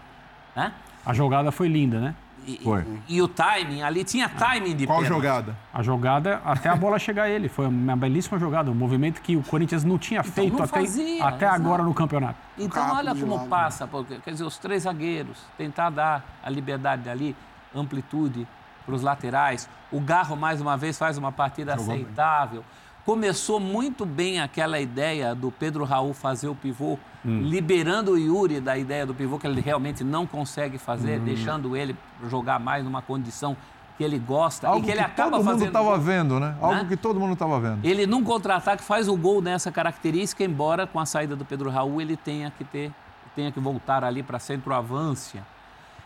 Né? 0.55 0.73
A 1.07 1.15
jogada 1.15 1.53
foi 1.53 1.69
linda, 1.69 2.01
né? 2.01 2.15
E, 2.47 2.59
foi. 2.63 2.85
E, 3.09 3.21
o 3.21 3.27
timing, 3.27 3.83
ali 3.83 4.05
tinha 4.05 4.29
timing 4.29 4.77
de 4.77 4.87
Qual 4.87 5.01
pênalti. 5.01 5.17
jogada? 5.17 5.57
A 5.75 5.83
jogada 5.83 6.41
até 6.45 6.69
a 6.69 6.77
bola 6.77 6.99
chegar 6.99 7.25
a 7.25 7.29
ele. 7.29 7.49
Foi 7.49 7.67
uma 7.67 7.97
belíssima 7.97 8.39
jogada. 8.39 8.71
Um 8.71 8.75
movimento 8.75 9.21
que 9.21 9.37
o 9.37 9.43
Corinthians 9.43 9.83
não 9.83 9.99
tinha 9.99 10.21
então, 10.21 10.33
feito 10.33 10.57
não 10.57 10.65
até, 10.65 10.81
fazia, 10.81 11.25
até 11.25 11.47
agora 11.47 11.83
no 11.83 11.93
campeonato. 11.93 12.39
Então, 12.57 12.95
olha 12.95 13.15
como 13.15 13.37
lado. 13.37 13.49
passa. 13.49 13.87
Porque, 13.87 14.19
quer 14.21 14.31
dizer, 14.31 14.45
os 14.45 14.59
três 14.59 14.85
zagueiros, 14.85 15.39
tentar 15.59 15.91
dar 15.91 16.25
a 16.43 16.49
liberdade 16.49 17.09
ali, 17.09 17.35
amplitude 17.75 18.47
para 18.85 18.95
os 18.95 19.03
laterais. 19.03 19.69
O 19.91 20.01
Garro, 20.01 20.37
mais 20.37 20.61
uma 20.61 20.77
vez, 20.77 20.97
faz 20.97 21.19
uma 21.19 21.33
partida 21.33 21.77
Jogou 21.77 21.95
aceitável. 21.95 22.61
Bem. 22.61 22.86
Começou 23.07 23.61
muito 23.61 24.05
bem 24.05 24.41
aquela 24.41 24.81
ideia 24.81 25.33
do 25.33 25.53
Pedro 25.53 25.85
Raul 25.85 26.13
fazer 26.13 26.49
o 26.49 26.57
pivô, 26.57 26.99
hum. 27.25 27.41
liberando 27.41 28.11
o 28.11 28.19
Yuri 28.19 28.61
da 28.61 28.77
ideia 28.77 29.07
do 29.07 29.15
pivô 29.15 29.39
que 29.39 29.47
ele 29.47 29.61
realmente 29.61 30.03
não 30.03 30.27
consegue 30.27 30.77
fazer, 30.77 31.21
hum. 31.21 31.25
deixando 31.25 31.77
ele 31.77 31.97
jogar 32.29 32.59
mais 32.59 32.83
numa 32.83 33.01
condição 33.01 33.57
que 33.97 34.03
ele 34.03 34.19
gosta 34.19 34.67
Algo 34.67 34.81
e 34.81 34.83
que 34.83 34.91
ele 34.91 34.99
que 34.99 35.07
acaba 35.07 35.37
todo 35.37 35.45
mundo 35.45 35.65
estava 35.65 35.97
vendo, 35.97 36.41
né? 36.41 36.57
Algo 36.61 36.83
né? 36.83 36.87
que 36.89 36.97
todo 36.97 37.21
mundo 37.21 37.35
estava 37.35 37.61
vendo. 37.61 37.85
Ele 37.85 38.09
num 38.09 38.25
contra-ataque 38.25 38.83
faz 38.83 39.07
o 39.07 39.17
gol 39.17 39.41
nessa 39.41 39.71
característica, 39.71 40.43
embora 40.43 40.85
com 40.85 40.99
a 40.99 41.07
saída 41.07 41.37
do 41.37 41.45
Pedro 41.45 41.71
Raul 41.71 42.01
ele 42.01 42.17
tenha 42.17 42.51
que 42.51 42.65
ter, 42.65 42.91
tenha 43.37 43.53
que 43.53 43.61
voltar 43.61 44.03
ali 44.03 44.21
para 44.21 44.41
centroavância. 44.41 45.47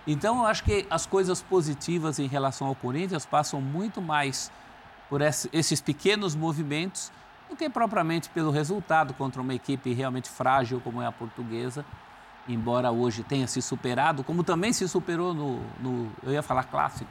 Então 0.06 0.40
eu 0.40 0.46
acho 0.46 0.62
que 0.64 0.86
as 0.90 1.06
coisas 1.06 1.40
positivas 1.40 2.18
em 2.18 2.26
relação 2.26 2.66
ao 2.66 2.74
Corinthians 2.74 3.24
passam 3.24 3.58
muito 3.58 4.02
mais 4.02 4.52
por 5.10 5.20
esses 5.20 5.80
pequenos 5.80 6.36
movimentos 6.36 7.10
do 7.50 7.56
que 7.56 7.68
propriamente 7.68 8.28
pelo 8.30 8.52
resultado 8.52 9.12
contra 9.12 9.42
uma 9.42 9.52
equipe 9.52 9.92
realmente 9.92 10.30
frágil 10.30 10.80
como 10.80 11.02
é 11.02 11.06
a 11.06 11.10
portuguesa, 11.10 11.84
embora 12.48 12.92
hoje 12.92 13.24
tenha 13.24 13.48
se 13.48 13.60
superado, 13.60 14.22
como 14.22 14.44
também 14.44 14.72
se 14.72 14.88
superou 14.88 15.34
no, 15.34 15.60
no 15.80 16.12
eu 16.22 16.32
ia 16.32 16.42
falar 16.42 16.62
clássico, 16.62 17.10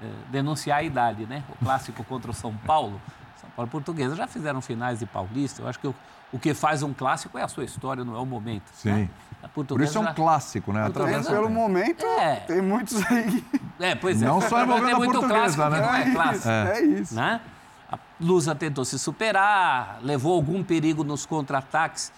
é, 0.00 0.08
denunciar 0.30 0.78
a 0.78 0.82
idade, 0.84 1.26
né? 1.26 1.42
O 1.48 1.64
clássico 1.64 2.04
contra 2.04 2.30
o 2.30 2.34
São 2.34 2.54
Paulo. 2.58 3.02
São 3.44 3.50
Paulo 3.54 3.68
e 3.68 3.70
Portuguesa 3.70 4.16
já 4.16 4.26
fizeram 4.26 4.60
finais 4.60 4.98
de 4.98 5.06
Paulista. 5.06 5.62
Eu 5.62 5.68
acho 5.68 5.78
que 5.78 5.86
o, 5.86 5.94
o 6.32 6.38
que 6.38 6.54
faz 6.54 6.82
um 6.82 6.92
clássico 6.92 7.38
é 7.38 7.42
a 7.42 7.48
sua 7.48 7.64
história, 7.64 8.04
não 8.04 8.16
é 8.16 8.18
o 8.18 8.26
momento. 8.26 8.70
Sim. 8.72 8.90
Né? 8.90 9.10
Por 9.52 9.80
isso 9.82 9.98
é 9.98 10.00
um 10.00 10.14
clássico, 10.14 10.72
né? 10.72 10.86
Através 10.86 11.28
pelo 11.28 11.50
momento, 11.50 12.04
é. 12.04 12.36
tem 12.36 12.62
muitos 12.62 13.04
aí. 13.10 13.44
É, 13.78 13.94
pois 13.94 14.22
é. 14.22 14.26
Não 14.26 14.40
só 14.40 14.62
envolvendo 14.62 14.90
é 14.90 14.94
muito 14.94 15.20
clássico, 15.20 15.68
né? 15.68 15.80
não 15.80 15.94
é 15.94 16.10
clássico. 16.12 16.48
É, 16.48 16.78
é 16.78 16.82
isso. 16.82 17.14
Né? 17.14 17.40
A 17.90 17.98
Lusa 18.20 18.54
tentou 18.54 18.84
se 18.84 18.98
superar, 18.98 19.98
levou 20.02 20.34
algum 20.34 20.62
perigo 20.62 21.04
nos 21.04 21.26
contra-ataques, 21.26 22.12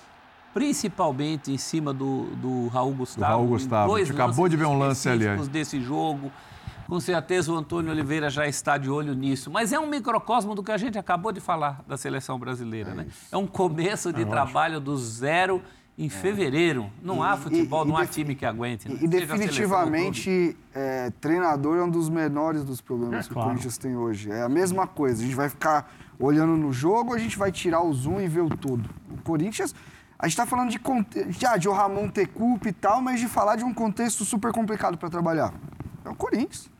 principalmente 0.55 1.51
em 1.53 1.59
cima 1.59 1.93
do, 1.93 2.27
do 2.37 2.69
Raul 2.69 2.93
Gustavo. 2.95 3.27
Do 3.27 3.29
Raul 3.29 3.47
Gustavo. 3.49 3.97
A 3.97 3.99
gente 3.99 4.13
acabou 4.13 4.49
de 4.49 4.57
ver 4.57 4.67
um 4.67 4.79
lance 4.79 5.09
ali. 5.09 5.27
desse 5.49 5.81
jogo. 5.81 6.31
Com 6.87 7.01
certeza 7.01 7.53
o 7.53 7.57
Antônio 7.57 7.91
Oliveira 7.91 8.31
já 8.31 8.47
está 8.47 8.79
de 8.79 8.89
olho 8.89 9.15
nisso. 9.15 9.51
Mas 9.51 9.73
é 9.73 9.79
um 9.79 9.87
microcosmo 9.87 10.55
do 10.55 10.63
que 10.63 10.73
a 10.73 10.77
gente 10.77 10.99
acabou 10.99 11.33
de 11.33 11.41
falar 11.41 11.85
da 11.87 11.97
seleção 11.97 12.39
brasileira, 12.39 12.91
é 12.91 12.95
né? 12.95 13.07
É 13.31 13.37
um 13.37 13.47
começo 13.47 14.13
de 14.13 14.23
é 14.23 14.25
trabalho 14.25 14.81
do 14.81 14.97
zero 14.97 15.63
em 15.99 16.09
fevereiro. 16.09 16.91
Não 17.03 17.23
há 17.23 17.37
futebol, 17.37 17.85
e, 17.85 17.89
não 17.89 17.97
há 17.97 18.07
time 18.07 18.35
que 18.35 18.45
aguente. 18.45 18.89
Né? 18.89 18.99
E, 19.01 19.09
definitivamente, 19.09 20.57
é, 20.75 21.11
treinador 21.21 21.79
é 21.79 21.83
um 21.83 21.91
dos 21.91 22.09
menores 22.09 22.65
dos 22.65 22.81
problemas 22.81 23.25
é, 23.25 23.29
que 23.29 23.35
claro. 23.35 23.49
o 23.49 23.51
Corinthians 23.51 23.79
tem 23.79 23.97
hoje. 23.97 24.31
É 24.31 24.43
a 24.43 24.49
mesma 24.49 24.87
coisa. 24.87 25.23
A 25.23 25.25
gente 25.25 25.37
vai 25.37 25.49
ficar 25.49 25.91
olhando 26.19 26.57
no 26.57 26.73
jogo, 26.73 27.15
a 27.15 27.19
gente 27.19 27.39
vai 27.39 27.51
tirar 27.51 27.83
o 27.83 27.93
zoom 27.93 28.21
e 28.21 28.29
ver 28.29 28.43
o 28.43 28.51
todo. 28.51 28.89
O 29.11 29.23
Corinthians. 29.23 29.75
A 30.19 30.27
gente 30.27 30.33
está 30.33 30.47
falando 30.47 30.71
de, 30.71 30.81
já, 31.39 31.57
de 31.57 31.69
o 31.69 31.73
Ramon 31.73 32.09
ter 32.09 32.27
culpa 32.29 32.69
e 32.69 32.73
tal, 32.73 33.03
mas 33.03 33.21
de 33.21 33.29
falar 33.29 33.57
de 33.57 33.65
um 33.65 33.75
contexto 33.75 34.25
super 34.25 34.51
complicado 34.51 34.97
para 34.97 35.11
trabalhar. 35.11 35.53
É 36.05 36.09
o 36.09 36.15
Corinthians. 36.15 36.71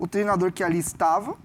O 0.00 0.08
treinador 0.08 0.50
que 0.50 0.64
ali 0.64 0.78
estava 0.78 1.36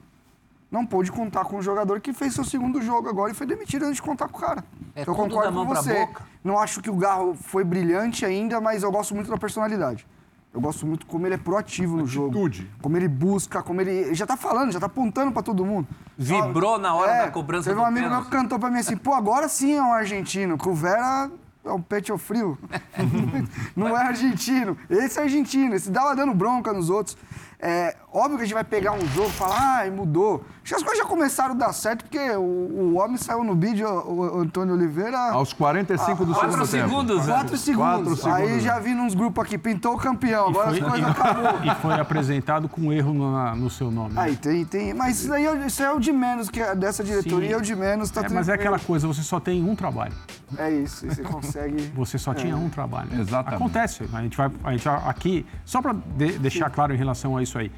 não 0.72 0.86
pôde 0.86 1.12
contar 1.12 1.44
com 1.44 1.58
o 1.58 1.62
jogador 1.62 2.00
que 2.00 2.14
fez 2.14 2.34
seu 2.34 2.46
segundo 2.46 2.82
jogo 2.82 3.10
agora 3.10 3.34
e 3.34 3.36
foi 3.36 3.46
demitido 3.46 3.84
antes 3.84 3.98
de 3.98 4.02
contar 4.02 4.30
com 4.30 4.38
o 4.38 4.42
cara. 4.42 4.64
É 4.96 5.02
eu 5.06 5.14
concordo 5.14 5.52
com 5.52 5.66
você. 5.66 6.08
Não 6.42 6.58
acho 6.58 6.82
que 6.82 6.90
o 6.90 6.96
Garro 6.96 7.36
foi 7.36 7.66
brilhante 7.66 8.26
ainda, 8.26 8.62
mas 8.62 8.82
eu 8.82 8.90
gosto 8.90 9.14
muito 9.14 9.30
da 9.30 9.38
personalidade. 9.38 10.08
Eu 10.54 10.62
gosto 10.62 10.88
muito 10.88 11.06
como 11.06 11.28
ele 11.28 11.36
é 11.36 11.38
proativo 11.38 11.98
no 11.98 12.04
Atitude. 12.04 12.60
jogo. 12.60 12.72
Como 12.82 12.96
ele 12.96 13.10
busca, 13.10 13.62
como 13.62 13.82
ele. 13.82 13.92
Ele 13.92 14.16
já 14.16 14.26
tá 14.26 14.38
falando, 14.38 14.72
já 14.72 14.80
tá 14.80 14.86
apontando 14.86 15.34
para 15.34 15.44
todo 15.44 15.66
mundo. 15.66 15.86
Vibrou 16.18 16.80
na 16.80 16.96
hora 16.96 17.12
é, 17.12 17.26
da 17.26 17.32
cobrança 17.32 17.70
teve 17.70 17.82
um 17.82 17.86
amigo 17.86 18.10
meu 18.10 18.24
que 18.24 18.30
cantou 18.30 18.58
para 18.58 18.70
mim 18.70 18.80
assim: 18.80 18.96
pô, 18.96 19.14
agora 19.14 19.50
sim 19.50 19.76
é 19.76 19.84
um 19.84 19.92
argentino. 19.92 20.58
Que 20.58 20.70
o 20.70 20.74
Vera 20.74 21.30
é 21.62 21.72
um 21.74 21.82
pet 21.82 22.10
frio. 22.18 22.58
não 23.76 23.98
é 23.98 24.08
argentino. 24.08 24.78
Esse 24.90 25.20
é 25.20 25.24
argentino. 25.24 25.76
Esse 25.76 25.92
dava 25.92 26.16
dando 26.16 26.34
bronca 26.34 26.72
nos 26.72 26.90
outros. 26.90 27.18
É, 27.60 27.96
óbvio 28.14 28.38
que 28.38 28.44
a 28.44 28.46
gente 28.46 28.54
vai 28.54 28.64
pegar 28.64 28.92
um 28.92 29.08
jogo 29.08 29.30
e 29.30 29.32
falar, 29.32 29.84
ah, 29.86 29.92
mudou. 29.92 30.44
Acho 30.64 30.74
que 30.74 30.76
as 30.76 30.84
coisas 30.84 31.00
já 31.04 31.06
começaram 31.06 31.54
a 31.54 31.58
dar 31.58 31.74
certo, 31.74 32.04
porque 32.04 32.20
o, 32.32 32.42
o 32.42 32.96
homem 32.98 33.18
saiu 33.18 33.44
no 33.44 33.56
vídeo, 33.56 33.88
o, 33.88 34.38
o 34.38 34.40
Antônio 34.42 34.74
Oliveira. 34.74 35.18
Aos 35.32 35.54
45 35.54 36.26
do 36.26 36.34
Quatro 36.34 36.52
segundo 36.66 36.70
tempo. 36.72 36.90
segundos, 36.90 37.28
né? 37.28 37.34
Quatro 37.34 37.58
segundos. 37.58 38.20
Segundos. 38.20 38.26
Aí 38.28 38.60
já 38.60 38.80
vi 38.80 38.94
nos 38.94 39.14
grupos 39.14 39.44
aqui, 39.46 39.58
pintou 39.58 39.94
o 39.96 39.98
campeão, 39.98 40.50
agora 40.50 40.70
foi- 40.70 40.80
as 40.82 40.88
coisas 40.88 41.10
acabou. 41.10 41.46
E 41.66 41.76
foi 41.82 41.94
apresentado 42.00 42.68
com 42.68 42.92
erro 42.92 43.14
no, 43.14 43.56
no 43.56 43.70
seu 43.70 43.90
nome. 43.90 44.14
Aí 44.18 44.36
tem, 44.36 44.66
tem. 44.66 44.94
Mas 44.94 45.22
isso 45.22 45.34
aí 45.34 45.46
é, 45.46 45.66
isso 45.66 45.82
é 45.82 45.92
o 45.92 46.00
de 46.00 46.12
menos, 46.12 46.50
que 46.50 46.60
é 46.62 46.76
dessa 46.76 47.04
diretoria 47.04 47.50
Sim. 47.50 47.54
é 47.54 47.58
o 47.58 47.62
de 47.62 47.76
menos, 47.76 48.10
tá 48.12 48.22
É, 48.22 48.30
mas 48.30 48.50
é 48.50 48.54
aquela 48.54 48.80
coisa, 48.80 49.08
você 49.08 49.22
só 49.22 49.40
tem 49.40 49.64
um 49.68 49.76
trabalho. 49.76 50.14
É 50.58 50.70
isso, 50.72 51.08
você 51.08 51.24
consegue. 51.24 51.92
Você 51.96 52.18
só 52.18 52.34
tinha 52.34 52.56
um 52.56 52.70
trabalho. 52.70 53.10
Exatamente. 53.20 53.56
Acontece. 53.56 54.04
A 54.14 54.22
gente 54.22 54.38
vai, 54.38 54.52
a 54.64 54.72
gente 54.72 54.86
vai 54.86 55.02
aqui, 55.10 55.46
só 55.66 55.82
para 55.82 55.94
deixar 56.40 56.70
claro 56.70 56.94
em 56.94 56.98
relação 56.98 57.36
a 57.36 57.42
isso 57.44 57.55
aí. 57.58 57.72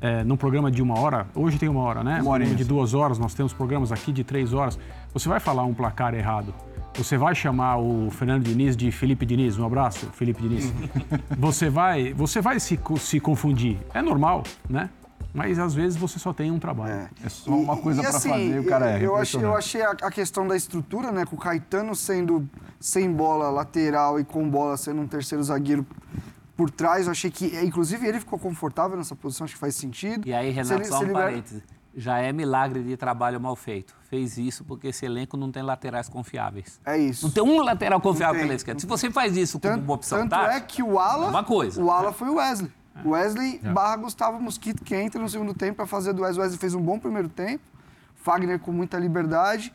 É, 0.00 0.24
num 0.24 0.36
programa 0.36 0.70
de 0.70 0.82
uma 0.82 0.98
hora, 0.98 1.28
hoje 1.34 1.58
tem 1.58 1.68
uma 1.68 1.80
hora, 1.80 2.02
né? 2.02 2.14
Um 2.14 2.24
programa 2.24 2.34
horinha. 2.34 2.54
de 2.56 2.64
duas 2.64 2.92
horas, 2.92 3.18
nós 3.18 3.34
temos 3.34 3.52
programas 3.52 3.92
aqui 3.92 4.12
de 4.12 4.24
três 4.24 4.52
horas. 4.52 4.78
Você 5.14 5.28
vai 5.28 5.38
falar 5.38 5.64
um 5.64 5.72
placar 5.72 6.12
errado. 6.14 6.52
Você 6.94 7.16
vai 7.16 7.34
chamar 7.34 7.78
o 7.78 8.10
Fernando 8.10 8.42
Diniz 8.42 8.76
de 8.76 8.90
Felipe 8.90 9.24
Diniz. 9.24 9.58
Um 9.58 9.64
abraço, 9.64 10.06
Felipe 10.12 10.42
Diniz. 10.42 10.72
você 11.38 11.70
vai, 11.70 12.12
você 12.12 12.40
vai 12.40 12.58
se, 12.60 12.78
se 12.98 13.20
confundir. 13.20 13.78
É 13.94 14.02
normal, 14.02 14.42
né? 14.68 14.90
Mas 15.32 15.58
às 15.58 15.72
vezes 15.72 15.96
você 15.96 16.18
só 16.18 16.32
tem 16.32 16.50
um 16.50 16.58
trabalho. 16.58 17.08
É 17.24 17.28
só 17.28 17.50
uma 17.50 17.76
coisa 17.76 18.02
pra 18.02 18.10
assim, 18.10 18.28
fazer 18.28 18.56
e 18.56 18.58
o 18.58 18.66
cara 18.66 18.98
é 18.98 19.06
eu 19.06 19.16
achei, 19.16 19.42
eu 19.42 19.56
achei 19.56 19.82
a, 19.82 19.90
a 19.90 20.10
questão 20.10 20.46
da 20.46 20.54
estrutura, 20.54 21.10
né? 21.10 21.24
Com 21.24 21.36
o 21.36 21.38
Caetano 21.38 21.94
sendo 21.94 22.46
sem 22.78 23.10
bola 23.10 23.48
lateral 23.48 24.20
e 24.20 24.24
com 24.24 24.46
bola 24.48 24.76
sendo 24.76 25.00
um 25.00 25.06
terceiro 25.06 25.42
zagueiro 25.42 25.86
por 26.62 26.70
trás, 26.70 27.06
eu 27.06 27.10
achei 27.12 27.28
que, 27.30 27.46
inclusive, 27.64 28.06
ele 28.06 28.20
ficou 28.20 28.38
confortável 28.38 28.96
nessa 28.96 29.16
posição, 29.16 29.44
acho 29.44 29.54
que 29.54 29.60
faz 29.60 29.74
sentido. 29.74 30.28
E 30.28 30.32
aí, 30.32 30.50
Se 30.50 30.54
Renato, 30.56 30.74
ele- 30.74 30.84
só 30.84 31.00
um 31.00 31.12
vai- 31.12 31.24
parêntese. 31.24 31.62
Já 31.94 32.18
é 32.20 32.32
milagre 32.32 32.82
de 32.84 32.96
trabalho 32.96 33.38
mal 33.40 33.54
feito. 33.56 33.94
Fez 34.08 34.38
isso 34.38 34.64
porque 34.64 34.86
esse 34.88 35.04
elenco 35.04 35.36
não 35.36 35.50
tem 35.52 35.62
laterais 35.62 36.08
confiáveis. 36.08 36.80
É 36.86 36.96
isso. 36.96 37.26
Não 37.26 37.32
tem 37.32 37.42
um 37.42 37.60
lateral 37.60 38.00
confiável 38.00 38.36
tem, 38.36 38.44
pela 38.44 38.54
esquerda. 38.54 38.80
Se 38.80 38.86
você 38.86 39.10
faz 39.10 39.36
isso 39.36 39.58
como 39.60 39.74
Tanto, 39.74 39.84
uma 39.84 39.94
opção 39.94 40.18
tanto 40.20 40.30
tática, 40.30 40.54
é 40.54 40.60
que 40.60 40.82
o 40.82 40.98
Ala, 40.98 41.28
uma 41.28 41.44
coisa. 41.44 41.82
o 41.82 41.90
Ala 41.90 42.12
foi 42.12 42.28
o 42.30 42.36
Wesley. 42.36 42.70
Wesley 43.04 43.58
barra 43.58 43.96
Gustavo 43.96 44.40
Mosquito, 44.40 44.82
que 44.84 44.94
entra 44.94 45.20
no 45.20 45.28
segundo 45.28 45.52
tempo 45.52 45.76
para 45.76 45.86
fazer 45.86 46.12
do 46.14 46.22
Wesley. 46.22 46.38
O 46.38 46.42
Wesley 46.42 46.58
fez 46.60 46.74
um 46.74 46.80
bom 46.80 46.98
primeiro 46.98 47.28
tempo. 47.28 47.62
Fagner 48.14 48.58
com 48.58 48.70
muita 48.72 48.98
liberdade. 48.98 49.72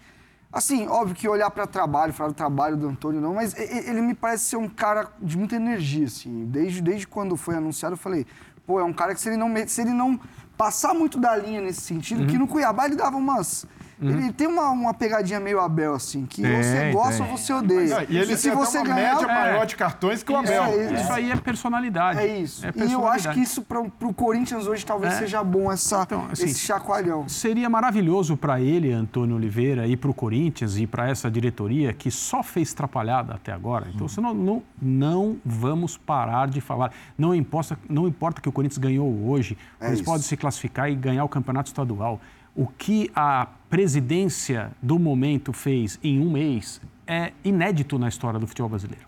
Assim, 0.52 0.88
óbvio 0.88 1.16
que 1.16 1.28
olhar 1.28 1.50
para 1.52 1.68
trabalho, 1.68 2.14
falar 2.14 2.30
do 2.30 2.36
trabalho 2.36 2.78
do 2.78 2.88
Antônio 2.88 3.20
não, 3.20 3.34
mas 3.36 3.54
ele 3.58 4.02
me 4.02 4.14
parece 4.16 4.46
ser 4.46 4.56
um 4.56 4.70
cara 4.70 5.08
de 5.22 5.38
muita 5.38 5.56
energia, 5.56 6.06
assim. 6.06 6.46
Desde, 6.46 6.82
desde 6.82 7.06
quando 7.06 7.36
foi 7.36 7.56
anunciado, 7.56 7.94
eu 7.94 7.98
falei, 7.98 8.26
pô, 8.66 8.80
é 8.80 8.84
um 8.84 8.94
cara 8.94 9.14
que 9.14 9.20
se 9.20 9.28
ele 9.30 9.38
não, 9.38 9.54
se 9.68 9.82
ele 9.82 9.92
não 9.92 10.20
passar 10.58 10.94
muito 10.94 11.20
da 11.20 11.36
linha 11.36 11.62
nesse 11.62 11.82
sentido, 11.82 12.22
Uhum. 12.22 12.28
que 12.28 12.38
no 12.38 12.48
Cuiabá 12.48 12.86
ele 12.86 12.96
dava 12.96 13.18
umas... 13.18 13.66
Ele 14.00 14.32
tem 14.32 14.46
uma, 14.48 14.70
uma 14.70 14.94
pegadinha 14.94 15.40
meio 15.40 15.60
Abel, 15.60 15.96
assim, 15.96 16.26
que 16.26 16.42
Tem, 16.44 16.62
você 16.64 16.92
gosta 16.92 17.24
tem. 17.24 17.32
ou 17.32 17.38
você 17.38 17.52
odeia. 17.54 18.06
E 18.08 18.18
ele 18.18 18.38
se 18.38 18.44
tem 18.44 18.52
até 18.52 18.66
você 18.66 18.78
uma 18.78 18.86
ganhar, 18.86 19.16
média 19.16 19.26
É. 19.32 19.34
maior 19.52 19.66
de 19.66 19.76
cartões 19.76 20.22
que 20.22 20.32
o 20.32 20.36
Abel. 20.38 20.64
É, 20.66 20.94
Isso 21.02 21.12
aí 21.14 21.32
é 21.32 21.36
personalidade. 21.36 22.20
é 22.20 22.38
isso. 22.40 22.64
É 22.66 22.70
e 22.70 22.70
eu 22.70 22.74
acho 22.76 22.90
personalidade. 22.90 23.34
que 23.36 23.44
isso 23.44 23.62
para 23.64 23.80
o 23.80 24.14
Corinthians 24.14 24.68
hoje 24.68 24.86
talvez 24.86 25.14
É. 25.14 25.18
seja 25.18 25.44
bom, 25.44 25.72
essa, 25.72 26.04
Então, 26.04 26.28
assim, 26.32 26.46
esse 26.46 26.60
chacoalhão. 26.60 27.28
Seria 27.28 27.70
maravilhoso 27.70 28.38
para 28.38 28.62
ele, 28.62 28.92
Antônio 28.94 29.36
Oliveira, 29.36 29.88
e 29.88 29.98
para 29.98 30.12
o 30.12 30.14
Corinthians 30.14 30.78
e 30.78 30.86
para 30.86 31.10
essa 31.10 31.30
diretoria 31.32 31.92
que 31.92 32.12
só 32.12 32.44
fez 32.44 32.74
trapalhada 32.74 33.34
até 33.34 33.52
agora. 33.52 33.88
Então, 33.94 34.08
você 34.08 34.22
não, 34.22 34.34
não, 34.34 34.64
não 34.82 35.38
vamos 35.44 35.98
parar 35.98 36.48
de 36.48 36.62
falar. 36.62 36.92
Não 37.18 37.34
importa, 37.34 37.78
não 37.90 38.08
importa 38.08 38.42
que 38.42 38.48
o 38.50 38.52
Corinthians 38.52 38.78
ganhou 38.78 39.08
hoje, 39.28 39.54
o 39.54 39.80
Corinthians 39.80 40.00
isso. 40.02 40.04
pode 40.04 40.24
se 40.24 40.38
classificar 40.38 40.90
e 40.92 40.96
ganhar 40.96 41.24
o 41.24 41.30
campeonato 41.30 41.68
estadual. 41.70 42.20
O 42.58 42.66
que 42.68 43.10
a 43.16 43.48
presidência 43.70 44.72
do 44.82 44.98
momento 45.00 45.54
fez 45.54 46.00
em 46.04 46.20
um 46.20 46.30
mês 46.32 46.82
é 47.06 47.32
inédito 47.44 47.98
na 48.00 48.10
história 48.10 48.40
do 48.40 48.48
futebol 48.48 48.70
brasileiro. 48.70 49.06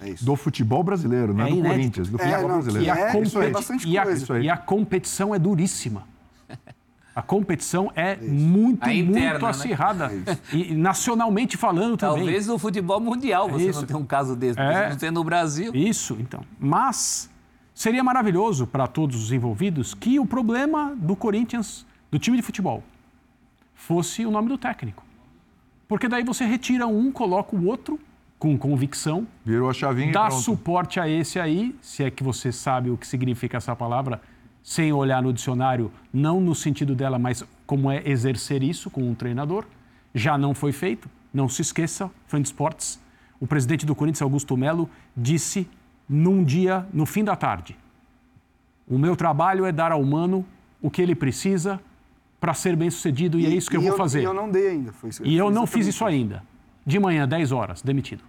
É 0.00 0.10
isso. 0.10 0.24
Do 0.24 0.36
futebol 0.36 0.82
brasileiro, 0.84 1.34
não 1.34 1.44
é, 1.44 1.48
É 1.48 1.50
do 1.50 1.58
inédito. 1.58 1.74
Corinthians, 1.76 2.08
do 2.08 2.16
É, 2.16 2.24
futebol 2.24 2.42
não, 2.48 2.54
brasileiro. 2.62 2.86
E 2.86 2.90
a, 2.90 2.96
É, 2.96 3.12
competi- 3.12 3.88
e 3.88 3.98
a- 3.98 4.02
coisa. 4.04 4.22
Isso 4.22 4.32
aí. 4.32 4.44
e 4.44 4.50
a 4.50 4.56
competição 4.56 5.34
é 5.34 5.38
duríssima. 5.38 6.04
A 7.16 7.20
competição 7.22 7.90
é 7.96 8.14
muito, 8.16 8.84
A 8.88 8.94
interna, 8.94 9.30
muito 9.30 9.42
né? 9.42 9.50
acirrada. 9.50 10.10
E, 10.52 10.70
e 10.70 10.74
nacionalmente 10.76 11.56
falando 11.56 11.96
também. 11.96 12.18
talvez 12.18 12.46
no 12.46 12.56
futebol 12.60 13.00
mundial 13.00 13.48
você 13.50 13.70
Isso. 13.70 13.80
não 13.80 13.86
tenha 13.88 13.98
um 13.98 14.06
caso 14.06 14.36
desse. 14.36 14.60
É. 14.60 14.90
Não 14.90 14.96
tem 14.96 15.10
no 15.10 15.24
Brasil. 15.24 15.72
Isso, 15.74 16.16
então. 16.20 16.42
Mas 16.60 17.28
seria 17.74 18.04
maravilhoso 18.04 18.68
para 18.68 18.86
todos 18.86 19.20
os 19.20 19.32
envolvidos 19.32 19.94
que 19.94 20.20
o 20.20 20.24
problema 20.26 20.94
do 20.96 21.16
Corinthians, 21.16 21.84
do 22.10 22.18
time 22.18 22.36
de 22.36 22.42
futebol, 22.42 22.82
fosse 23.74 24.24
o 24.24 24.30
nome 24.30 24.48
do 24.48 24.58
técnico. 24.58 25.04
Porque 25.86 26.08
daí 26.08 26.22
você 26.22 26.44
retira 26.44 26.86
um, 26.86 27.10
coloca 27.10 27.56
o 27.56 27.66
outro 27.66 27.98
com 28.38 28.56
convicção, 28.56 29.26
Virou 29.44 29.68
a 29.68 29.72
chavinha 29.72 30.12
dá 30.12 30.30
suporte 30.30 31.00
a 31.00 31.08
esse 31.08 31.40
aí, 31.40 31.74
se 31.82 32.04
é 32.04 32.10
que 32.10 32.22
você 32.22 32.52
sabe 32.52 32.88
o 32.90 32.96
que 32.96 33.06
significa 33.06 33.56
essa 33.56 33.74
palavra, 33.74 34.20
sem 34.62 34.92
olhar 34.92 35.22
no 35.22 35.32
dicionário, 35.32 35.90
não 36.12 36.40
no 36.40 36.54
sentido 36.54 36.94
dela, 36.94 37.18
mas 37.18 37.44
como 37.66 37.90
é 37.90 38.02
exercer 38.04 38.62
isso 38.62 38.90
com 38.90 39.02
um 39.02 39.14
treinador. 39.14 39.64
Já 40.14 40.38
não 40.38 40.54
foi 40.54 40.72
feito, 40.72 41.08
não 41.32 41.48
se 41.48 41.62
esqueça, 41.62 42.10
fã 42.26 42.40
de 42.40 42.48
esportes. 42.48 43.00
O 43.40 43.46
presidente 43.46 43.86
do 43.86 43.94
Corinthians, 43.94 44.22
Augusto 44.22 44.56
Melo, 44.56 44.88
disse 45.16 45.68
num 46.08 46.44
dia, 46.44 46.86
no 46.92 47.06
fim 47.06 47.24
da 47.24 47.34
tarde: 47.34 47.76
O 48.86 48.98
meu 48.98 49.16
trabalho 49.16 49.64
é 49.64 49.72
dar 49.72 49.90
ao 49.90 50.00
humano 50.00 50.44
o 50.80 50.90
que 50.90 51.02
ele 51.02 51.14
precisa 51.14 51.80
para 52.40 52.54
ser 52.54 52.76
bem 52.76 52.88
sucedido 52.90 53.38
e, 53.38 53.46
é 53.46 53.48
isso 53.50 53.68
que 53.70 53.76
eu 53.76 53.82
E 53.82 53.88
vou 53.88 53.96
fazer. 53.96 54.20
E 54.20 54.24
eu 54.24 54.34
não 54.34 54.48
dei 54.50 54.68
ainda. 54.68 54.92
Foi 54.92 55.10
isso, 55.10 55.24
E 55.26 55.36
eu 55.36 55.46
foi 55.46 55.54
não 55.54 55.66
fiz 55.66 55.86
isso 55.86 56.04
ainda. 56.04 56.42
De 56.86 56.98
manhã, 56.98 57.26
10 57.28 57.52
horas, 57.52 57.82
demitido. 57.82 58.22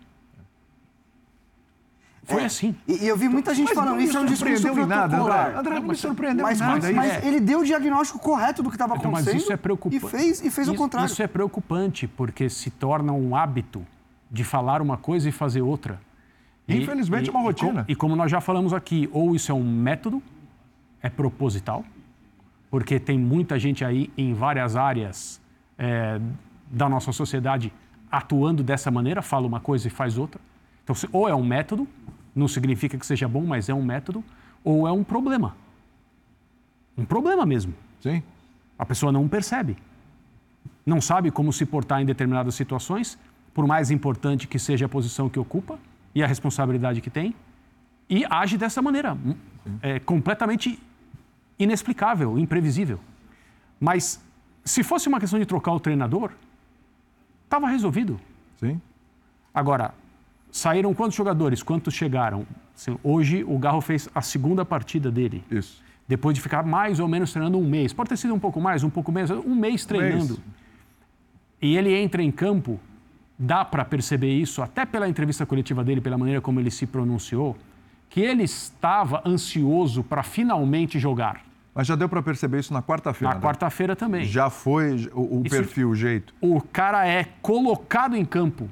Foi 2.24 2.43
assim. 2.45 2.76
E, 2.88 3.05
e 3.05 3.07
eu 3.07 3.18
vi 3.18 3.28
muita 3.28 3.55
gente 3.55 3.70
Mas 3.70 3.76
falando, 3.76 3.99
isso 4.01 4.16
é 4.16 4.20
um 4.22 4.26
discurso 4.26 4.68
em 4.68 4.86
nada, 4.86 5.18
André. 5.18 5.57
André, 5.57 5.76
não 5.80 5.88
me 5.88 5.95
surpreendeu 5.95 6.43
Mas, 6.45 6.60
nada. 6.60 6.74
mas, 6.91 6.95
mas 6.95 7.26
ele 7.26 7.39
deu 7.39 7.62
o 7.62 7.66
diagnóstico 7.66 8.20
correto 8.20 8.62
do 8.62 8.70
que 8.70 8.76
estava 8.76 8.95
Então, 8.97 9.10
mas 9.12 9.22
acontecendo 9.22 9.41
isso 9.41 9.51
é 9.53 9.57
preocupante. 9.57 10.05
e 10.05 10.10
fez, 10.10 10.41
e 10.45 10.51
fez 10.51 10.68
o 10.68 10.72
Isso- 10.74 10.78
contrário. 10.82 11.07
Isso 11.07 11.24
é 11.24 11.28
preocupante, 11.28 12.07
porque 12.07 12.47
se 12.47 12.70
torna 12.70 13.14
um 13.14 13.36
hábito 13.36 13.84
de 14.30 14.43
falar 14.43 14.80
uma 14.80 14.95
coisa 14.95 15.28
e 15.28 15.32
fazer 15.32 15.62
outra. 15.62 15.99
E- 16.68 16.76
Infelizmente, 16.78 17.30
é 17.30 17.32
uma 17.32 17.41
e 17.41 17.43
rotina. 17.45 17.84
com- 17.86 17.91
E, 17.91 17.95
como 17.95 18.16
nós 18.16 18.30
já 18.30 18.39
falamos 18.39 18.74
aqui, 18.74 19.10
ou 19.12 19.34
isso 19.36 19.51
é 19.51 19.55
um 19.55 19.64
método, 19.64 20.22
é 21.01 21.10
proposital, 21.10 21.84
porque 22.70 22.99
tem 22.99 23.17
muita 23.17 23.57
gente 23.57 23.84
aí 23.84 24.11
em 24.17 24.34
várias 24.34 24.76
áreas 24.76 25.41
é, 25.78 26.20
da 26.70 26.88
nossa 26.88 27.11
sociedade 27.11 27.74
atuando 28.11 28.63
dessa 28.63 28.89
maneira, 28.91 29.22
fala 29.22 29.47
uma 29.47 29.59
coisa 29.59 29.88
e 29.88 29.89
faz 29.89 30.17
outra. 30.17 30.39
Então, 30.84 30.95
ou 31.11 31.28
é 31.28 31.36
um 31.36 31.43
método, 31.43 31.88
não 32.36 32.47
significa 32.47 32.97
que 32.97 33.05
seja 33.05 33.28
bom, 33.28 33.45
mas 33.45 33.70
é 33.70 33.74
um 33.74 33.84
método, 33.84 34.24
ou 34.63 34.88
é 34.88 34.91
um 34.91 35.03
problema. 35.03 35.55
Um 36.97 37.05
problema 37.05 37.45
mesmo. 37.45 37.74
Sim. 38.01 38.24
A 38.78 38.86
pessoa 38.86 39.11
não 39.11 39.28
percebe. 39.28 39.78
Não 40.86 40.99
sabe 40.99 41.32
como 41.32 41.53
se 41.53 41.65
portar 41.65 42.01
em 42.01 42.05
determinadas 42.05 42.55
situações, 42.55 43.17
por 43.53 43.67
mais 43.67 43.91
importante 43.91 44.47
que 44.47 44.57
seja 44.57 44.86
a 44.86 44.89
posição 44.89 45.30
que 45.30 45.39
ocupa 45.39 45.78
e 46.13 46.24
a 46.24 46.28
responsabilidade 46.28 47.01
que 47.01 47.09
tem, 47.09 47.36
e 48.09 48.26
age 48.30 48.57
dessa 48.57 48.82
maneira. 48.82 49.17
É 49.82 49.99
completamente 49.99 50.80
inexplicável, 51.60 52.39
imprevisível. 52.39 52.99
Mas 53.80 54.24
se 54.64 54.84
fosse 54.84 55.07
uma 55.07 55.20
questão 55.20 55.38
de 55.38 55.45
trocar 55.45 55.74
o 55.74 55.80
treinador, 55.80 56.32
estava 57.43 57.68
resolvido. 57.68 58.20
Sim. 58.60 58.82
Agora, 59.53 59.93
saíram 60.51 60.93
quantos 60.93 61.16
jogadores? 61.16 61.62
Quantos 61.62 61.93
chegaram? 61.93 62.45
Hoje 63.03 63.43
o 63.43 63.57
Garro 63.57 63.82
fez 63.82 64.07
a 64.16 64.22
segunda 64.22 64.64
partida 64.64 65.12
dele 65.12 65.43
Isso. 65.51 65.84
depois 66.07 66.34
de 66.34 66.41
ficar 66.41 66.64
mais 66.64 66.99
ou 66.99 67.07
menos 67.07 67.32
treinando 67.34 67.57
um 67.57 67.68
mês. 67.68 67.91
Pode 67.91 68.10
ter 68.10 68.18
sido 68.18 68.34
um 68.34 68.39
pouco 68.39 68.62
mais, 68.62 68.84
um 68.84 68.89
pouco 68.89 69.12
menos, 69.12 69.32
um 69.32 69.55
mês 69.55 69.86
treinando. 69.86 70.36
mês. 70.36 70.39
E 71.62 71.76
ele 71.76 71.93
entra 71.93 72.24
em 72.24 72.32
campo, 72.32 72.80
dá 73.38 73.66
para 73.66 73.84
perceber 73.84 74.34
isso, 74.34 74.62
até 74.62 74.86
pela 74.86 75.10
entrevista 75.10 75.45
coletiva 75.45 75.84
dele, 75.84 75.99
pela 75.99 76.18
maneira 76.18 76.39
como 76.39 76.60
ele 76.60 76.72
se 76.72 76.88
pronunciou, 76.88 77.57
que 78.10 78.22
ele 78.22 78.43
estava 78.43 79.22
ansioso 79.26 80.03
para 80.03 80.24
finalmente 80.24 80.97
jogar. 80.97 81.49
Mas 81.80 81.88
já 81.88 81.95
deu 81.95 82.09
para 82.09 82.21
perceber 82.21 82.59
isso 82.59 82.73
na 82.73 82.84
quarta-feira. 82.84 83.36
Na 83.36 83.39
né? 83.39 83.45
quarta-feira 83.47 83.95
também. 83.95 84.25
Já 84.25 84.49
foi 84.49 85.09
o, 85.13 85.38
o 85.39 85.43
perfil, 85.49 85.91
o 85.91 85.95
jeito. 85.95 86.34
O 86.41 86.59
cara 86.59 87.07
é 87.07 87.23
colocado 87.41 88.17
em 88.17 88.25
campo. 88.25 88.69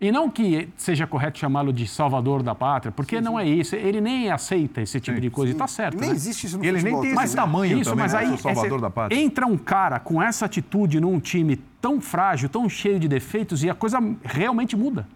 E 0.00 0.10
não 0.10 0.28
que 0.28 0.68
seja 0.76 1.06
correto 1.06 1.38
chamá-lo 1.38 1.72
de 1.72 1.86
salvador 1.86 2.42
da 2.42 2.52
pátria, 2.52 2.90
porque 2.90 3.20
não 3.20 3.38
é 3.38 3.46
isso. 3.46 3.76
Ele 3.76 4.00
nem 4.00 4.32
aceita 4.32 4.82
esse 4.82 4.98
tipo 4.98 5.20
de 5.20 5.30
coisa. 5.30 5.52
E 5.52 5.54
tá 5.54 5.68
certo. 5.68 6.00
Nem 6.00 6.08
né? 6.10 6.14
existe 6.16 6.48
isso 6.48 6.58
no 6.58 6.64
Ele 6.64 6.72
nem 6.72 6.80
futebol. 6.82 7.02
tem 7.02 7.14
tá 7.14 7.22
esse 7.22 7.36
vendo? 7.36 7.44
tamanho 7.44 7.78
Isso, 7.78 7.90
também, 7.90 8.02
mas 8.02 8.12
né? 8.12 8.18
aí 8.18 8.38
salvador 8.38 8.72
esse- 8.72 8.80
da 8.82 8.90
pátria. 8.90 9.16
entra 9.16 9.46
um 9.46 9.56
cara 9.56 10.00
com 10.00 10.20
essa 10.20 10.44
atitude 10.44 10.98
num 10.98 11.20
time 11.20 11.54
tão 11.80 12.00
frágil, 12.00 12.48
tão 12.48 12.68
cheio 12.68 12.98
de 12.98 13.06
defeitos 13.06 13.62
e 13.62 13.70
a 13.70 13.74
coisa 13.76 14.00
realmente 14.24 14.76
muda. 14.76 15.06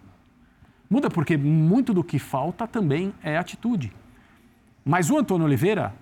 Muda 0.89 1.09
porque 1.09 1.35
muito 1.35 1.93
do 1.93 2.01
que 2.01 2.17
falta 2.17 2.65
também 2.65 3.13
é 3.21 3.37
atitude. 3.37 3.91
Mas 4.85 5.09
o 5.09 5.17
Antônio 5.17 5.45
Oliveira 5.45 5.93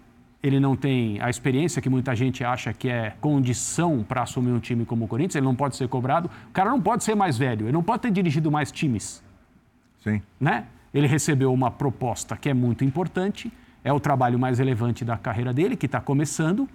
ele 0.42 0.60
não 0.60 0.76
tem 0.76 1.20
a 1.22 1.30
experiência 1.30 1.82
que 1.82 1.90
muita 1.90 2.16
gente 2.16 2.44
acha 2.44 2.72
que 2.72 2.90
é 2.90 3.16
condição 3.20 4.04
para 4.04 4.22
assumir 4.22 4.52
um 4.52 4.60
time 4.60 4.86
como 4.86 5.06
o 5.06 5.08
Corinthians, 5.08 5.36
ele 5.36 5.46
não 5.46 5.56
pode 5.56 5.76
ser 5.76 5.88
cobrado. 5.88 6.30
O 6.50 6.52
cara 6.52 6.70
não 6.70 6.82
pode 6.82 7.04
ser 7.04 7.16
mais 7.16 7.38
velho, 7.38 7.66
ele 7.66 7.72
não 7.72 7.84
pode 7.84 8.04
ter 8.04 8.12
dirigido 8.12 8.52
mais 8.52 8.72
times. 8.72 9.24
Sim. 10.04 10.22
Né? 10.40 10.66
Ele 10.94 11.08
recebeu 11.08 11.52
uma 11.52 11.72
proposta 11.72 12.38
que 12.38 12.50
é 12.50 12.54
muito 12.54 12.84
importante, 12.86 13.52
é 13.84 13.92
o 13.92 14.00
trabalho 14.00 14.38
mais 14.38 14.60
relevante 14.60 15.04
da 15.04 15.18
carreira 15.18 15.54
dele, 15.54 15.76
que 15.76 15.86
está 15.86 16.00
começando, 16.00 16.70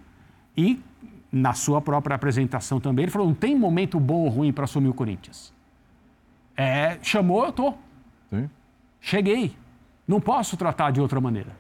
e 0.57 0.83
na 1.31 1.55
sua 1.55 1.81
própria 1.81 2.15
apresentação 2.15 2.81
também, 2.81 3.05
ele 3.05 3.13
falou: 3.13 3.29
não 3.29 3.35
tem 3.35 3.57
momento 3.57 3.99
bom 3.99 4.25
ou 4.25 4.29
ruim 4.29 4.53
para 4.53 4.65
assumir 4.65 4.89
o 4.89 4.95
Corinthians. 4.95 5.53
É, 6.57 6.99
chamou, 7.03 7.47
eu 7.47 7.53
tô. 7.53 7.75
Sim. 8.29 8.51
Cheguei. 9.01 9.57
Não 10.07 10.21
posso 10.21 10.57
tratar 10.57 10.91
de 10.91 11.01
outra 11.01 11.21
maneira. 11.21 11.57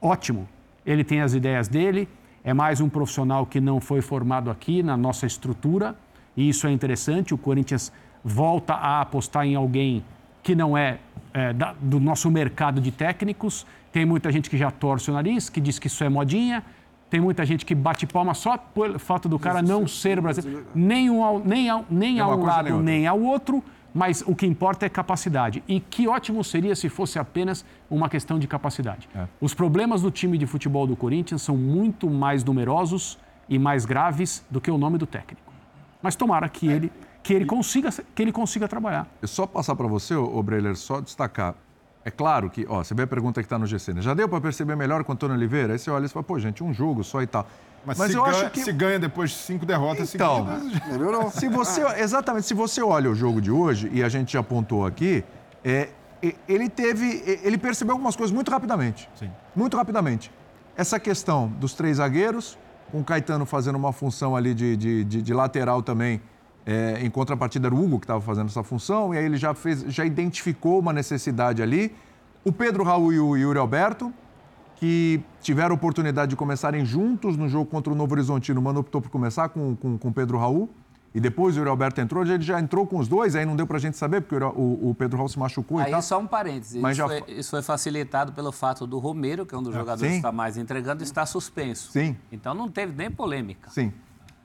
Ótimo. 0.00 0.48
Ele 0.88 1.04
tem 1.04 1.20
as 1.20 1.34
ideias 1.34 1.68
dele, 1.68 2.08
é 2.42 2.54
mais 2.54 2.80
um 2.80 2.88
profissional 2.88 3.44
que 3.44 3.60
não 3.60 3.78
foi 3.78 4.00
formado 4.00 4.50
aqui 4.50 4.82
na 4.82 4.96
nossa 4.96 5.26
estrutura, 5.26 5.94
e 6.34 6.48
isso 6.48 6.66
é 6.66 6.72
interessante. 6.72 7.34
O 7.34 7.38
Corinthians 7.38 7.92
volta 8.24 8.72
a 8.72 9.02
apostar 9.02 9.44
em 9.44 9.54
alguém 9.54 10.02
que 10.42 10.54
não 10.54 10.78
é, 10.78 10.98
é 11.34 11.52
da, 11.52 11.74
do 11.78 12.00
nosso 12.00 12.30
mercado 12.30 12.80
de 12.80 12.90
técnicos. 12.90 13.66
Tem 13.92 14.06
muita 14.06 14.32
gente 14.32 14.48
que 14.48 14.56
já 14.56 14.70
torce 14.70 15.10
o 15.10 15.12
nariz, 15.12 15.50
que 15.50 15.60
diz 15.60 15.78
que 15.78 15.88
isso 15.88 16.02
é 16.02 16.08
modinha. 16.08 16.64
Tem 17.10 17.20
muita 17.20 17.44
gente 17.44 17.66
que 17.66 17.74
bate 17.74 18.06
palma 18.06 18.32
só 18.32 18.56
pelo 18.56 18.98
fato 18.98 19.28
do 19.28 19.38
cara 19.38 19.60
não 19.60 19.86
ser 19.86 20.22
brasileiro, 20.22 20.66
nem, 20.74 21.10
um, 21.10 21.38
nem, 21.40 21.68
ao, 21.68 21.84
nem 21.90 22.18
a 22.18 22.28
um 22.28 22.42
lado, 22.42 22.70
nem, 22.76 23.00
nem 23.00 23.06
ao 23.06 23.20
outro 23.20 23.62
mas 23.94 24.22
o 24.26 24.34
que 24.34 24.46
importa 24.46 24.86
é 24.86 24.88
capacidade. 24.88 25.62
E 25.66 25.80
que 25.80 26.06
ótimo 26.06 26.44
seria 26.44 26.74
se 26.76 26.88
fosse 26.88 27.18
apenas 27.18 27.64
uma 27.90 28.08
questão 28.08 28.38
de 28.38 28.46
capacidade. 28.46 29.08
É. 29.14 29.26
Os 29.40 29.54
problemas 29.54 30.02
do 30.02 30.10
time 30.10 30.36
de 30.38 30.46
futebol 30.46 30.86
do 30.86 30.96
Corinthians 30.96 31.42
são 31.42 31.56
muito 31.56 32.08
mais 32.08 32.44
numerosos 32.44 33.18
e 33.48 33.58
mais 33.58 33.84
graves 33.84 34.44
do 34.50 34.60
que 34.60 34.70
o 34.70 34.78
nome 34.78 34.98
do 34.98 35.06
técnico. 35.06 35.52
Mas 36.02 36.14
tomara 36.14 36.48
que 36.48 36.68
ele 36.68 36.92
que 37.22 37.34
ele 37.34 37.44
consiga 37.44 37.90
que 38.14 38.22
ele 38.22 38.32
consiga 38.32 38.68
trabalhar. 38.68 39.06
Eu 39.20 39.28
só 39.28 39.46
passar 39.46 39.74
para 39.74 39.86
você, 39.86 40.14
o 40.14 40.42
Breler, 40.42 40.76
só 40.76 41.00
destacar. 41.00 41.54
É 42.08 42.10
claro 42.10 42.48
que, 42.48 42.64
ó, 42.70 42.82
você 42.82 42.94
vê 42.94 43.02
a 43.02 43.06
pergunta 43.06 43.42
que 43.42 43.44
está 43.44 43.58
no 43.58 43.66
GC, 43.66 43.92
né? 43.92 44.00
Já 44.00 44.14
deu 44.14 44.26
para 44.26 44.40
perceber 44.40 44.74
melhor 44.74 45.04
com 45.04 45.12
o 45.12 45.14
Antônio 45.14 45.36
Oliveira? 45.36 45.74
Aí 45.74 45.78
você 45.78 45.90
olha 45.90 46.06
e 46.06 46.08
fala, 46.08 46.24
pô, 46.24 46.38
gente, 46.38 46.64
um 46.64 46.72
jogo 46.72 47.04
só 47.04 47.20
e 47.20 47.26
tal. 47.26 47.46
Mas, 47.84 47.98
Mas 47.98 48.14
eu 48.14 48.22
ganha, 48.24 48.34
acho 48.34 48.50
que 48.50 48.62
se 48.62 48.72
ganha 48.72 48.98
depois 48.98 49.28
de 49.28 49.36
cinco 49.36 49.66
derrotas 49.66 50.14
então, 50.14 50.46
seguidas. 50.46 51.34
Se 51.38 51.50
você, 51.50 51.82
exatamente, 51.98 52.46
se 52.46 52.54
você 52.54 52.82
olha 52.82 53.10
o 53.10 53.14
jogo 53.14 53.42
de 53.42 53.50
hoje 53.50 53.90
e 53.92 54.02
a 54.02 54.08
gente 54.08 54.32
já 54.32 54.40
apontou 54.40 54.86
aqui, 54.86 55.22
é, 55.62 55.90
ele 56.48 56.70
teve, 56.70 57.22
ele 57.44 57.58
percebeu 57.58 57.92
algumas 57.92 58.16
coisas 58.16 58.34
muito 58.34 58.50
rapidamente. 58.50 59.06
Sim. 59.14 59.30
Muito 59.54 59.76
rapidamente. 59.76 60.32
Essa 60.74 60.98
questão 60.98 61.48
dos 61.60 61.74
três 61.74 61.98
zagueiros, 61.98 62.56
com 62.90 63.00
o 63.00 63.04
Caetano 63.04 63.44
fazendo 63.44 63.76
uma 63.76 63.92
função 63.92 64.34
ali 64.34 64.54
de, 64.54 64.78
de, 64.78 65.04
de, 65.04 65.20
de 65.20 65.34
lateral 65.34 65.82
também, 65.82 66.22
é, 66.68 67.02
em 67.02 67.08
contrapartida 67.08 67.66
era 67.66 67.74
o 67.74 67.82
Hugo 67.82 67.98
que 67.98 68.04
estava 68.04 68.20
fazendo 68.20 68.48
essa 68.48 68.62
função, 68.62 69.14
e 69.14 69.16
aí 69.16 69.24
ele 69.24 69.38
já 69.38 69.54
fez, 69.54 69.80
já 69.88 70.04
identificou 70.04 70.78
uma 70.78 70.92
necessidade 70.92 71.62
ali. 71.62 71.96
O 72.44 72.52
Pedro 72.52 72.84
Raul 72.84 73.10
e 73.10 73.18
o 73.18 73.34
Yuri 73.38 73.58
Alberto, 73.58 74.12
que 74.76 75.18
tiveram 75.40 75.74
oportunidade 75.74 76.28
de 76.28 76.36
começarem 76.36 76.84
juntos 76.84 77.38
no 77.38 77.48
jogo 77.48 77.64
contra 77.70 77.90
o 77.90 77.96
Novo 77.96 78.12
Horizontino. 78.12 78.60
O 78.60 78.62
Mano 78.62 78.80
optou 78.80 79.00
por 79.00 79.10
começar 79.10 79.48
com, 79.48 79.74
com, 79.76 79.96
com 79.96 80.08
o 80.08 80.12
Pedro 80.12 80.36
Raul. 80.36 80.68
E 81.14 81.20
depois 81.20 81.56
o 81.56 81.60
Yuri 81.60 81.70
Alberto 81.70 82.02
entrou, 82.02 82.22
ele 82.22 82.42
já 82.42 82.60
entrou 82.60 82.86
com 82.86 82.98
os 82.98 83.08
dois, 83.08 83.34
aí 83.34 83.46
não 83.46 83.56
deu 83.56 83.66
pra 83.66 83.78
gente 83.78 83.96
saber, 83.96 84.20
porque 84.20 84.36
o, 84.36 84.90
o 84.90 84.94
Pedro 84.94 85.16
Raul 85.16 85.28
se 85.30 85.38
machucou 85.38 85.78
aí 85.78 85.88
e 85.88 85.90
tal. 85.90 86.02
só 86.02 86.18
um 86.18 86.26
parênteses, 86.26 86.82
Mas 86.82 86.98
isso, 86.98 87.08
já... 87.08 87.08
foi, 87.08 87.34
isso 87.34 87.50
foi 87.50 87.62
facilitado 87.62 88.30
pelo 88.34 88.52
fato 88.52 88.86
do 88.86 88.98
Romero, 88.98 89.46
que 89.46 89.54
é 89.54 89.58
um 89.58 89.62
dos 89.62 89.74
é, 89.74 89.78
jogadores 89.78 90.02
sim. 90.02 90.20
que 90.20 90.26
está 90.26 90.30
mais 90.30 90.58
entregando, 90.58 91.02
estar 91.02 91.24
suspenso. 91.24 91.92
Sim. 91.92 92.14
Então 92.30 92.52
não 92.52 92.68
teve 92.68 92.92
nem 92.94 93.10
polêmica. 93.10 93.70
Sim. 93.70 93.90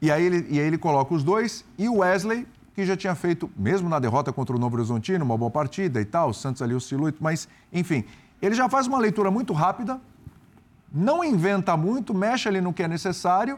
E 0.03 0.11
aí 0.11 0.25
ele, 0.25 0.45
e 0.49 0.59
aí 0.59 0.67
ele 0.67 0.77
coloca 0.77 1.13
os 1.13 1.23
dois, 1.23 1.63
e 1.77 1.87
o 1.87 1.99
Wesley, 1.99 2.45
que 2.75 2.85
já 2.85 2.97
tinha 2.97 3.15
feito, 3.15 3.49
mesmo 3.55 3.87
na 3.87 3.99
derrota 3.99 4.33
contra 4.33 4.53
o 4.53 4.59
Novo 4.59 4.75
Horizontino, 4.75 5.23
uma 5.23 5.37
boa 5.37 5.49
partida 5.49 6.01
e 6.01 6.03
tal, 6.03 6.31
o 6.31 6.33
Santos 6.33 6.61
ali 6.61 6.75
oscilou, 6.75 7.09
mas, 7.21 7.47
enfim, 7.71 8.03
ele 8.41 8.53
já 8.53 8.67
faz 8.67 8.85
uma 8.85 8.99
leitura 8.99 9.31
muito 9.31 9.53
rápida, 9.53 10.01
não 10.91 11.23
inventa 11.23 11.77
muito, 11.77 12.13
mexe 12.13 12.49
ali 12.49 12.59
no 12.59 12.73
que 12.73 12.83
é 12.83 12.87
necessário 12.89 13.57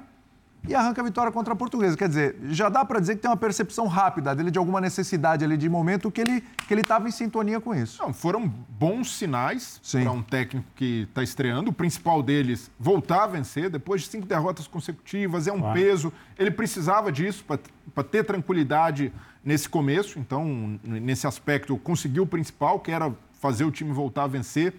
e 0.67 0.75
arranca 0.75 1.01
a 1.01 1.03
vitória 1.03 1.31
contra 1.31 1.53
a 1.53 1.55
portuguesa. 1.55 1.95
Quer 1.95 2.07
dizer, 2.07 2.35
já 2.49 2.69
dá 2.69 2.83
para 2.83 2.99
dizer 2.99 3.15
que 3.15 3.21
tem 3.21 3.29
uma 3.29 3.37
percepção 3.37 3.87
rápida 3.87 4.35
dele 4.35 4.51
de 4.51 4.57
alguma 4.57 4.81
necessidade 4.81 5.43
ali 5.43 5.57
de 5.57 5.69
momento 5.69 6.11
que 6.11 6.21
ele 6.21 6.43
que 6.67 6.73
ele 6.73 6.81
estava 6.81 7.07
em 7.07 7.11
sintonia 7.11 7.59
com 7.61 7.75
isso. 7.75 8.01
Não, 8.01 8.13
foram 8.13 8.47
bons 8.47 9.15
sinais 9.15 9.79
para 9.91 10.11
um 10.11 10.23
técnico 10.23 10.67
que 10.75 11.07
está 11.09 11.21
estreando. 11.21 11.69
O 11.69 11.73
principal 11.73 12.23
deles 12.23 12.71
voltar 12.79 13.23
a 13.23 13.27
vencer 13.27 13.69
depois 13.69 14.01
de 14.01 14.07
cinco 14.07 14.25
derrotas 14.25 14.67
consecutivas 14.67 15.47
é 15.47 15.51
um 15.51 15.73
peso. 15.73 16.11
Ele 16.37 16.51
precisava 16.51 17.11
disso 17.11 17.45
para 17.45 18.03
ter 18.03 18.23
tranquilidade 18.23 19.13
nesse 19.43 19.69
começo. 19.69 20.17
Então, 20.17 20.79
nesse 20.83 21.27
aspecto, 21.27 21.77
conseguiu 21.77 22.23
o 22.23 22.27
principal, 22.27 22.79
que 22.79 22.91
era 22.91 23.13
fazer 23.39 23.63
o 23.63 23.71
time 23.71 23.91
voltar 23.91 24.23
a 24.23 24.27
vencer. 24.27 24.73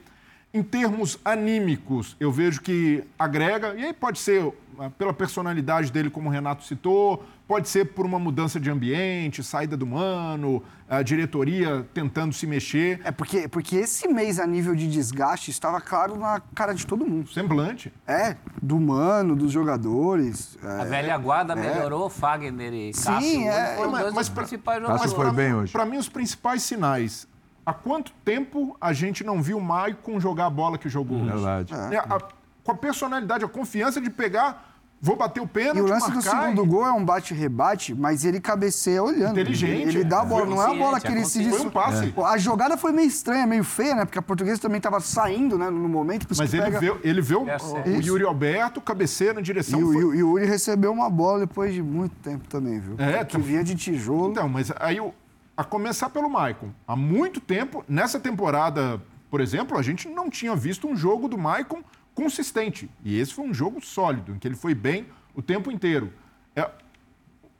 Em 0.56 0.62
termos 0.62 1.18
anímicos, 1.22 2.16
eu 2.18 2.32
vejo 2.32 2.62
que 2.62 3.04
agrega, 3.18 3.74
e 3.74 3.84
aí 3.84 3.92
pode 3.92 4.18
ser 4.18 4.54
ah, 4.78 4.88
pela 4.88 5.12
personalidade 5.12 5.92
dele, 5.92 6.08
como 6.08 6.30
o 6.30 6.32
Renato 6.32 6.64
citou, 6.64 7.22
pode 7.46 7.68
ser 7.68 7.92
por 7.92 8.06
uma 8.06 8.18
mudança 8.18 8.58
de 8.58 8.70
ambiente, 8.70 9.44
saída 9.44 9.76
do 9.76 9.86
mano, 9.86 10.62
a 10.88 11.02
diretoria 11.02 11.86
tentando 11.92 12.32
se 12.32 12.46
mexer. 12.46 13.02
É 13.04 13.10
porque, 13.10 13.46
porque 13.48 13.76
esse 13.76 14.08
mês, 14.08 14.40
a 14.40 14.46
nível 14.46 14.74
de 14.74 14.90
desgaste, 14.90 15.50
estava 15.50 15.78
claro 15.78 16.18
na 16.18 16.40
cara 16.54 16.72
de 16.72 16.86
todo 16.86 17.04
mundo. 17.04 17.28
Semblante. 17.28 17.92
É, 18.06 18.34
do 18.62 18.80
mano, 18.80 19.36
dos 19.36 19.52
jogadores. 19.52 20.56
É, 20.64 20.80
a 20.80 20.84
velha 20.84 21.18
guarda 21.18 21.52
é. 21.52 21.56
melhorou, 21.56 22.08
Fagner 22.08 22.72
e 22.72 22.92
Cássio. 22.92 23.20
Sim, 23.20 23.46
é. 23.46 23.76
Foram 23.76 23.90
mas, 23.90 24.14
mas, 24.14 24.28
principais 24.30 24.80
jogadores. 24.80 25.12
Cássio 25.12 25.22
foi 25.22 25.32
bem 25.34 25.54
hoje. 25.54 25.70
Para 25.70 25.84
mim, 25.84 25.98
os 25.98 26.08
principais 26.08 26.62
sinais 26.62 27.28
Há 27.66 27.74
quanto 27.74 28.12
tempo 28.24 28.76
a 28.80 28.92
gente 28.92 29.24
não 29.24 29.42
viu 29.42 29.58
o 29.58 29.60
Maicon 29.60 30.20
jogar 30.20 30.46
a 30.46 30.50
bola 30.50 30.78
que 30.78 30.88
jogou 30.88 31.18
hoje? 31.18 31.32
Verdade. 31.32 31.74
É, 31.74 31.98
a, 31.98 32.20
com 32.62 32.70
a 32.70 32.76
personalidade, 32.76 33.44
a 33.44 33.48
confiança 33.48 34.00
de 34.00 34.08
pegar 34.08 34.76
Vou 34.98 35.14
bater 35.14 35.40
o 35.40 35.46
pênalti, 35.46 35.78
E 35.78 35.80
o 35.82 35.86
lance 35.86 36.10
do 36.10 36.22
segundo 36.22 36.64
e... 36.64 36.66
gol 36.66 36.86
é 36.86 36.92
um 36.92 37.04
bate-rebate, 37.04 37.94
mas 37.94 38.24
ele 38.24 38.40
cabeceia 38.40 39.02
olhando. 39.02 39.32
Inteligente. 39.32 39.88
Ele, 39.88 40.04
dá 40.04 40.22
a 40.22 40.24
bola, 40.24 40.46
não 40.46 40.62
é 40.62 40.70
a 40.70 40.74
bola 40.74 40.98
que 40.98 41.08
ele 41.08 41.24
se... 41.24 41.48
Foi 41.50 41.60
um 41.60 41.70
passe. 41.70 42.14
É. 42.16 42.24
A 42.24 42.38
jogada 42.38 42.78
foi 42.78 42.92
meio 42.92 43.06
estranha, 43.06 43.46
meio 43.46 43.62
feia, 43.62 43.94
né? 43.94 44.04
Porque 44.06 44.18
a 44.18 44.22
portuguesa 44.22 44.60
também 44.60 44.78
estava 44.78 44.98
saindo 45.00 45.58
né, 45.58 45.68
no 45.68 45.88
momento. 45.88 46.26
Mas 46.36 46.54
ele, 46.54 46.62
pega... 46.62 46.80
viu, 46.80 46.98
ele 47.04 47.20
viu 47.20 47.46
é 47.46 47.56
o, 47.56 47.98
o 47.98 48.02
Yuri 48.02 48.24
Alberto 48.24 48.80
cabeceia 48.80 49.34
na 49.34 49.42
direção. 49.42 49.78
E 49.78 49.84
o, 49.84 49.92
foi... 49.92 50.16
Yuri 50.16 50.46
recebeu 50.46 50.90
uma 50.92 51.10
bola 51.10 51.40
depois 51.40 51.74
de 51.74 51.82
muito 51.82 52.16
tempo 52.16 52.48
também, 52.48 52.80
viu? 52.80 52.94
É, 52.98 53.22
que 53.22 53.38
vinha 53.38 53.62
de 53.62 53.74
tijolo. 53.74 54.30
Então, 54.30 54.48
mas 54.48 54.72
aí 54.80 54.98
o 54.98 55.12
a 55.56 55.64
começar 55.64 56.10
pelo 56.10 56.28
Maicon. 56.28 56.70
Há 56.86 56.94
muito 56.94 57.40
tempo, 57.40 57.84
nessa 57.88 58.20
temporada, 58.20 59.00
por 59.30 59.40
exemplo, 59.40 59.78
a 59.78 59.82
gente 59.82 60.08
não 60.08 60.28
tinha 60.28 60.54
visto 60.54 60.86
um 60.86 60.96
jogo 60.96 61.28
do 61.28 61.38
Maicon 61.38 61.82
consistente. 62.14 62.90
E 63.02 63.18
esse 63.18 63.32
foi 63.32 63.46
um 63.46 63.54
jogo 63.54 63.84
sólido, 63.84 64.32
em 64.32 64.38
que 64.38 64.46
ele 64.46 64.54
foi 64.54 64.74
bem 64.74 65.06
o 65.34 65.40
tempo 65.40 65.70
inteiro. 65.70 66.12
É, 66.54 66.70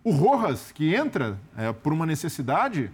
o 0.05 0.11
Rojas, 0.11 0.73
que 0.73 0.95
entra 0.95 1.39
é, 1.57 1.73
por 1.73 1.93
uma 1.93 2.07
necessidade, 2.07 2.91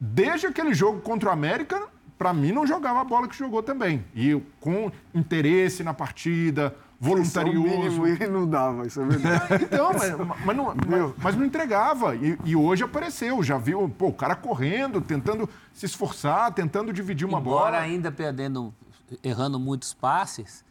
desde 0.00 0.46
aquele 0.46 0.74
jogo 0.74 1.00
contra 1.00 1.28
o 1.28 1.32
América, 1.32 1.88
para 2.18 2.32
mim 2.32 2.52
não 2.52 2.66
jogava 2.66 3.00
a 3.00 3.04
bola 3.04 3.28
que 3.28 3.36
jogou 3.36 3.62
também. 3.62 4.04
E 4.14 4.40
com 4.60 4.90
interesse 5.14 5.82
na 5.82 5.94
partida, 5.94 6.74
voluntarioso. 7.00 8.06
Ele 8.06 8.26
não 8.26 8.48
dava, 8.48 8.86
isso 8.86 9.00
é 9.00 9.04
verdade. 9.04 9.64
então, 9.64 9.92
mas, 9.92 10.44
mas, 10.44 10.56
não, 10.56 10.74
mas, 10.86 11.14
mas, 11.22 11.36
não 11.36 11.44
entregava. 11.44 12.16
E, 12.16 12.38
e, 12.44 12.56
hoje 12.56 12.84
apareceu, 12.84 13.42
já 13.42 13.58
viu 13.58 13.88
pô, 13.88 14.08
o 14.08 14.12
cara 14.12 14.34
correndo, 14.34 15.00
tentando 15.00 15.48
se 15.72 15.86
esforçar, 15.86 16.52
tentando 16.52 16.92
dividir 16.92 17.26
uma 17.26 17.38
Embora 17.38 17.56
bola. 17.56 17.68
Embora 17.68 17.82
ainda 17.84 18.12
perdendo, 18.12 18.74
errando 19.22 19.58
muitos 19.58 19.92
passes, 19.92 20.64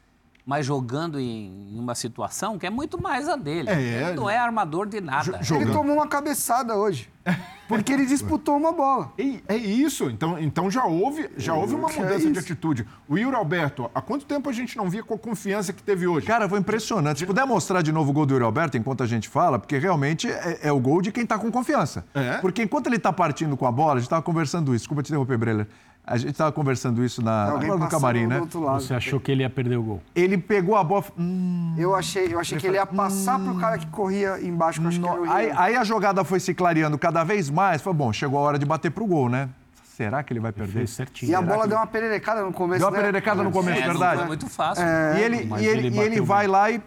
mas 0.46 0.66
jogando 0.66 1.20
em 1.20 1.78
uma 1.80 1.96
situação 1.96 2.58
que 2.58 2.66
é 2.66 2.70
muito 2.70 3.02
mais 3.02 3.30
a 3.30 3.36
dele. 3.36 3.70
É, 3.70 4.10
ele 4.10 4.14
não 4.14 4.30
é 4.30 4.38
armador 4.38 4.88
de 4.88 5.00
nada. 5.00 5.40
Ele 5.50 5.72
tomou 5.72 5.96
uma 5.96 6.08
cabeçada 6.08 6.76
hoje. 6.76 7.10
Porque 7.68 7.94
ele 7.94 8.06
disputou 8.06 8.58
uma 8.58 8.72
bola. 8.72 9.14
É 9.48 9.56
isso. 9.56 10.10
Então, 10.10 10.38
então 10.38 10.70
já 10.70 10.86
houve, 10.86 11.30
já 11.38 11.54
houve 11.54 11.74
uma 11.74 11.88
mudança 11.88 12.28
é 12.28 12.32
de 12.32 12.38
atitude. 12.38 12.86
O 13.08 13.18
Yuri 13.18 13.36
Alberto, 13.36 13.90
há 13.96 14.02
quanto 14.02 14.26
tempo 14.26 14.50
a 14.50 14.54
gente 14.54 14.76
não 14.78 14.90
via 14.90 15.02
com 15.02 15.14
a 15.14 15.18
confiança 15.18 15.72
que 15.72 15.82
teve 15.82 16.06
hoje? 16.06 16.28
Cara, 16.28 16.48
foi 16.48 16.60
impressionante. 16.60 17.20
Se 17.20 17.26
puder 17.26 17.46
mostrar 17.46 17.82
de 17.82 17.92
novo 17.92 18.12
o 18.12 18.14
gol 18.14 18.26
do 18.26 18.34
Yuri 18.34 18.44
Alberto 18.44 18.78
enquanto 18.78 19.02
a 19.02 19.08
gente 19.08 19.30
fala, 19.30 19.58
porque 19.58 19.78
realmente 19.78 20.30
é, 20.30 20.60
é 20.64 20.72
o 20.72 20.80
gol 20.80 21.02
de 21.02 21.12
quem 21.12 21.24
está 21.24 21.40
com 21.40 21.50
confiança. 21.50 22.06
É? 22.14 22.38
Porque 22.40 22.62
enquanto 22.62 22.88
ele 22.88 22.98
está 22.98 23.14
partindo 23.14 23.56
com 23.56 23.66
a 23.66 23.72
bola, 23.72 23.94
a 23.94 23.96
gente 23.96 24.08
estava 24.08 24.22
conversando 24.22 24.76
isso. 24.76 24.84
Desculpa 24.84 25.02
te 25.02 25.08
interromper, 25.08 25.38
Breler. 25.38 25.68
A 26.06 26.18
gente 26.18 26.32
estava 26.32 26.52
conversando 26.52 27.04
isso 27.04 27.22
na, 27.22 27.52
no 27.58 27.88
camarim, 27.88 28.28
né? 28.28 28.42
Você 28.74 28.94
achou 28.94 29.22
que 29.22 29.32
ele 29.32 29.42
ia 29.42 29.50
perder 29.50 29.78
o 29.78 29.84
gol? 29.84 30.02
Ele 30.14 30.38
pegou 30.38 30.76
a 30.76 30.84
bola. 30.84 31.06
Hum, 31.18 31.76
eu 31.78 31.96
achei, 31.96 32.34
eu 32.34 32.40
achei 32.40 32.58
que 32.58 32.68
ele 32.68 32.76
ia 32.76 32.86
passar 32.86 33.40
hum, 33.40 33.46
pro 33.46 33.56
cara 33.56 33.78
que 33.78 33.88
corria 33.88 34.38
embaixo, 34.42 34.82
que 34.82 34.88
acho 34.88 35.00
que 35.00 35.08
era 35.08 35.22
o 35.22 35.32
aí, 35.32 35.52
aí, 35.56 35.76
a 35.78 35.84
jogada 35.86 36.26
foi 36.26 36.42
se 36.42 36.54
clareando 36.54 36.98
cada 36.98 37.24
vez 37.24 37.50
mais. 37.50 37.82
Foi 37.82 37.94
bom, 37.94 38.12
chegou 38.12 38.38
a 38.38 38.42
hora 38.42 38.60
de 38.60 38.66
bater 38.66 38.92
pro 38.92 39.06
gol, 39.06 39.30
né? 39.30 39.48
Será 39.96 40.22
que 40.24 40.34
ele 40.34 40.42
vai 40.42 40.52
perder? 40.52 40.74
Fez 40.74 40.90
certinho. 40.90 41.32
E 41.32 41.36
a 41.36 41.42
bola 41.42 41.62
que- 41.64 41.70
deu 41.70 41.78
uma 41.78 41.88
pererecada 41.88 42.44
no 42.44 42.52
começo, 42.52 42.80
Deu 42.80 42.88
uma 42.88 42.92
né? 42.92 43.00
pererecada 43.00 43.42
no 43.42 43.52
começo, 43.52 43.78
É, 43.78 43.82
não 43.82 43.88
verdade. 43.92 44.18
foi 44.18 44.28
muito 44.28 44.50
fácil. 44.50 44.84
E 44.84 45.22
ele, 45.22 45.38
e 45.38 45.66
ele, 45.66 45.88
ele 45.88 45.96
e 45.96 46.00
ele 46.00 46.22
vai 46.22 46.48
lá 46.48 46.70
e. 46.70 46.82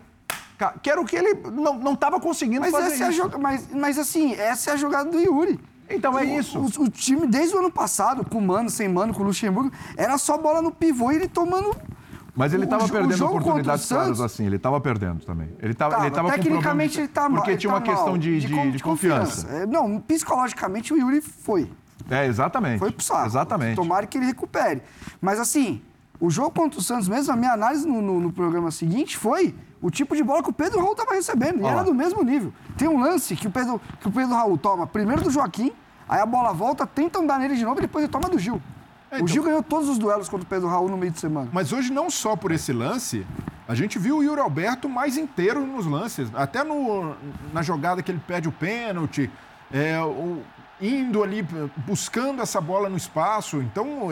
Que 0.82 0.90
era 0.90 1.00
o 1.00 1.04
que 1.04 1.16
ele 1.16 1.34
não, 1.52 1.78
não 1.78 1.94
tava 1.96 2.18
conseguindo 2.20 2.60
Mas, 2.62 2.70
fazer 2.70 2.94
essa 2.94 3.04
é 3.04 3.12
joga... 3.12 3.38
mas, 3.38 3.68
mas 3.72 3.98
assim, 3.98 4.34
essa 4.34 4.70
é 4.70 4.72
a 4.72 4.76
jogada 4.76 5.10
do 5.10 5.18
Yuri. 5.18 5.60
Então 5.88 6.18
é 6.18 6.24
isso. 6.24 6.58
O, 6.58 6.84
o 6.84 6.88
time, 6.90 7.26
desde 7.26 7.54
o 7.54 7.58
ano 7.60 7.70
passado, 7.70 8.24
com 8.28 8.40
Mano, 8.40 8.68
sem 8.70 8.88
Mano, 8.88 9.14
com 9.14 9.22
o 9.22 9.26
Luxemburgo, 9.26 9.70
era 9.96 10.18
só 10.18 10.36
bola 10.38 10.60
no 10.60 10.70
pivô 10.72 11.12
e 11.12 11.16
ele 11.16 11.28
tomando. 11.28 11.74
Mas 12.34 12.52
ele 12.52 12.64
estava 12.64 12.86
perdendo 12.86 13.24
oportunidades 13.24 13.86
claras 13.88 14.06
Santos- 14.08 14.20
assim. 14.20 14.44
Ele 14.44 14.56
estava 14.56 14.78
perdendo 14.80 15.24
também. 15.24 15.48
Ele 15.58 15.72
estava 15.72 15.92
Tava, 15.94 16.06
ele 16.06 16.14
tava 16.14 16.30
tecnicamente 16.32 16.98
ele 17.00 17.08
tá 17.08 17.28
mal. 17.28 17.38
Porque 17.38 17.52
ele 17.52 17.58
tinha 17.58 17.72
tá 17.72 17.78
uma 17.78 17.82
questão 17.82 18.08
mal, 18.08 18.18
de, 18.18 18.40
de, 18.40 18.48
con- 18.52 18.70
de 18.70 18.82
confiança. 18.82 19.48
É, 19.48 19.64
não, 19.66 19.98
psicologicamente 20.00 20.92
o 20.92 20.98
Yuri 20.98 21.22
foi. 21.22 21.70
É, 22.10 22.26
exatamente. 22.26 22.78
Foi 22.78 22.92
pro 22.92 23.02
saco. 23.02 23.26
Exatamente. 23.26 23.76
Tomara 23.76 24.06
que 24.06 24.18
ele 24.18 24.26
recupere. 24.26 24.82
Mas 25.20 25.40
assim, 25.40 25.80
o 26.20 26.28
jogo 26.28 26.50
contra 26.50 26.78
o 26.78 26.82
Santos 26.82 27.08
mesmo, 27.08 27.32
a 27.32 27.36
minha 27.36 27.52
análise 27.52 27.86
no, 27.88 28.02
no- 28.02 28.20
no 28.20 28.32
programa 28.32 28.70
seguinte 28.70 29.16
foi 29.16 29.54
o 29.80 29.90
tipo 29.90 30.16
de 30.16 30.22
bola 30.22 30.42
que 30.42 30.50
o 30.50 30.52
Pedro 30.52 30.78
Raul 30.80 30.92
estava 30.92 31.12
recebendo. 31.14 31.60
E 31.60 31.66
era 31.66 31.82
do 31.82 31.94
mesmo 31.94 32.22
nível. 32.22 32.52
Tem 32.76 32.88
um 32.88 33.00
lance 33.00 33.36
que 33.36 33.46
o 33.46 33.50
Pedro, 33.50 33.80
que 34.00 34.08
o 34.08 34.10
Pedro 34.12 34.34
Raul 34.34 34.56
toma 34.58 34.86
primeiro 34.86 35.22
do 35.22 35.30
Joaquim, 35.30 35.72
aí 36.08 36.20
a 36.20 36.26
bola 36.26 36.52
volta, 36.52 36.86
tentam 36.86 37.26
dar 37.26 37.38
nele 37.38 37.56
de 37.56 37.64
novo 37.64 37.78
e 37.78 37.82
depois 37.82 38.04
ele 38.04 38.12
toma 38.12 38.28
do 38.28 38.38
Gil. 38.38 38.60
É, 39.10 39.14
O 39.14 39.18
então- 39.18 39.28
Gil 39.28 39.42
ganhou 39.44 39.62
todos 39.62 39.88
os 39.88 39.98
duelos 39.98 40.28
contra 40.28 40.44
o 40.44 40.48
Pedro 40.48 40.68
Raul 40.68 40.88
no 40.88 40.96
meio 40.96 41.12
de 41.12 41.20
semana. 41.20 41.48
Mas 41.52 41.72
hoje, 41.72 41.92
não 41.92 42.10
só 42.10 42.34
por 42.34 42.50
esse 42.50 42.72
lance, 42.72 43.24
a 43.68 43.74
gente 43.74 43.98
viu 43.98 44.18
o 44.18 44.22
Yuri 44.22 44.40
Alberto 44.40 44.88
mais 44.88 45.16
inteiro 45.16 45.64
nos 45.66 45.86
lances. 45.86 46.28
Até 46.34 46.64
no, 46.64 47.14
na 47.52 47.62
jogada 47.62 48.02
que 48.02 48.10
ele 48.10 48.20
pede 48.26 48.48
o 48.48 48.52
pênalti, 48.52 49.30
é, 49.72 50.00
o- 50.02 50.42
indo 50.80 51.22
ali, 51.22 51.42
buscando 51.86 52.42
essa 52.42 52.60
bola 52.60 52.88
no 52.88 52.96
espaço. 52.96 53.58
Então, 53.62 54.08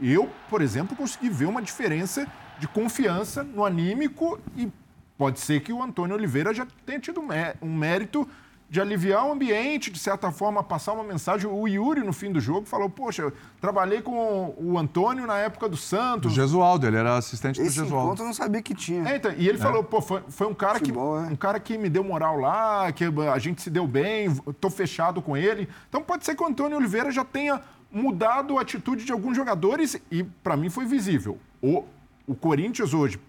eu, 0.00 0.28
por 0.50 0.60
exemplo, 0.62 0.94
consegui 0.96 1.28
ver 1.28 1.46
uma 1.46 1.60
diferença 1.62 2.26
de 2.58 2.68
confiança 2.68 3.42
no 3.42 3.64
anímico 3.64 4.38
e 4.56 4.70
pode 5.16 5.40
ser 5.40 5.60
que 5.60 5.72
o 5.72 5.82
Antônio 5.82 6.16
Oliveira 6.16 6.52
já 6.52 6.66
tenha 6.84 7.00
tido 7.00 7.20
um 7.62 7.74
mérito 7.74 8.28
de 8.68 8.80
aliviar 8.80 9.26
o 9.26 9.32
ambiente, 9.32 9.90
de 9.90 9.98
certa 9.98 10.32
forma, 10.32 10.62
passar 10.62 10.92
uma 10.92 11.04
mensagem. 11.04 11.48
O 11.48 11.68
Yuri, 11.68 12.02
no 12.02 12.12
fim 12.12 12.32
do 12.32 12.40
jogo, 12.40 12.66
falou: 12.66 12.90
Poxa, 12.90 13.32
trabalhei 13.60 14.02
com 14.02 14.54
o 14.58 14.76
Antônio 14.78 15.26
na 15.26 15.38
época 15.38 15.68
do 15.68 15.74
Do 15.74 15.76
Santos. 15.76 16.32
Gesualdo, 16.32 16.86
ele 16.86 16.96
era 16.96 17.16
assistente 17.16 17.60
do 17.60 17.66
Esse 17.66 17.76
Gesualdo. 17.76 18.06
encontro 18.06 18.24
eu 18.24 18.26
não 18.26 18.34
sabia 18.34 18.62
que 18.62 18.74
tinha. 18.74 19.08
É, 19.08 19.16
então, 19.16 19.32
e 19.36 19.48
ele 19.48 19.58
falou, 19.58 19.84
pô, 19.84 20.00
foi, 20.00 20.22
foi 20.28 20.46
um 20.46 20.54
cara 20.54 20.78
Futebol, 20.78 21.20
que 21.20 21.28
é. 21.28 21.32
um 21.32 21.36
cara 21.36 21.60
que 21.60 21.78
me 21.78 21.88
deu 21.88 22.02
moral 22.02 22.36
lá, 22.38 22.90
que 22.90 23.04
a 23.04 23.38
gente 23.38 23.62
se 23.62 23.70
deu 23.70 23.86
bem, 23.86 24.34
tô 24.60 24.70
fechado 24.70 25.22
com 25.22 25.36
ele. 25.36 25.68
Então 25.88 26.02
pode 26.02 26.24
ser 26.24 26.34
que 26.34 26.42
o 26.42 26.46
Antônio 26.46 26.76
Oliveira 26.76 27.12
já 27.12 27.24
tenha 27.24 27.60
mudado 27.92 28.58
a 28.58 28.62
atitude 28.62 29.04
de 29.04 29.12
alguns 29.12 29.36
jogadores 29.36 30.00
e 30.10 30.24
para 30.24 30.56
mim 30.56 30.68
foi 30.68 30.84
visível. 30.84 31.38
O, 31.62 31.84
o 32.26 32.34
Corinthians 32.34 32.92
hoje, 32.92 33.20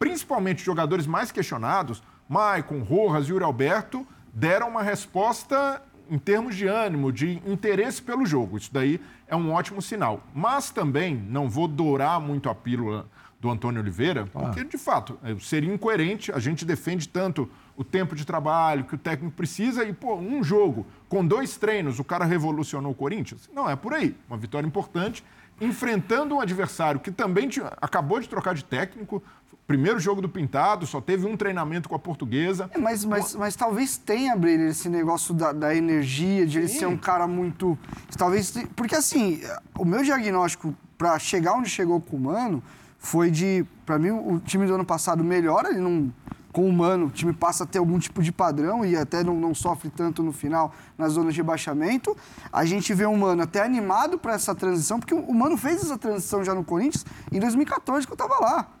principalmente 0.00 0.64
jogadores 0.64 1.06
mais 1.06 1.30
questionados, 1.30 2.02
Maicon, 2.26 2.80
Rojas 2.82 3.28
e 3.28 3.30
Yuri 3.32 3.44
Alberto, 3.44 4.04
deram 4.32 4.70
uma 4.70 4.82
resposta 4.82 5.80
em 6.10 6.18
termos 6.18 6.56
de 6.56 6.66
ânimo, 6.66 7.12
de 7.12 7.40
interesse 7.46 8.00
pelo 8.02 8.24
jogo. 8.26 8.56
Isso 8.56 8.70
daí 8.72 8.98
é 9.28 9.36
um 9.36 9.52
ótimo 9.52 9.80
sinal. 9.82 10.22
Mas 10.34 10.70
também 10.70 11.14
não 11.14 11.48
vou 11.50 11.68
dourar 11.68 12.18
muito 12.18 12.48
a 12.48 12.54
pílula 12.54 13.06
do 13.38 13.48
Antônio 13.50 13.80
Oliveira, 13.80 14.26
porque, 14.26 14.64
de 14.64 14.76
fato, 14.78 15.18
seria 15.40 15.72
incoerente. 15.72 16.32
A 16.32 16.38
gente 16.38 16.64
defende 16.64 17.08
tanto 17.08 17.48
o 17.76 17.84
tempo 17.84 18.14
de 18.16 18.24
trabalho 18.24 18.84
que 18.84 18.94
o 18.94 18.98
técnico 18.98 19.34
precisa 19.36 19.84
e, 19.84 19.92
pô, 19.92 20.14
um 20.16 20.42
jogo 20.42 20.86
com 21.08 21.24
dois 21.24 21.56
treinos, 21.56 21.98
o 21.98 22.04
cara 22.04 22.24
revolucionou 22.24 22.92
o 22.92 22.94
Corinthians? 22.94 23.48
Não, 23.52 23.68
é 23.68 23.76
por 23.76 23.92
aí. 23.94 24.16
Uma 24.28 24.36
vitória 24.36 24.66
importante, 24.66 25.22
enfrentando 25.60 26.34
um 26.34 26.40
adversário 26.40 27.00
que 27.00 27.10
também 27.10 27.48
tinha- 27.48 27.72
acabou 27.80 28.18
de 28.20 28.28
trocar 28.28 28.54
de 28.54 28.64
técnico, 28.64 29.22
primeiro 29.70 30.00
jogo 30.00 30.20
do 30.20 30.28
Pintado, 30.28 30.84
só 30.84 31.00
teve 31.00 31.26
um 31.26 31.36
treinamento 31.36 31.88
com 31.88 31.94
a 31.94 31.98
portuguesa. 31.98 32.68
É, 32.74 32.78
mas, 32.78 33.04
mas, 33.04 33.36
mas 33.36 33.54
talvez 33.54 33.96
tenha, 33.96 34.34
Brilho, 34.34 34.66
esse 34.66 34.88
negócio 34.88 35.32
da, 35.32 35.52
da 35.52 35.72
energia, 35.72 36.44
de 36.44 36.58
ele 36.58 36.66
ser 36.66 36.86
um 36.86 36.96
cara 36.96 37.28
muito. 37.28 37.78
Talvez. 38.18 38.52
Porque 38.74 38.96
assim, 38.96 39.40
o 39.78 39.84
meu 39.84 40.02
diagnóstico 40.02 40.74
para 40.98 41.16
chegar 41.20 41.52
onde 41.52 41.68
chegou 41.68 42.00
com 42.00 42.16
o 42.16 42.20
Mano 42.20 42.60
foi 42.98 43.30
de. 43.30 43.64
Para 43.86 43.96
mim, 43.96 44.10
o 44.10 44.40
time 44.40 44.66
do 44.66 44.74
ano 44.74 44.84
passado 44.84 45.22
melhora, 45.22 45.70
ele 45.70 45.80
não. 45.80 46.12
Com 46.52 46.68
o 46.68 46.72
Mano, 46.72 47.06
o 47.06 47.10
time 47.10 47.32
passa 47.32 47.62
a 47.62 47.66
ter 47.66 47.78
algum 47.78 47.96
tipo 48.00 48.20
de 48.20 48.32
padrão 48.32 48.84
e 48.84 48.96
até 48.96 49.22
não, 49.22 49.36
não 49.36 49.54
sofre 49.54 49.88
tanto 49.88 50.20
no 50.20 50.32
final 50.32 50.74
nas 50.98 51.12
zonas 51.12 51.32
de 51.32 51.40
rebaixamento. 51.40 52.16
A 52.52 52.64
gente 52.64 52.92
vê 52.92 53.06
o 53.06 53.16
Mano 53.16 53.42
até 53.42 53.62
animado 53.62 54.18
para 54.18 54.32
essa 54.32 54.52
transição, 54.52 54.98
porque 54.98 55.14
o 55.14 55.32
Mano 55.32 55.56
fez 55.56 55.76
essa 55.76 55.96
transição 55.96 56.42
já 56.42 56.52
no 56.52 56.64
Corinthians 56.64 57.06
em 57.30 57.38
2014, 57.38 58.04
que 58.04 58.12
eu 58.12 58.14
estava 58.14 58.34
lá. 58.40 58.79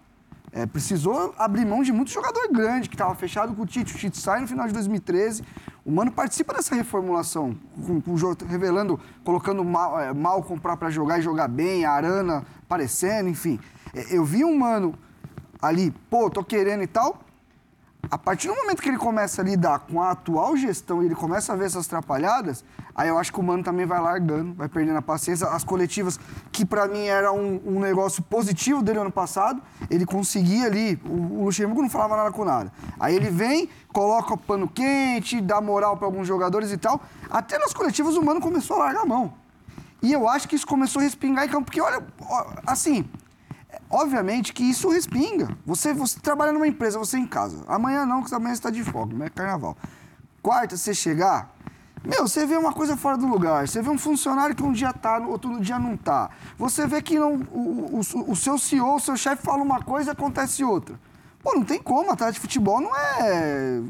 É, 0.52 0.66
precisou 0.66 1.32
abrir 1.38 1.64
mão 1.64 1.82
de 1.82 1.92
muito 1.92 2.10
jogador 2.10 2.48
grande, 2.50 2.88
que 2.88 2.94
estava 2.96 3.14
fechado 3.14 3.54
com 3.54 3.62
o 3.62 3.66
Tite. 3.66 3.94
O 3.94 3.98
Tite 3.98 4.18
sai 4.18 4.40
no 4.40 4.48
final 4.48 4.66
de 4.66 4.72
2013. 4.72 5.44
O 5.84 5.92
Mano 5.92 6.10
participa 6.10 6.52
dessa 6.52 6.74
reformulação, 6.74 7.56
com, 7.86 8.00
com 8.00 8.14
revelando, 8.48 8.98
colocando 9.22 9.64
mal, 9.64 10.00
é, 10.00 10.12
Malcom 10.12 10.58
para 10.58 10.90
jogar 10.90 11.20
e 11.20 11.22
jogar 11.22 11.46
bem, 11.46 11.84
a 11.84 11.92
Arana 11.92 12.44
aparecendo, 12.62 13.28
enfim. 13.28 13.60
É, 13.94 14.16
Eu 14.16 14.24
vi 14.24 14.44
um 14.44 14.58
Mano 14.58 14.94
ali, 15.62 15.92
pô, 16.10 16.28
tô 16.28 16.42
querendo 16.42 16.82
e 16.82 16.86
tal. 16.86 17.20
A 18.10 18.18
partir 18.18 18.48
do 18.48 18.56
momento 18.56 18.82
que 18.82 18.88
ele 18.88 18.98
começa 18.98 19.40
a 19.40 19.44
lidar 19.44 19.78
com 19.78 20.02
a 20.02 20.10
atual 20.10 20.56
gestão 20.56 21.00
e 21.00 21.06
ele 21.06 21.14
começa 21.14 21.52
a 21.52 21.56
ver 21.56 21.66
essas 21.66 21.86
atrapalhadas, 21.86 22.64
aí 22.92 23.08
eu 23.08 23.16
acho 23.16 23.32
que 23.32 23.38
o 23.38 23.42
Mano 23.42 23.62
também 23.62 23.86
vai 23.86 24.00
largando, 24.00 24.52
vai 24.54 24.68
perdendo 24.68 24.96
a 24.96 25.02
paciência. 25.02 25.46
As 25.46 25.62
coletivas, 25.62 26.18
que 26.50 26.64
pra 26.64 26.88
mim 26.88 27.04
era 27.04 27.30
um, 27.30 27.60
um 27.64 27.78
negócio 27.78 28.20
positivo 28.24 28.82
dele 28.82 28.98
ano 28.98 29.12
passado, 29.12 29.62
ele 29.88 30.04
conseguia 30.04 30.66
ali, 30.66 31.00
o, 31.04 31.40
o 31.40 31.44
Luxemburgo 31.44 31.82
não 31.82 31.88
falava 31.88 32.16
nada 32.16 32.32
com 32.32 32.44
nada. 32.44 32.72
Aí 32.98 33.14
ele 33.14 33.30
vem, 33.30 33.68
coloca 33.92 34.34
o 34.34 34.36
pano 34.36 34.66
quente, 34.66 35.40
dá 35.40 35.60
moral 35.60 35.96
pra 35.96 36.06
alguns 36.06 36.26
jogadores 36.26 36.72
e 36.72 36.76
tal. 36.76 37.00
Até 37.30 37.60
nas 37.60 37.72
coletivas 37.72 38.16
o 38.16 38.24
Mano 38.24 38.40
começou 38.40 38.74
a 38.74 38.86
largar 38.86 39.02
a 39.02 39.06
mão. 39.06 39.34
E 40.02 40.12
eu 40.12 40.28
acho 40.28 40.48
que 40.48 40.56
isso 40.56 40.66
começou 40.66 40.98
a 40.98 41.04
respingar 41.04 41.44
em 41.44 41.48
campo, 41.48 41.66
porque 41.66 41.80
olha, 41.80 42.02
assim, 42.66 43.08
Obviamente 43.90 44.52
que 44.52 44.62
isso 44.62 44.88
respinga. 44.88 45.48
Você, 45.66 45.92
você 45.92 46.20
trabalha 46.20 46.52
numa 46.52 46.68
empresa, 46.68 46.98
você 46.98 47.18
em 47.18 47.26
casa. 47.26 47.64
Amanhã 47.66 48.06
não, 48.06 48.22
que 48.22 48.32
amanhã 48.32 48.54
você 48.54 48.60
está 48.60 48.70
de 48.70 48.84
folga, 48.84 49.14
amanhã 49.14 49.26
é 49.26 49.30
carnaval. 49.30 49.76
Quarta, 50.40 50.76
você 50.76 50.94
chegar, 50.94 51.52
meu, 52.02 52.26
você 52.26 52.46
vê 52.46 52.56
uma 52.56 52.72
coisa 52.72 52.96
fora 52.96 53.16
do 53.16 53.26
lugar. 53.26 53.68
Você 53.68 53.82
vê 53.82 53.90
um 53.90 53.98
funcionário 53.98 54.54
que 54.54 54.62
um 54.62 54.72
dia 54.72 54.92
tá, 54.92 55.20
no 55.20 55.30
outro 55.30 55.60
dia 55.60 55.78
não 55.78 55.96
tá. 55.96 56.30
Você 56.56 56.86
vê 56.86 57.02
que 57.02 57.18
não, 57.18 57.34
o, 57.52 57.96
o, 57.96 58.30
o 58.30 58.36
seu 58.36 58.56
CEO, 58.56 58.96
o 58.96 59.00
seu 59.00 59.16
chefe 59.16 59.42
fala 59.42 59.62
uma 59.62 59.82
coisa 59.82 60.10
e 60.10 60.12
acontece 60.12 60.64
outra. 60.64 60.98
Pô, 61.42 61.54
não 61.54 61.64
tem 61.64 61.80
como, 61.80 62.10
atleta 62.10 62.32
de 62.32 62.40
futebol 62.40 62.80
não 62.80 62.94
é, 62.94 63.80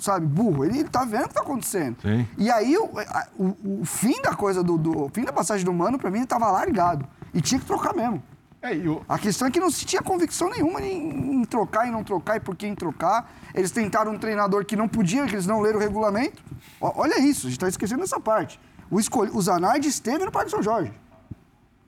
sabe, 0.00 0.26
burro. 0.26 0.64
Ele 0.64 0.84
tá 0.84 1.04
vendo 1.04 1.24
o 1.24 1.28
que 1.28 1.34
tá 1.34 1.40
acontecendo. 1.40 1.96
Sim. 2.02 2.26
E 2.36 2.50
aí, 2.50 2.76
o, 2.76 2.90
o, 3.38 3.80
o 3.80 3.84
fim 3.84 4.20
da 4.22 4.34
coisa, 4.34 4.62
do, 4.62 4.76
do 4.76 5.04
o 5.04 5.08
fim 5.08 5.22
da 5.24 5.32
passagem 5.32 5.64
do 5.64 5.72
Mano, 5.72 5.98
pra 5.98 6.10
mim, 6.10 6.18
ele 6.18 6.26
tava 6.26 6.50
largado. 6.50 7.06
E 7.32 7.40
tinha 7.40 7.60
que 7.60 7.66
trocar 7.66 7.94
mesmo. 7.94 8.22
É, 8.60 8.74
e 8.74 8.88
o, 8.88 9.02
A 9.08 9.18
questão 9.18 9.46
é 9.46 9.50
que 9.50 9.60
não 9.60 9.70
se 9.70 9.84
tinha 9.84 10.02
convicção 10.02 10.50
nenhuma 10.50 10.80
em, 10.82 11.40
em 11.40 11.44
trocar 11.44 11.86
e 11.86 11.90
não 11.90 12.02
trocar 12.02 12.36
e 12.36 12.40
por 12.40 12.56
que 12.56 12.74
trocar. 12.74 13.32
Eles 13.54 13.70
tentaram 13.70 14.12
um 14.12 14.18
treinador 14.18 14.64
que 14.64 14.74
não 14.74 14.88
podia, 14.88 15.26
que 15.26 15.34
eles 15.34 15.46
não 15.46 15.60
leram 15.60 15.78
o 15.78 15.82
regulamento. 15.82 16.42
Ó, 16.80 16.92
olha 16.96 17.18
isso, 17.20 17.46
a 17.46 17.50
gente 17.50 17.58
está 17.58 17.68
esquecendo 17.68 18.02
essa 18.02 18.18
parte. 18.18 18.60
O, 18.90 18.98
escolhi, 18.98 19.30
o 19.32 19.40
Zanardi 19.40 19.88
esteve 19.88 20.24
no 20.24 20.32
Parque 20.32 20.50
São 20.50 20.62
Jorge. 20.62 20.92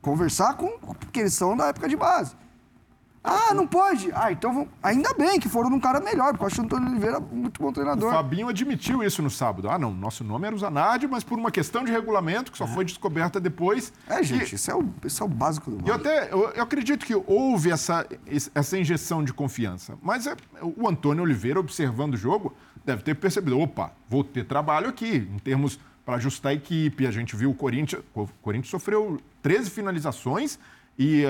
Conversar 0.01 0.55
com. 0.55 0.79
Porque 0.79 1.21
eles 1.21 1.35
são 1.35 1.57
da 1.57 1.67
época 1.67 1.89
de 1.89 1.97
base. 1.97 2.37
Ah, 3.23 3.53
não 3.53 3.67
pode? 3.67 4.11
Ah, 4.15 4.33
então 4.33 4.51
vamos- 4.53 4.69
ainda 4.83 5.13
bem 5.13 5.39
que 5.39 5.47
foram 5.47 5.69
num 5.69 5.79
cara 5.79 6.01
melhor, 6.01 6.31
porque 6.31 6.43
eu 6.45 6.47
acho 6.47 6.63
o 6.63 6.65
Antônio 6.65 6.89
Oliveira 6.89 7.21
muito 7.21 7.61
bom 7.61 7.69
o 7.69 7.73
treinador. 7.73 8.11
Fabinho 8.11 8.49
admitiu 8.49 9.03
isso 9.03 9.21
no 9.23 9.29
sábado. 9.29 9.69
Ah, 9.69 9.79
não, 9.79 9.93
nosso 9.93 10.25
nome 10.25 10.47
era 10.47 10.57
o 10.57 10.59
Zanardi, 10.59 11.07
mas 11.07 11.23
por 11.23 11.39
uma 11.39 11.51
questão 11.51 11.85
de 11.85 11.93
regulamento, 11.93 12.51
que 12.51 12.57
só 12.57 12.67
foi 12.67 12.83
descoberta 12.83 13.39
depois. 13.39 13.93
É, 14.09 14.23
gente, 14.23 14.53
E- 14.53 14.55
isso 14.55 14.71
é, 14.71 14.75
o, 14.75 14.89
isso 15.05 15.23
é 15.23 15.27
o 15.27 15.29
básico 15.29 15.71
do 15.71 15.77
E 15.77 15.91
eu 15.91 15.99
mundo. 15.99 16.09
até 16.09 16.33
eu, 16.33 16.49
eu 16.49 16.63
acredito 16.63 17.05
que 17.05 17.15
houve 17.15 17.71
essa, 17.71 18.07
essa 18.55 18.79
injeção 18.79 19.23
de 19.23 19.35
confiança. 19.35 19.99
Mas 20.03 20.27
é, 20.27 20.35
o 20.63 20.89
Antônio 20.89 21.23
Oliveira, 21.23 21.61
observando 21.61 22.15
o 22.15 22.17
jogo, 22.17 22.55
deve 22.87 23.03
ter 23.03 23.15
percebido: 23.17 23.59
opa, 23.61 23.93
vou 24.09 24.25
ter 24.25 24.47
trabalho 24.47 24.89
aqui, 24.89 25.29
em 25.31 25.39
termos 25.39 25.79
para 26.07 26.15
ajustar 26.15 26.53
a 26.53 26.55
equipe. 26.55 27.07
A 27.07 27.11
gente 27.11 27.37
viu 27.37 27.51
o 27.51 27.55
Corinthians. 27.55 28.03
O 28.15 28.27
Corinthians 28.41 28.71
sofreu 28.71 29.21
13 29.43 29.69
finalizações 29.69 30.59
e. 30.99 31.23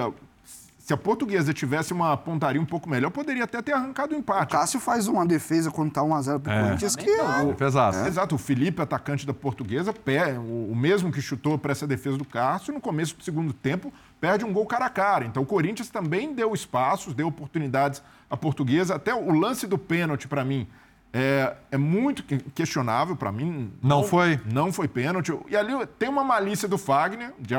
se 0.91 0.95
a 0.95 0.97
portuguesa 0.97 1.55
tivesse 1.55 1.93
uma 1.93 2.17
pontaria 2.17 2.61
um 2.61 2.65
pouco 2.65 2.91
melhor, 2.91 3.11
poderia 3.11 3.45
até 3.45 3.63
ter 3.63 3.73
arrancado 3.73 4.13
o 4.13 4.17
O 4.17 4.21
empate. 4.21 4.51
Cássio 4.51 4.81
faz 4.81 5.07
uma 5.07 5.25
defesa 5.25 5.71
quando 5.71 5.93
tá 5.93 6.01
1x0 6.03 6.41
pro 6.41 6.53
Corinthians 6.53 6.97
que 6.97 7.09
é. 7.09 7.45
Defesaço. 7.45 8.07
Exato, 8.07 8.35
o 8.35 8.39
Felipe, 8.39 8.83
atacante 8.83 9.25
da 9.25 9.33
portuguesa, 9.33 9.93
pé, 9.93 10.37
o 10.39 10.61
o 10.71 10.75
mesmo 10.75 11.13
que 11.13 11.21
chutou 11.23 11.57
para 11.59 11.73
essa 11.73 11.87
defesa 11.87 12.17
do 12.17 12.25
Cássio, 12.25 12.73
no 12.75 12.81
começo 12.81 13.17
do 13.17 13.23
segundo 13.25 13.53
tempo, 13.53 13.93
perde 14.21 14.45
um 14.45 14.53
gol 14.53 14.67
cara 14.67 14.87
a 14.87 14.91
cara. 14.91 15.25
Então 15.25 15.43
o 15.43 15.47
Corinthians 15.47 15.89
também 15.89 16.35
deu 16.35 16.53
espaços, 16.55 17.15
deu 17.15 17.29
oportunidades 17.29 18.03
à 18.29 18.37
portuguesa. 18.37 18.95
Até 18.97 19.15
o 19.15 19.33
lance 19.33 19.67
do 19.67 19.79
pênalti, 19.79 20.27
para 20.27 20.45
mim, 20.45 20.67
É, 21.13 21.55
é 21.73 21.77
muito 21.77 22.23
que- 22.23 22.39
questionável 22.55 23.17
para 23.17 23.33
mim. 23.33 23.73
Não 23.83 24.05
foi? 24.05 24.39
Não 24.53 24.73
foi 24.73 24.87
pênalti. 24.87 25.33
E 25.49 25.57
ali 25.57 25.73
tem 25.99 26.09
uma 26.09 26.23
malícia 26.23 26.69
do 26.69 26.79
Fagner, 26.79 27.33
de, 27.39 27.55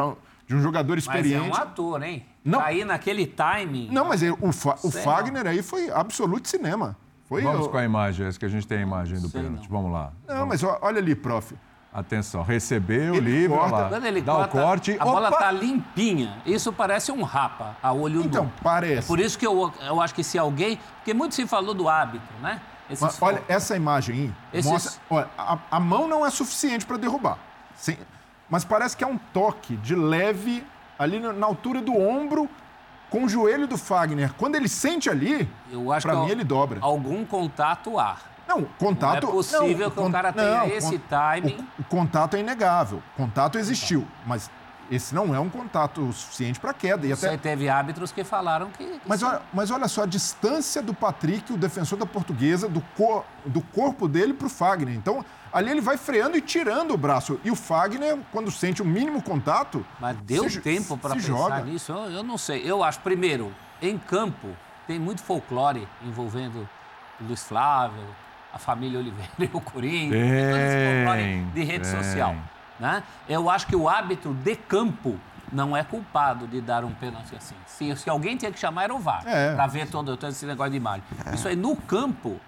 de 0.52 0.58
um 0.58 0.62
jogador 0.62 0.96
Mas 0.98 1.08
é 1.08 1.10
experiente. 1.18 1.50
um 1.50 1.56
ator, 1.56 2.04
hein? 2.04 2.26
Não. 2.44 2.60
Cair 2.60 2.84
naquele 2.86 3.26
timing. 3.26 3.88
Não, 3.90 4.04
mas 4.06 4.22
é- 4.22 4.32
o, 4.32 4.52
Fa- 4.52 4.76
o 4.84 4.92
Fagner 4.92 5.48
aí 5.48 5.64
foi 5.64 5.90
absoluto 5.90 6.50
cinema. 6.50 6.98
Foi, 7.26 7.42
Vamos 7.42 7.68
o- 7.68 7.70
com 7.70 7.78
a 7.78 7.84
imagem, 7.86 8.26
essa 8.28 8.38
que 8.38 8.44
a 8.44 8.50
gente 8.50 8.68
tem 8.68 8.80
a 8.80 8.82
imagem 8.82 9.18
do 9.22 9.30
Sei 9.30 9.42
pênalti. 9.42 9.62
não. 9.64 9.70
Vamos 9.70 9.94
lá. 9.94 10.12
Não, 10.28 10.46
mas 10.46 10.62
ó- 10.62 10.78
olha 10.82 10.98
ali, 11.00 11.16
prof. 11.16 11.56
Atenção, 11.94 12.42
recebeu, 12.42 13.16
Ele 13.16 13.32
livre, 13.32 13.58
corta. 13.58 13.76
lá. 13.76 13.90
Dá 13.90 14.00
corta, 14.34 14.58
o 14.58 14.62
corte. 14.62 14.98
a 15.00 15.04
bola 15.06 15.28
Opa! 15.30 15.38
tá 15.40 15.52
limpinha. 15.52 16.42
Isso 16.46 16.72
parece 16.74 17.12
um 17.12 17.22
rapa 17.24 17.76
a 17.82 17.94
olho 17.94 18.24
Então, 18.24 18.46
nu. 18.46 18.52
parece. 18.62 19.00
É 19.00 19.02
por 19.08 19.20
isso 19.22 19.38
que 19.38 19.46
eu, 19.48 19.74
eu 19.82 20.02
acho 20.02 20.14
que 20.16 20.24
se 20.24 20.38
alguém... 20.38 20.78
Porque 20.98 21.14
muito 21.14 21.34
se 21.36 21.46
falou 21.48 21.74
do 21.74 21.88
hábito, 21.90 22.24
né? 22.42 22.62
Esses 22.90 23.02
Mas 23.02 23.22
olha, 23.22 23.42
essa 23.48 23.76
imagem 23.78 24.16
aí 24.52 24.60
Esses- 24.60 24.70
mostra. 24.72 25.02
Olha, 25.10 25.30
a, 25.38 25.58
a 25.72 25.80
mão 25.80 26.08
não 26.10 26.26
é 26.26 26.30
suficiente 26.30 26.86
para 26.86 26.98
derrubar. 26.98 27.38
Sim, 27.76 27.98
mas 28.52 28.66
parece 28.66 28.98
que 28.98 29.04
é 29.04 29.08
um 29.08 29.18
toque 29.18 29.78
de 29.78 29.96
leve 29.96 30.64
ali 31.00 31.20
na, 31.20 31.46
altura 31.46 31.82
do 31.82 31.98
ombro 31.98 32.50
com 33.10 33.24
o 33.24 33.30
joelho 33.30 33.66
do 33.66 33.78
Fagner. 33.78 34.34
Quando 34.38 34.56
ele 34.56 34.68
sente 34.68 35.10
ali, 35.10 35.50
para 36.02 36.16
mim 36.18 36.30
ele 36.30 36.44
dobra. 36.44 36.80
Algum 36.82 37.26
contato 37.26 37.98
há. 37.98 38.18
Não, 38.46 38.64
contato. 38.78 39.24
Não 39.24 39.30
é 39.30 39.32
possível 39.32 39.90
que 39.90 40.00
o 40.00 40.04
con- 40.04 40.12
cara 40.12 40.34
tenha 40.34 40.68
esse 40.68 41.00
timing. 41.00 41.66
O, 41.80 41.82
o 41.82 41.86
contato 41.86 42.36
é 42.36 42.42
inegável. 42.42 43.02
Contato 43.16 43.58
existiu, 43.58 44.06
mas 44.26 44.52
esse 44.92 45.16
não 45.16 45.34
é 45.34 45.40
um 45.40 45.50
contato 45.50 46.12
suficiente 46.12 46.60
para 46.60 46.74
queda. 46.74 47.08
E 47.08 47.16
Você 47.16 47.28
até, 47.28 47.38
teve 47.38 47.70
árbitros 47.70 48.12
que 48.12 48.24
falaram 48.26 48.70
que... 48.72 48.86
que 48.86 49.02
mas, 49.08 49.24
olha, 49.24 49.42
mas 49.54 49.72
olha 49.72 49.88
só 49.88 50.04
a 50.04 50.06
distância 50.06 50.82
do 50.82 50.94
Patrick, 50.94 51.54
o 51.54 51.58
defensor 51.58 51.98
da 51.98 52.06
portuguesa, 52.06 52.68
do, 52.68 52.82
cor, 52.98 53.24
do 53.46 53.62
corpo 53.62 54.08
dele 54.08 54.34
para 54.34 54.48
o 54.48 54.50
Fagner. 54.50 54.94
Então, 54.94 55.24
ali 55.54 55.72
ele 55.72 55.80
vai 55.82 55.96
freando 55.96 56.36
e 56.38 56.42
tirando 56.42 56.94
o 56.94 56.98
braço. 56.98 57.40
E 57.44 57.50
o 57.50 57.56
Fagner, 57.56 58.18
quando 58.34 58.52
sente 58.52 58.82
o 58.82 58.86
mínimo 58.86 59.22
contato. 59.24 59.86
Mas 60.00 60.18
deu 60.18 60.50
se- 60.50 60.60
tempo 60.60 60.98
para 60.98 61.16
pensar 61.16 61.28
joga. 61.28 61.62
nisso? 61.62 61.92
Eu, 61.94 62.12
eu 62.12 62.24
não 62.24 62.38
sei. 62.38 62.62
Eu 62.70 62.84
acho, 62.84 63.00
primeiro, 63.00 63.54
em 63.82 63.98
campo, 63.98 64.50
tem 64.86 65.00
muito 65.00 65.24
folclore 65.24 65.88
envolvendo 66.06 66.68
o 67.20 67.24
Luiz 67.24 67.44
Flávio, 67.44 68.04
a 68.54 68.58
família 68.60 69.00
Oliveira 69.00 69.32
e 69.40 69.50
o 69.54 69.62
Corinthians. 69.62 70.12
Tem, 70.12 70.50
todo 70.50 70.60
esse 70.60 70.96
folclore 71.06 71.44
de 71.54 71.64
rede 71.64 71.90
tem. 71.90 72.04
social. 72.04 72.36
Né? 72.82 73.04
Eu 73.30 73.48
acho 73.50 73.68
que 73.68 73.76
o 73.76 73.88
árbitro 73.88 74.34
de 74.34 74.56
campo 74.56 75.18
não 75.52 75.78
é 75.78 75.84
culpado 75.84 76.48
de 76.48 76.60
dar 76.60 76.84
um 76.84 76.92
pênalti 76.92 77.36
assim. 77.36 77.56
Se, 77.68 77.96
se 77.96 78.10
alguém 78.10 78.36
tinha 78.36 78.52
que 78.52 78.60
chamar, 78.60 78.86
era 78.86 78.96
o 78.96 79.00
VAR. 79.00 79.22
É. 79.26 79.54
Para 79.54 79.68
ver 79.68 79.88
todo, 79.88 80.18
todo 80.18 80.30
esse 80.32 80.46
negócio 80.48 80.72
de 80.72 80.78
imagem. 80.78 81.04
Isso 81.34 81.48
aí, 81.48 81.56
no 81.56 81.76
campo, 81.76 82.40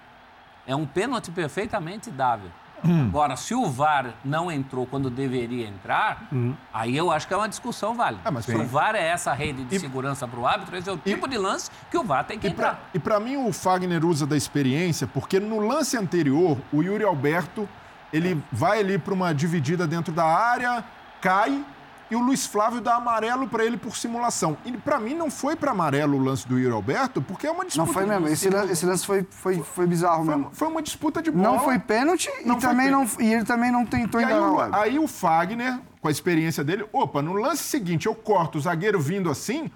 é 0.66 0.74
um 0.74 0.84
pênalti 0.84 1.30
perfeitamente 1.30 2.10
dável. 2.10 2.50
Hum. 2.84 3.06
Agora, 3.08 3.36
se 3.36 3.54
o 3.54 3.64
VAR 3.70 4.12
não 4.24 4.50
entrou 4.50 4.84
quando 4.86 5.08
deveria 5.08 5.66
entrar, 5.68 6.28
aí 6.72 6.94
eu 6.96 7.10
acho 7.10 7.26
que 7.28 7.32
é 7.32 7.36
uma 7.36 7.48
discussão 7.48 7.94
válida. 7.94 8.20
Ah, 8.24 8.42
se 8.42 8.54
o 8.54 8.66
VAR 8.66 8.94
é 8.96 9.06
essa 9.06 9.32
rede 9.32 9.64
de 9.64 9.76
E- 9.76 9.80
segurança 9.80 10.26
para 10.28 10.38
o 10.40 10.46
árbitro, 10.46 10.76
esse 10.76 10.88
é 10.88 10.92
o 10.92 10.98
tipo 10.98 11.26
de 11.28 11.38
lance 11.38 11.70
que 11.90 11.96
o 11.96 12.02
VAR 12.04 12.24
tem 12.24 12.38
que 12.38 12.48
E 12.48 12.50
pra, 12.52 12.68
entrar. 12.70 12.80
e 12.92 12.98
pra 12.98 13.20
mim 13.20 13.36
o 13.36 13.52
Fagner 13.52 14.04
usa 14.04 14.26
da 14.26 14.36
experiência, 14.36 15.06
porque 15.06 15.38
no 15.40 15.60
lance 15.60 15.96
anterior, 15.96 16.58
o 16.72 16.82
Yuri 16.82 17.04
Alberto, 17.04 17.66
ele 18.12 18.42
vai 18.52 18.80
ali 18.80 18.98
para 18.98 19.14
uma 19.14 19.34
dividida 19.34 19.86
dentro 19.86 20.12
da 20.12 20.24
área, 20.24 20.84
cai, 21.20 21.64
e 22.10 22.14
o 22.16 22.20
Luiz 22.20 22.46
Flávio 22.46 22.80
dá 22.82 22.96
amarelo 22.96 23.48
para 23.48 23.64
ele 23.64 23.76
por 23.78 23.96
simulação. 23.96 24.56
E 24.64 24.72
pra 24.72 25.00
mim 25.00 25.14
não 25.14 25.30
foi 25.30 25.56
para 25.56 25.70
amarelo 25.70 26.16
o 26.18 26.22
lance 26.22 26.46
do 26.46 26.58
Yuri 26.58 26.72
Alberto, 26.74 27.20
porque 27.22 27.46
é 27.46 27.50
uma 27.50 27.64
disputa. 27.64 27.86
Não 27.86 27.92
foi 27.92 28.04
mesmo. 28.06 28.28
Esse, 28.28 28.50
lan- 28.50 28.66
esse 28.70 28.84
lance 28.86 29.06
foi, 29.06 29.26
foi, 29.30 29.62
foi 29.62 29.86
bizarro 29.86 30.24
Foi, 30.24 30.36
mesmo. 30.36 30.50
foi 30.52 30.68
uma 30.68 30.82
disputa 30.82 31.22
de 31.22 31.30
bola. 31.30 31.48
Não 31.56 31.58
foi 31.60 31.78
pênalti 31.78 32.28
Não 32.44 32.58
e, 32.58 32.60
foi 32.60 32.70
também 32.70 32.90
não, 32.90 33.06
pênalti. 33.06 33.22
e 33.24 33.32
ele 33.34 33.44
também 33.44 33.72
não 33.72 33.86
tentou 33.86 34.20
E 34.20 34.24
aí, 34.24 34.30
enganar 34.30 34.50
o 34.50 34.56
o, 34.70 34.74
aí 34.74 34.98
o 34.98 35.08
Fagner, 35.08 35.80
com 36.00 36.06
a 36.06 36.10
experiência 36.10 36.62
dele, 36.62 36.84
opa, 36.92 37.22
no 37.22 37.32
lance 37.32 37.62
seguinte 37.64 38.06
eu 38.06 38.14
corto 38.14 38.58
o 38.58 38.60
zagueiro 38.60 39.00
vindo 39.00 39.30
assim, 39.30 39.70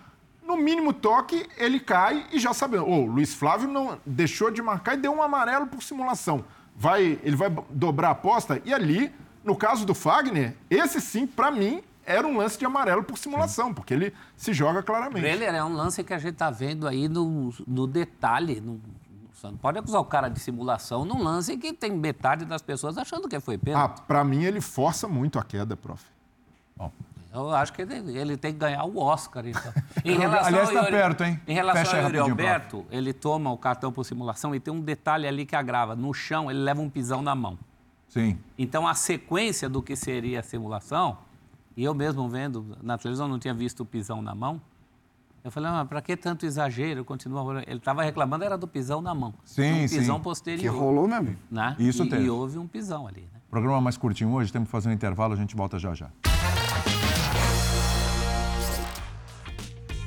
no 0.47 0.57
mínimo 0.57 0.93
toque, 0.93 1.47
ele 1.57 1.81
cai 1.81 2.26
e 2.31 2.39
já 2.39 2.53
sabe. 2.53 2.76
Ô, 2.76 2.85
o 2.85 3.07
Luiz 3.07 3.35
Flávio 3.35 3.68
não 3.68 3.99
deixou 4.05 4.51
de 4.51 4.61
marcar 4.62 4.95
e 4.95 4.99
deu 4.99 5.12
um 5.12 5.22
amarelo 5.22 5.66
por 5.66 5.83
simulação. 5.83 6.45
Vai, 6.81 7.18
ele 7.24 7.35
vai 7.35 7.51
dobrar 7.70 8.09
a 8.09 8.12
aposta 8.12 8.62
e 8.64 8.72
ali, 8.72 9.12
no 9.43 9.57
caso 9.57 9.85
do 9.85 9.95
Fagner, 9.95 10.55
esse 10.70 11.01
sim, 11.01 11.26
pra 11.26 11.51
mim, 11.51 11.83
era 12.07 12.26
um 12.26 12.37
lance 12.37 12.57
de 12.57 12.64
amarelo 12.64 13.03
por 13.03 13.18
simulação, 13.18 13.74
porque 13.74 13.93
ele 13.93 14.14
se 14.37 14.53
joga 14.53 14.81
claramente. 14.83 15.20
Trailer 15.20 15.55
é 15.55 15.64
um 15.64 15.74
lance 15.74 16.05
que 16.05 16.14
a 16.14 16.18
gente 16.18 16.35
está 16.35 16.51
vendo 16.51 16.87
aí 16.87 17.09
no, 17.09 17.53
no 17.66 17.87
detalhe. 17.87 18.61
No, 18.61 18.81
você 19.35 19.49
não 19.49 19.57
pode 19.57 19.76
acusar 19.79 20.01
o 20.01 20.05
cara 20.05 20.29
de 20.29 20.39
simulação 20.41 21.05
num 21.05 21.22
lance 21.22 21.57
que 21.57 21.72
tem 21.72 21.91
metade 21.91 22.45
das 22.45 22.62
pessoas 22.62 22.97
achando 22.97 23.29
que 23.29 23.39
foi 23.41 23.57
Ah, 23.57 23.59
pênalti. 23.59 24.03
pra 24.03 24.22
mim 24.24 24.45
ele 24.45 24.61
força 24.61 25.07
muito 25.09 25.39
a 25.39 25.43
queda, 25.43 25.76
prof. 25.76 26.03
Eu 27.33 27.51
acho 27.55 27.72
que 27.72 27.83
ele, 27.83 28.16
ele 28.16 28.37
tem 28.37 28.53
que 28.53 28.59
ganhar 28.59 28.85
o 28.85 28.99
Oscar, 28.99 29.47
então. 29.47 29.72
Em 30.05 30.16
relação 30.16 30.47
Aliás, 30.47 30.68
tá 30.70 30.81
Yuri- 30.81 30.91
perto, 30.91 31.24
hein? 31.24 31.41
Em 31.47 31.55
relação 31.55 31.85
Fecha 31.85 31.97
ao 31.99 32.09
Yuri. 32.09 32.18
Alberto, 32.18 32.87
ele 32.91 33.12
toma 33.12 33.53
o 33.53 33.59
cartão 33.59 33.93
por 33.93 34.05
simulação 34.05 34.55
e 34.55 34.61
tem 34.61 34.72
um 34.72 34.81
detalhe 34.81 35.26
ali 35.26 35.45
que 35.45 35.55
agrava. 35.55 35.95
No 35.95 36.14
chão, 36.14 36.51
ele 36.51 36.61
leva 36.61 36.81
um 36.81 36.89
pisão 36.89 37.20
na 37.20 37.35
mão. 37.35 37.59
Sim. 38.09 38.39
Então, 38.57 38.87
a 38.87 38.95
sequência 38.95 39.68
do 39.68 39.83
que 39.83 39.95
seria 39.95 40.41
a 40.41 40.43
simulação, 40.43 41.18
e 41.76 41.85
eu 41.85 41.95
mesmo 41.95 42.29
vendo 42.29 42.76
na 42.83 42.97
televisão, 42.97 43.29
não 43.29 43.39
tinha 43.39 43.53
visto 43.53 43.81
o 43.81 43.87
pisão 43.87 44.22
na 44.22 44.35
mão, 44.35 44.61
eu 45.45 45.51
falei, 45.51 45.70
mas 45.70 45.87
para 45.87 46.03
que 46.03 46.16
tanto 46.16 46.45
exagero? 46.45 47.05
Continua. 47.05 47.62
Ele 47.66 47.76
estava 47.76 48.03
reclamando, 48.03 48.45
era 48.45 48.59
do 48.59 48.66
pisão 48.66 49.01
na 49.01 49.14
mão. 49.14 49.33
Sim, 49.45 49.85
um 49.85 49.89
pisão 49.89 50.16
sim. 50.16 50.22
posterior. 50.22 50.61
Que 50.74 50.79
rolou 50.79 51.07
mesmo. 51.07 51.37
Né? 51.51 51.76
Isso 51.79 52.05
e, 52.05 52.09
teve. 52.09 52.24
e 52.24 52.31
houve 52.31 52.59
um 52.59 52.66
pisão 52.66 53.07
ali. 53.07 53.22
Né? 53.22 53.41
Programa 53.51 53.81
mais 53.81 53.97
curtinho 53.97 54.33
hoje, 54.33 54.53
temos 54.53 54.68
que 54.68 54.72
fazer 54.72 54.89
um 54.89 54.93
intervalo, 54.93 55.35
a 55.35 55.37
gente 55.37 55.55
volta 55.55 55.79
já 55.79 55.95
já. 55.95 56.11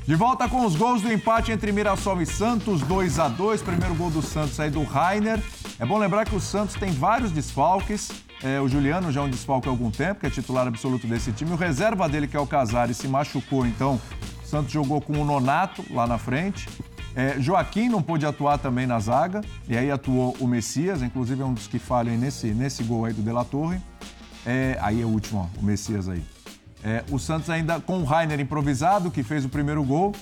De 0.04 0.16
volta 0.16 0.48
com 0.48 0.66
os 0.66 0.74
gols 0.74 1.00
do 1.00 1.12
empate 1.12 1.52
entre 1.52 1.70
Mirassol 1.70 2.20
e 2.20 2.26
Santos, 2.26 2.82
2 2.82 3.20
a 3.20 3.28
2 3.28 3.62
Primeiro 3.62 3.94
gol 3.94 4.10
do 4.10 4.20
Santos 4.20 4.58
aí 4.58 4.68
do 4.68 4.82
Rainer. 4.82 5.40
É 5.78 5.86
bom 5.86 5.96
lembrar 5.96 6.24
que 6.24 6.34
o 6.34 6.40
Santos 6.40 6.74
tem 6.74 6.90
vários 6.90 7.30
desfalques. 7.30 8.10
É, 8.42 8.60
o 8.60 8.66
Juliano 8.66 9.12
já 9.12 9.20
é 9.20 9.24
um 9.24 9.30
desfalque 9.30 9.68
há 9.68 9.70
algum 9.70 9.92
tempo, 9.92 10.18
que 10.18 10.26
é 10.26 10.30
titular 10.30 10.66
absoluto 10.66 11.06
desse 11.06 11.30
time. 11.30 11.52
O 11.52 11.56
reserva 11.56 12.08
dele, 12.08 12.26
que 12.26 12.36
é 12.36 12.40
o 12.40 12.46
Casares, 12.46 12.96
se 12.96 13.06
machucou, 13.06 13.64
então 13.64 14.00
o 14.42 14.46
Santos 14.46 14.72
jogou 14.72 15.00
com 15.00 15.12
o 15.12 15.24
Nonato 15.24 15.84
lá 15.88 16.04
na 16.04 16.18
frente. 16.18 16.68
É, 17.14 17.36
Joaquim 17.38 17.88
não 17.88 18.02
pôde 18.02 18.26
atuar 18.26 18.58
também 18.58 18.88
na 18.88 18.98
zaga, 18.98 19.40
e 19.68 19.78
aí 19.78 19.88
atuou 19.88 20.36
o 20.40 20.48
Messias, 20.48 21.00
inclusive 21.00 21.40
é 21.40 21.44
um 21.44 21.54
dos 21.54 21.68
que 21.68 21.78
falham 21.78 22.16
nesse, 22.16 22.48
nesse 22.48 22.82
gol 22.82 23.04
aí 23.04 23.12
do 23.12 23.22
De 23.22 23.30
La 23.30 23.44
Torre. 23.44 23.80
É, 24.44 24.76
aí 24.80 25.00
é 25.00 25.04
o 25.04 25.08
último, 25.08 25.48
ó, 25.48 25.60
o 25.60 25.64
Messias 25.64 26.08
aí. 26.08 26.24
É, 26.84 27.04
o 27.10 27.18
Santos 27.18 27.48
ainda 27.48 27.80
com 27.80 28.00
o 28.00 28.04
Rainer 28.04 28.40
improvisado, 28.40 29.10
que 29.10 29.22
fez 29.22 29.44
o 29.44 29.48
primeiro 29.48 29.82
gol. 29.84 30.12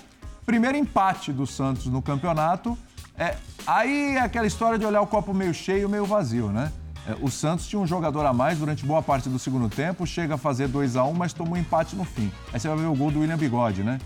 Primeiro 0.44 0.76
empate 0.76 1.32
do 1.32 1.46
Santos 1.46 1.86
no 1.86 2.02
campeonato. 2.02 2.76
É, 3.16 3.36
aí 3.66 4.16
é 4.16 4.20
aquela 4.20 4.46
história 4.46 4.78
de 4.78 4.84
olhar 4.84 5.00
o 5.00 5.06
copo 5.06 5.32
meio 5.32 5.54
cheio, 5.54 5.88
meio 5.88 6.04
vazio, 6.04 6.48
né? 6.48 6.72
É, 7.06 7.16
o 7.20 7.30
Santos 7.30 7.66
tinha 7.66 7.80
um 7.80 7.86
jogador 7.86 8.26
a 8.26 8.32
mais 8.32 8.58
durante 8.58 8.84
boa 8.84 9.02
parte 9.02 9.28
do 9.28 9.38
segundo 9.38 9.68
tempo, 9.68 10.06
chega 10.06 10.34
a 10.34 10.38
fazer 10.38 10.68
2 10.68 10.96
a 10.96 11.04
1 11.04 11.14
mas 11.14 11.32
tomou 11.32 11.54
um 11.54 11.56
empate 11.56 11.96
no 11.96 12.04
fim. 12.04 12.30
Aí 12.52 12.60
você 12.60 12.68
vai 12.68 12.76
ver 12.78 12.86
o 12.86 12.94
gol 12.94 13.10
do 13.10 13.20
William 13.20 13.38
Bigode, 13.38 13.82
né? 13.82 13.98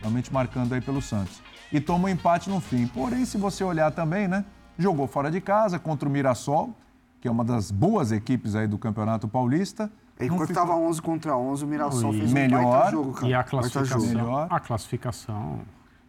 Realmente 0.00 0.32
marcando 0.32 0.72
aí 0.72 0.80
pelo 0.80 1.00
Santos. 1.00 1.40
E 1.72 1.80
toma 1.80 2.06
um 2.06 2.08
empate 2.08 2.50
no 2.50 2.60
fim. 2.60 2.86
Porém, 2.86 3.24
se 3.24 3.38
você 3.38 3.62
olhar 3.62 3.90
também, 3.92 4.26
né? 4.26 4.44
Jogou 4.78 5.06
fora 5.06 5.30
de 5.30 5.40
casa 5.40 5.78
contra 5.78 6.08
o 6.08 6.12
Mirassol, 6.12 6.74
que 7.20 7.28
é 7.28 7.30
uma 7.30 7.44
das 7.44 7.70
boas 7.70 8.10
equipes 8.10 8.54
aí 8.54 8.66
do 8.66 8.76
Campeonato 8.76 9.28
Paulista. 9.28 9.90
Não 10.28 10.34
Enquanto 10.36 10.48
ficou- 10.48 10.66
tava 10.66 10.76
11 10.78 11.00
contra 11.02 11.36
11, 11.36 11.64
o 11.64 11.66
Mirassol 11.68 12.14
E 12.14 12.18
fez 12.18 12.30
um 12.30 12.34
melhor, 12.34 12.62
baita 12.64 12.90
jogo, 12.90 13.12
cara. 13.12 13.26
E 13.28 13.34
a 13.34 13.42
classificação. 13.42 14.00
Melhor. 14.06 14.46
a 14.50 14.60
classificação, 14.60 15.60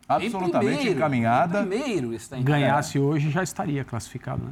absolutamente 0.08 0.76
primeiro, 0.76 0.98
encaminhada. 0.98 1.60
primeiro 1.66 2.14
está 2.14 2.38
ganhasse 2.38 3.00
hoje 3.00 3.30
já 3.30 3.44
estaria 3.44 3.84
classificado, 3.84 4.44
né? 4.44 4.52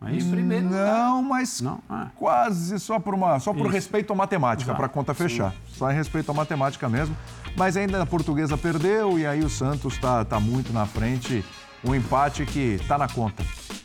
Mas 0.00 0.22
Em 0.22 0.30
primeiro. 0.30 0.68
Não, 0.68 1.22
mas 1.22 1.62
Não, 1.62 1.80
ah. 1.88 2.08
quase 2.16 2.78
só 2.78 2.98
por 2.98 3.14
uma, 3.14 3.40
só 3.40 3.52
por 3.54 3.62
Isso. 3.66 3.70
respeito 3.70 4.12
à 4.12 4.16
matemática, 4.16 4.74
para 4.74 4.84
a 4.86 4.88
conta 4.88 5.14
fechar. 5.14 5.54
Só 5.68 5.90
em 5.90 5.94
respeito 5.94 6.30
à 6.30 6.34
matemática 6.34 6.88
mesmo. 6.90 7.16
Mas 7.56 7.74
ainda 7.76 8.02
a 8.02 8.04
portuguesa 8.04 8.58
perdeu 8.58 9.18
e 9.18 9.26
aí 9.26 9.40
o 9.40 9.48
Santos 9.48 9.96
tá, 9.96 10.22
tá 10.24 10.38
muito 10.38 10.72
na 10.74 10.84
frente. 10.84 11.42
Um 11.82 11.94
empate 11.94 12.44
que 12.44 12.78
tá 12.86 12.98
na 12.98 13.08
conta. 13.08 13.42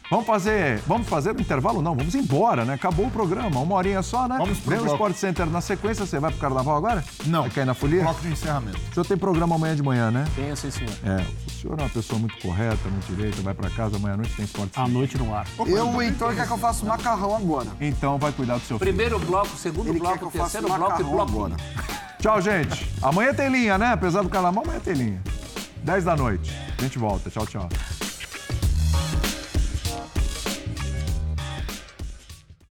Vamos 0.09 0.25
fazer, 0.25 0.79
vamos 0.87 1.07
fazer 1.07 1.35
um 1.37 1.39
intervalo? 1.39 1.83
Não, 1.83 1.93
vamos 1.95 2.15
embora, 2.15 2.65
né? 2.65 2.73
Acabou 2.73 3.05
o 3.05 3.11
programa, 3.11 3.59
uma 3.59 3.75
horinha 3.75 4.01
só, 4.01 4.27
né? 4.27 4.37
Vamos 4.39 4.57
pro 4.57 4.71
Vem 4.71 4.79
o 4.79 4.83
bloco. 4.83 4.95
Sport 4.95 5.15
Center 5.15 5.45
na 5.45 5.61
sequência. 5.61 6.03
Você 6.03 6.19
vai 6.19 6.31
pro 6.31 6.39
Carnaval 6.39 6.77
agora? 6.77 7.03
Não. 7.27 7.41
Vai 7.43 7.51
cair 7.51 7.65
na 7.65 7.75
folia? 7.75 8.01
Bloco 8.01 8.19
de 8.21 8.29
encerramento. 8.31 8.79
O 8.89 8.93
senhor 8.95 9.05
tem 9.05 9.15
programa 9.15 9.53
amanhã 9.53 9.75
de 9.75 9.83
manhã, 9.83 10.09
né? 10.09 10.25
Tenho, 10.35 10.57
sim, 10.57 10.71
senhor. 10.71 10.91
É, 11.05 11.21
o 11.47 11.51
senhor 11.51 11.79
é 11.79 11.83
uma 11.83 11.89
pessoa 11.89 12.17
muito 12.19 12.35
correta, 12.41 12.89
muito 12.89 13.05
direita, 13.15 13.39
vai 13.43 13.53
pra 13.53 13.69
casa, 13.69 13.97
amanhã 13.97 14.15
à 14.15 14.17
noite 14.17 14.35
tem 14.35 14.45
Sport 14.45 14.69
à 14.75 14.79
Center. 14.79 14.93
noite 14.93 15.17
no 15.19 15.35
ar. 15.35 15.45
Eu, 15.67 15.89
o 15.89 16.01
Heitor, 16.01 16.33
quer 16.33 16.47
que 16.47 16.53
eu 16.53 16.57
faça 16.57 16.83
macarrão 16.87 17.35
agora. 17.35 17.67
Então 17.79 18.17
vai 18.17 18.31
cuidar 18.31 18.55
do 18.55 18.61
seu 18.61 18.79
filho. 18.79 18.91
Primeiro 18.91 19.19
bloco, 19.19 19.55
segundo 19.57 19.89
Ele 19.89 19.99
bloco, 19.99 20.31
terceiro 20.31 20.65
bloco 20.65 20.81
e 20.81 20.89
macarrão 20.89 21.11
bloco. 21.11 21.31
agora. 21.31 21.55
Tchau, 22.19 22.41
gente. 22.41 22.89
Amanhã 22.99 23.31
tem 23.31 23.47
linha, 23.49 23.77
né? 23.77 23.91
Apesar 23.93 24.23
do 24.23 24.29
carnaval, 24.29 24.63
amanhã 24.63 24.79
tem 24.79 24.95
linha. 24.95 25.21
10 25.83 26.03
da 26.03 26.15
noite. 26.15 26.51
A 26.77 26.81
gente 26.81 26.97
volta. 26.97 27.29
Tchau, 27.29 27.45
tchau. 27.45 27.69